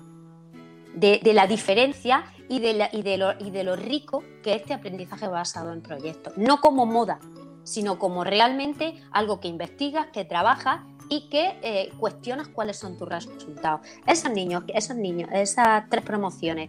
[0.94, 6.36] de, la diferencia y de, lo, rico que es este aprendizaje basado en proyectos.
[6.36, 7.18] No como moda,
[7.64, 13.08] sino como realmente algo que investigas, que trabajas y que eh, cuestionas cuáles son tus
[13.08, 13.80] resultados.
[14.06, 16.68] Esos niños, esos niños, esas tres promociones,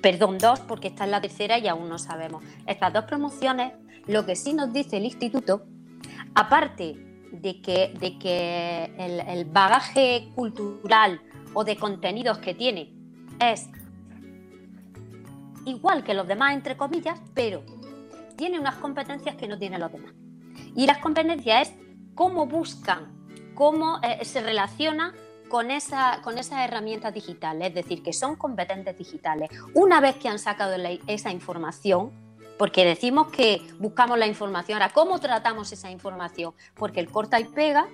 [0.00, 2.44] perdón, dos, porque esta es la tercera y aún no sabemos.
[2.66, 3.72] Estas dos promociones,
[4.06, 5.66] lo que sí nos dice el instituto,
[6.34, 6.96] aparte
[7.32, 8.92] de que, de que
[9.28, 11.20] el, bagaje cultural
[11.54, 12.92] o de contenidos que tiene
[13.40, 13.68] es
[15.64, 17.62] igual que los demás, entre comillas, pero
[18.36, 20.12] tiene unas competencias que no tienen los demás.
[20.74, 21.74] Y las competencias es
[22.14, 23.12] cómo buscan,
[23.54, 25.14] cómo eh, se relaciona
[25.48, 29.50] con, esa, con esas herramientas digitales, es decir, que son competentes digitales.
[29.74, 30.74] Una vez que han sacado
[31.06, 32.12] esa información,
[32.58, 36.54] porque decimos que buscamos la información, ahora, ¿cómo tratamos esa información?
[36.74, 37.88] Porque el corta y pega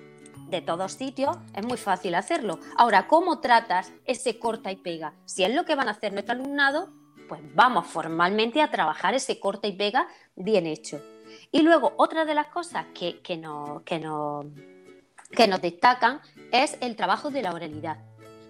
[0.48, 2.58] de todos sitios es muy fácil hacerlo.
[2.76, 5.14] Ahora, ¿cómo tratas ese corta y pega?
[5.24, 6.90] Si es lo que van a hacer nuestro alumnado,
[7.28, 10.06] pues vamos formalmente a trabajar ese corta y pega
[10.36, 11.00] bien hecho.
[11.50, 14.46] Y luego, otra de las cosas que, que, nos, que, nos,
[15.32, 16.20] que nos destacan
[16.52, 17.98] es el trabajo de la oralidad.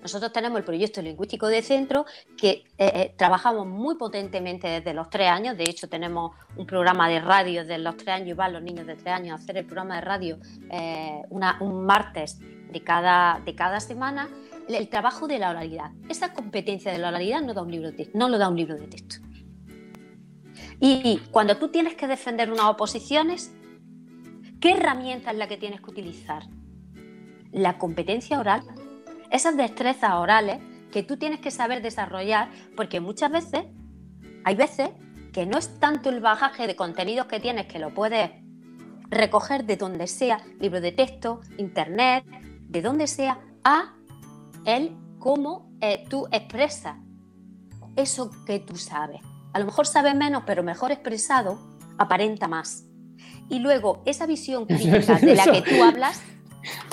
[0.02, 2.06] Nosotros tenemos el proyecto lingüístico de centro
[2.36, 5.56] que eh, eh, trabajamos muy potentemente desde los tres años.
[5.56, 8.84] De hecho, tenemos un programa de radio desde los tres años y van los niños
[8.86, 10.38] de tres años a hacer el programa de radio
[10.70, 14.28] eh, un martes de cada, de cada semana.
[14.68, 15.92] El, trabajo de la oralidad.
[16.08, 18.76] Esa competencia de la oralidad no, da un libro de no lo da un libro
[18.76, 19.16] de texto.
[20.80, 23.52] Y cuando tú tienes que defender unas oposiciones,
[24.60, 26.42] ¿qué herramienta es la que tienes que utilizar?
[27.52, 28.62] La competencia oral.
[29.30, 30.58] Esas destrezas orales
[30.90, 33.64] que tú tienes que saber desarrollar, porque muchas veces,
[34.44, 34.90] hay veces
[35.32, 38.30] que no es tanto el bagaje de contenidos que tienes que lo puedes
[39.08, 42.24] recoger de donde sea, libro de texto, internet,
[42.68, 43.94] de donde sea, a
[44.64, 46.96] el cómo eh, tú expresas
[47.96, 49.20] eso que tú sabes.
[49.52, 51.58] A lo mejor sabes menos, pero mejor expresado
[51.98, 52.84] aparenta más.
[53.48, 56.22] Y luego, esa visión crítica de la que tú hablas,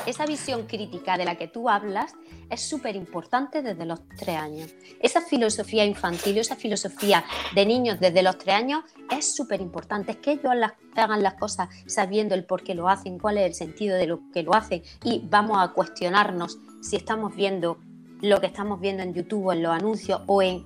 [0.05, 2.13] esa visión crítica de la que tú hablas
[2.49, 4.73] es súper importante desde los tres años.
[4.99, 7.23] Esa filosofía infantil, esa filosofía
[7.53, 10.11] de niños desde los tres años es súper importante.
[10.11, 10.51] Es que ellos
[10.95, 14.21] hagan las cosas sabiendo el por qué lo hacen, cuál es el sentido de lo
[14.33, 17.77] que lo hacen y vamos a cuestionarnos si estamos viendo
[18.21, 20.63] lo que estamos viendo en YouTube o en los anuncios o en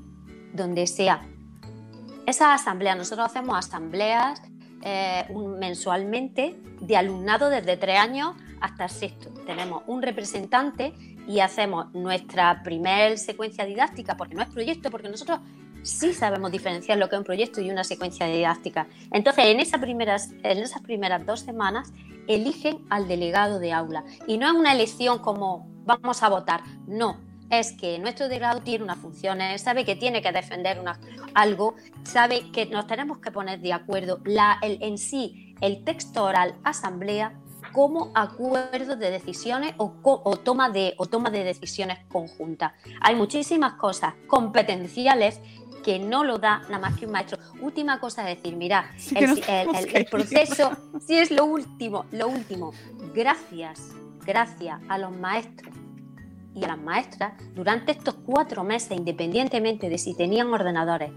[0.54, 1.28] donde sea.
[2.26, 4.42] Esas asambleas, nosotros hacemos asambleas
[4.82, 5.26] eh,
[5.60, 9.30] mensualmente de alumnado desde tres años hasta sexto.
[9.46, 10.94] Tenemos un representante
[11.28, 15.40] y hacemos nuestra primer secuencia didáctica, porque no es proyecto, porque nosotros
[15.82, 18.88] sí sabemos diferenciar lo que es un proyecto y una secuencia didáctica.
[19.12, 21.92] Entonces, en, esas primeras, en esas primeras dos semanas,
[22.28, 24.06] eligen al delegado de aula.
[24.28, 27.18] Y no es una elección como vamos a votar, no.
[27.50, 30.82] Es que nuestro delegado tiene unas funciones, sabe que tiene que defender
[31.34, 34.22] algo, sabe que nos tenemos que poner de acuerdo.
[34.24, 37.34] La, el, en sí, el texto oral asamblea
[37.74, 39.90] como acuerdo de decisiones o,
[40.38, 42.74] toma de, o toma de decisiones conjuntas.
[43.02, 45.42] Hay muchísimas cosas competenciales
[45.84, 47.40] que no lo da nada más que un maestro.
[47.60, 50.72] Última cosa es decir, mira, Sí el, proceso,
[51.06, 52.72] sí es lo último, lo último.
[53.14, 53.90] Gracias,
[54.26, 55.76] gracias a los maestros
[56.56, 61.12] y a las maestras, durante estos cuatro meses, independientemente de si tenían ordenadores,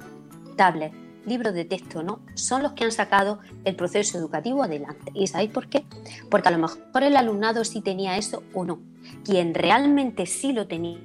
[0.56, 0.96] tablets,
[1.26, 5.12] libros de texto o no, son los que han sacado el proceso educativo adelante.
[5.14, 5.84] ¿Y sabéis por qué?
[6.30, 8.78] Porque a lo mejor el alumnado sí tenía eso o no.
[9.24, 11.00] Quien realmente sí lo tenía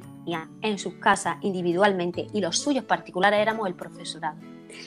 [0.62, 4.38] en sus casas individualmente y los suyos particulares éramos el profesorado.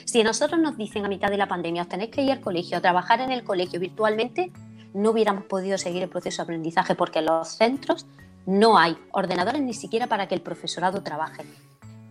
[0.05, 2.77] Si nosotros nos dicen a mitad de la pandemia os tenéis que ir al colegio,
[2.77, 4.51] a trabajar en el colegio virtualmente,
[4.93, 8.05] no hubiéramos podido seguir el proceso de aprendizaje porque en los centros
[8.45, 11.43] no hay ordenadores ni siquiera para que el profesorado trabaje.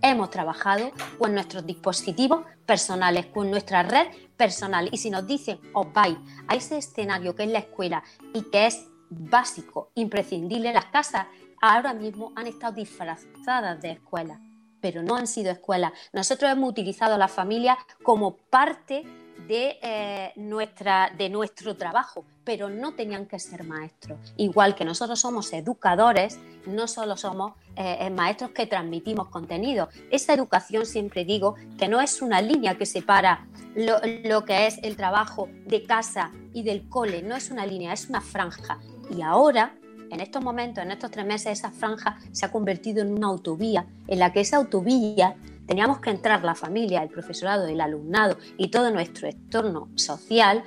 [0.06, 4.90] Hemos trabajado con nuestros dispositivos personales, con nuestra red personal.
[4.92, 8.04] Y si nos dicen, os vais a ese escenario que es la escuela
[8.34, 11.26] y que es básico, imprescindible, las casas
[11.62, 14.38] ahora mismo han estado disfrazadas de escuela,
[14.82, 15.92] pero no han sido escuelas.
[16.12, 19.04] Nosotros hemos utilizado a la familia como parte
[19.48, 24.18] de, eh, nuestra, de nuestro trabajo, pero no tenían que ser maestros.
[24.36, 29.88] Igual que nosotros somos educadores, no solo somos eh, eh, maestros que transmitimos contenido.
[30.10, 34.78] Esa educación, siempre digo, que no es una línea que separa lo, lo que es
[34.82, 38.78] el trabajo de casa y del cole, no es una línea, es una franja.
[39.14, 39.74] Y ahora
[40.10, 43.86] en estos momentos, en estos tres meses, esa franja se ha convertido en una autovía,
[44.06, 45.34] en la que esa autovía
[45.66, 50.62] teníamos que entrar la familia, el profesorado, el alumnado y todo nuestro entorno social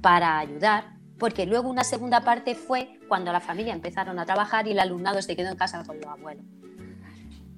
[0.00, 4.72] para ayudar, porque luego una segunda parte fue cuando la familia empezaron a trabajar y
[4.72, 6.44] el alumnado se quedó en casa con los abuelos.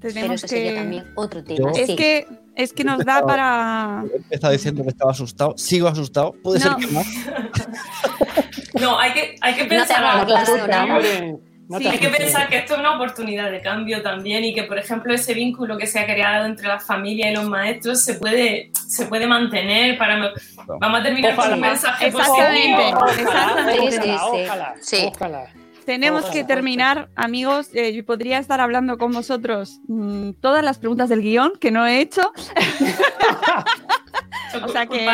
[0.00, 1.72] Pero eso sería también otro tema.
[1.72, 1.96] Es sí.
[1.96, 2.26] que,
[2.56, 4.02] es que nos da para.
[4.30, 5.58] Estaba diciendo que estaba asustado.
[5.58, 6.32] Sigo asustado.
[6.42, 6.78] Puede No.
[6.78, 7.06] ser que más.
[8.80, 11.40] No, hay que, hay que No te
[11.70, 14.64] No Sí, hay que pensar que esto es una oportunidad de cambio también y que,
[14.64, 18.14] por ejemplo, ese vínculo que se ha creado entre la familia y los maestros se
[18.14, 20.32] puede, se puede mantener para...
[20.80, 21.68] Vamos a terminar con un Ojalá.
[21.68, 23.28] mensaje Exactamente, positivo.
[23.30, 24.02] exactamente.
[24.02, 24.10] Sí,
[24.44, 25.12] Ojalá, sí.
[25.14, 25.46] ojalá.
[25.86, 26.34] Tenemos Ojalá.
[26.34, 27.68] que terminar, amigos.
[27.72, 31.86] eh, yo podría estar hablando con vosotros mm, todas las preguntas del guion que no
[31.86, 32.32] he hecho.
[34.64, 35.06] o sea que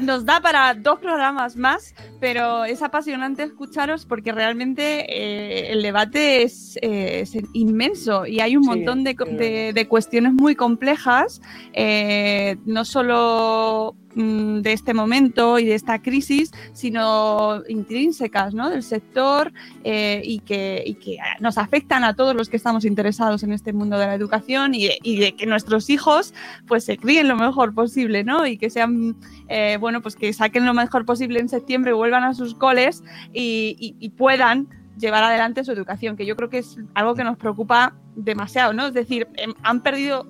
[0.00, 6.42] nos da para dos programas más, pero es apasionante escucharos porque realmente eh, el debate
[6.42, 11.40] es, eh, es inmenso y hay un Sí, montón de, de- de cuestiones muy complejas,
[11.72, 18.70] eh, no solo mm, de este momento y de esta crisis, sino intrínsecas ¿no?
[18.70, 19.52] del sector
[19.84, 23.72] eh, y, que, y que nos afectan a todos los que estamos interesados en este
[23.72, 26.32] mundo de la educación y de, y de que nuestros hijos
[26.66, 28.46] pues se críen lo mejor posible, ¿no?
[28.46, 29.16] Y que sean,
[29.48, 33.02] eh, bueno, pues que saquen lo mejor posible en septiembre, vuelvan a sus coles
[33.32, 34.68] y, y- y puedan
[34.98, 38.86] llevar adelante su educación, que yo creo que es algo que nos preocupa demasiado, ¿no?
[38.86, 40.26] Es decir, em, han perdido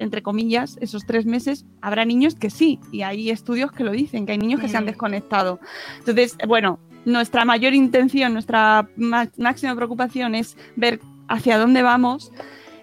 [0.00, 4.26] entre comillas, esos tres meses, habrá niños que sí, y hay estudios que lo dicen,
[4.26, 4.86] que hay niños que se han Mm.
[4.86, 5.58] desconectado.
[5.98, 12.30] Entonces, bueno, nuestra mayor intención, nuestra ma- máxima preocupación es ver hacia dónde vamos.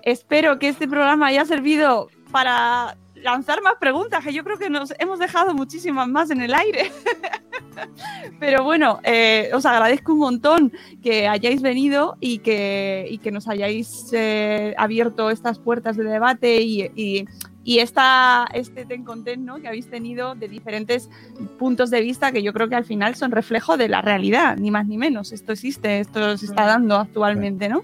[0.03, 4.93] Espero que este programa haya servido para lanzar más preguntas, que yo creo que nos
[4.99, 6.91] hemos dejado muchísimas más en el aire.
[8.39, 10.72] Pero bueno, eh, os agradezco un montón
[11.03, 16.61] que hayáis venido y que, y que nos hayáis eh, abierto estas puertas de debate
[16.61, 17.26] y, y-
[17.68, 19.56] y esta, este ten con ten, ¿no?
[19.56, 21.10] que habéis tenido de diferentes
[21.57, 24.69] puntos de vista que yo creo que al final son reflejo de la realidad, ni
[24.69, 25.31] más ni menos.
[25.31, 27.84] Esto existe, esto se está dando actualmente, ¿no?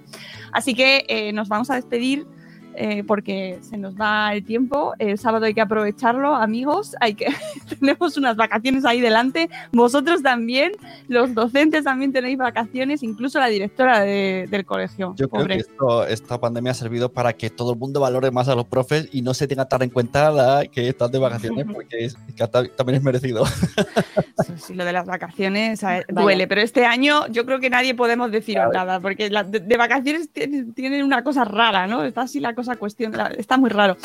[0.51, 2.27] Así que eh, nos vamos a despedir
[2.76, 4.93] eh, porque se nos va el tiempo.
[4.99, 6.95] El sábado hay que aprovecharlo, amigos.
[6.99, 7.27] Hay que
[7.80, 9.49] tenemos unas vacaciones ahí delante.
[9.72, 10.72] Vosotros también,
[11.07, 15.14] los docentes también tenéis vacaciones, incluso la directora de- del colegio.
[15.18, 15.56] Yo creo Pobre.
[15.56, 18.65] que esto- esta pandemia ha servido para que todo el mundo valore más a los
[18.65, 22.15] profes y no se tenga tan en cuenta la que están de vacaciones, porque es-
[22.35, 23.43] que ta- también es merecido.
[24.45, 27.93] Sí, sí, lo de las vacaciones ver, duele, pero este año yo creo que nadie
[27.93, 28.31] podemos
[28.72, 28.72] Claro.
[28.73, 32.03] nada, porque la- de, de vacaciones tienen, tienen una cosa rara, ¿no?
[32.03, 33.97] Está así la cosa cuestión, la- está muy raro.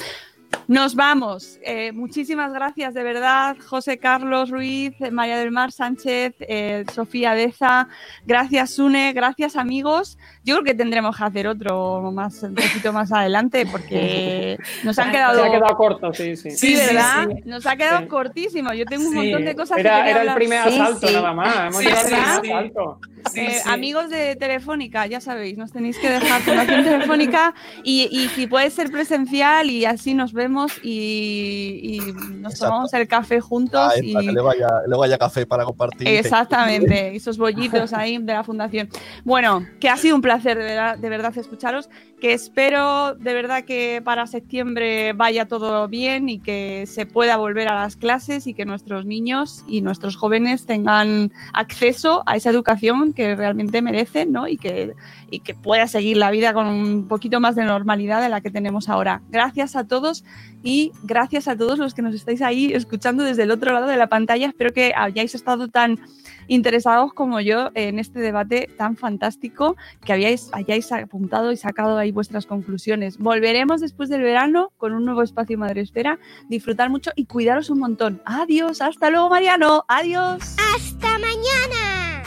[0.68, 1.58] Nos vamos.
[1.62, 7.88] Eh, muchísimas gracias de verdad, José Carlos Ruiz, María del Mar Sánchez, eh, Sofía Deza.
[8.24, 9.12] Gracias, Sune.
[9.12, 10.18] Gracias, amigos.
[10.44, 15.10] Yo creo que tendremos que hacer otro más, un poquito más adelante porque nos han
[15.10, 15.40] quedado.
[15.42, 16.50] Se ha quedado corto, sí, sí.
[16.52, 17.28] Sí, ¿verdad?
[17.28, 17.42] sí.
[17.44, 18.06] Nos ha quedado Sí.
[18.06, 18.72] cortísimo.
[18.72, 19.16] Yo tengo un Sí.
[19.16, 21.14] montón de cosas que Era, quería era el primer asalto sí.
[21.14, 21.56] nada más.
[21.58, 22.52] Hemos Sí, llegado al primer sí.
[22.52, 23.00] asalto.
[23.32, 23.68] Sí, Eh, sí.
[23.68, 27.54] Amigos de Telefónica, ya sabéis, nos tenéis que dejar formación telefónica
[27.84, 31.98] y, y si puede ser presencial y así nos vemos y, y
[32.40, 32.66] nos Exacto.
[32.66, 33.92] tomamos el café juntos.
[33.94, 36.08] Ah, y, esta, que luego haya, luego haya café para compartir.
[36.08, 38.88] Exactamente, esos bollitos ahí de la fundación.
[39.24, 41.88] Bueno, que ha sido un placer de verdad, de verdad escucharos,
[42.20, 47.68] que espero de verdad que para septiembre vaya todo bien y que se pueda volver
[47.68, 53.12] a las clases y que nuestros niños y nuestros jóvenes tengan acceso a esa educación
[53.12, 54.48] que realmente merecen, ¿no?
[54.48, 54.94] Y que,
[55.30, 58.50] y que pueda seguir la vida con un poquito más de normalidad de la que
[58.50, 59.20] tenemos ahora.
[59.28, 60.24] Gracias a todos
[60.62, 63.96] y gracias a todos los que nos estáis ahí escuchando desde el otro lado de
[63.96, 64.48] la pantalla.
[64.48, 66.00] Espero que hayáis estado tan
[66.48, 72.12] interesados como yo en este debate tan fantástico, que habíais, hayáis apuntado y sacado ahí
[72.12, 73.18] vuestras conclusiones.
[73.18, 76.18] Volveremos después del verano con un nuevo espacio Madre Espera.
[76.48, 78.22] Disfrutar mucho y cuidaros un montón.
[78.24, 79.84] Adiós, hasta luego Mariano.
[79.88, 80.56] Adiós.
[80.74, 82.22] ¡Hasta mañana!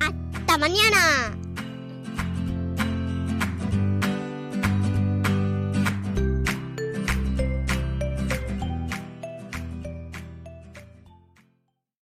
[0.00, 1.43] ¡Hasta mañana!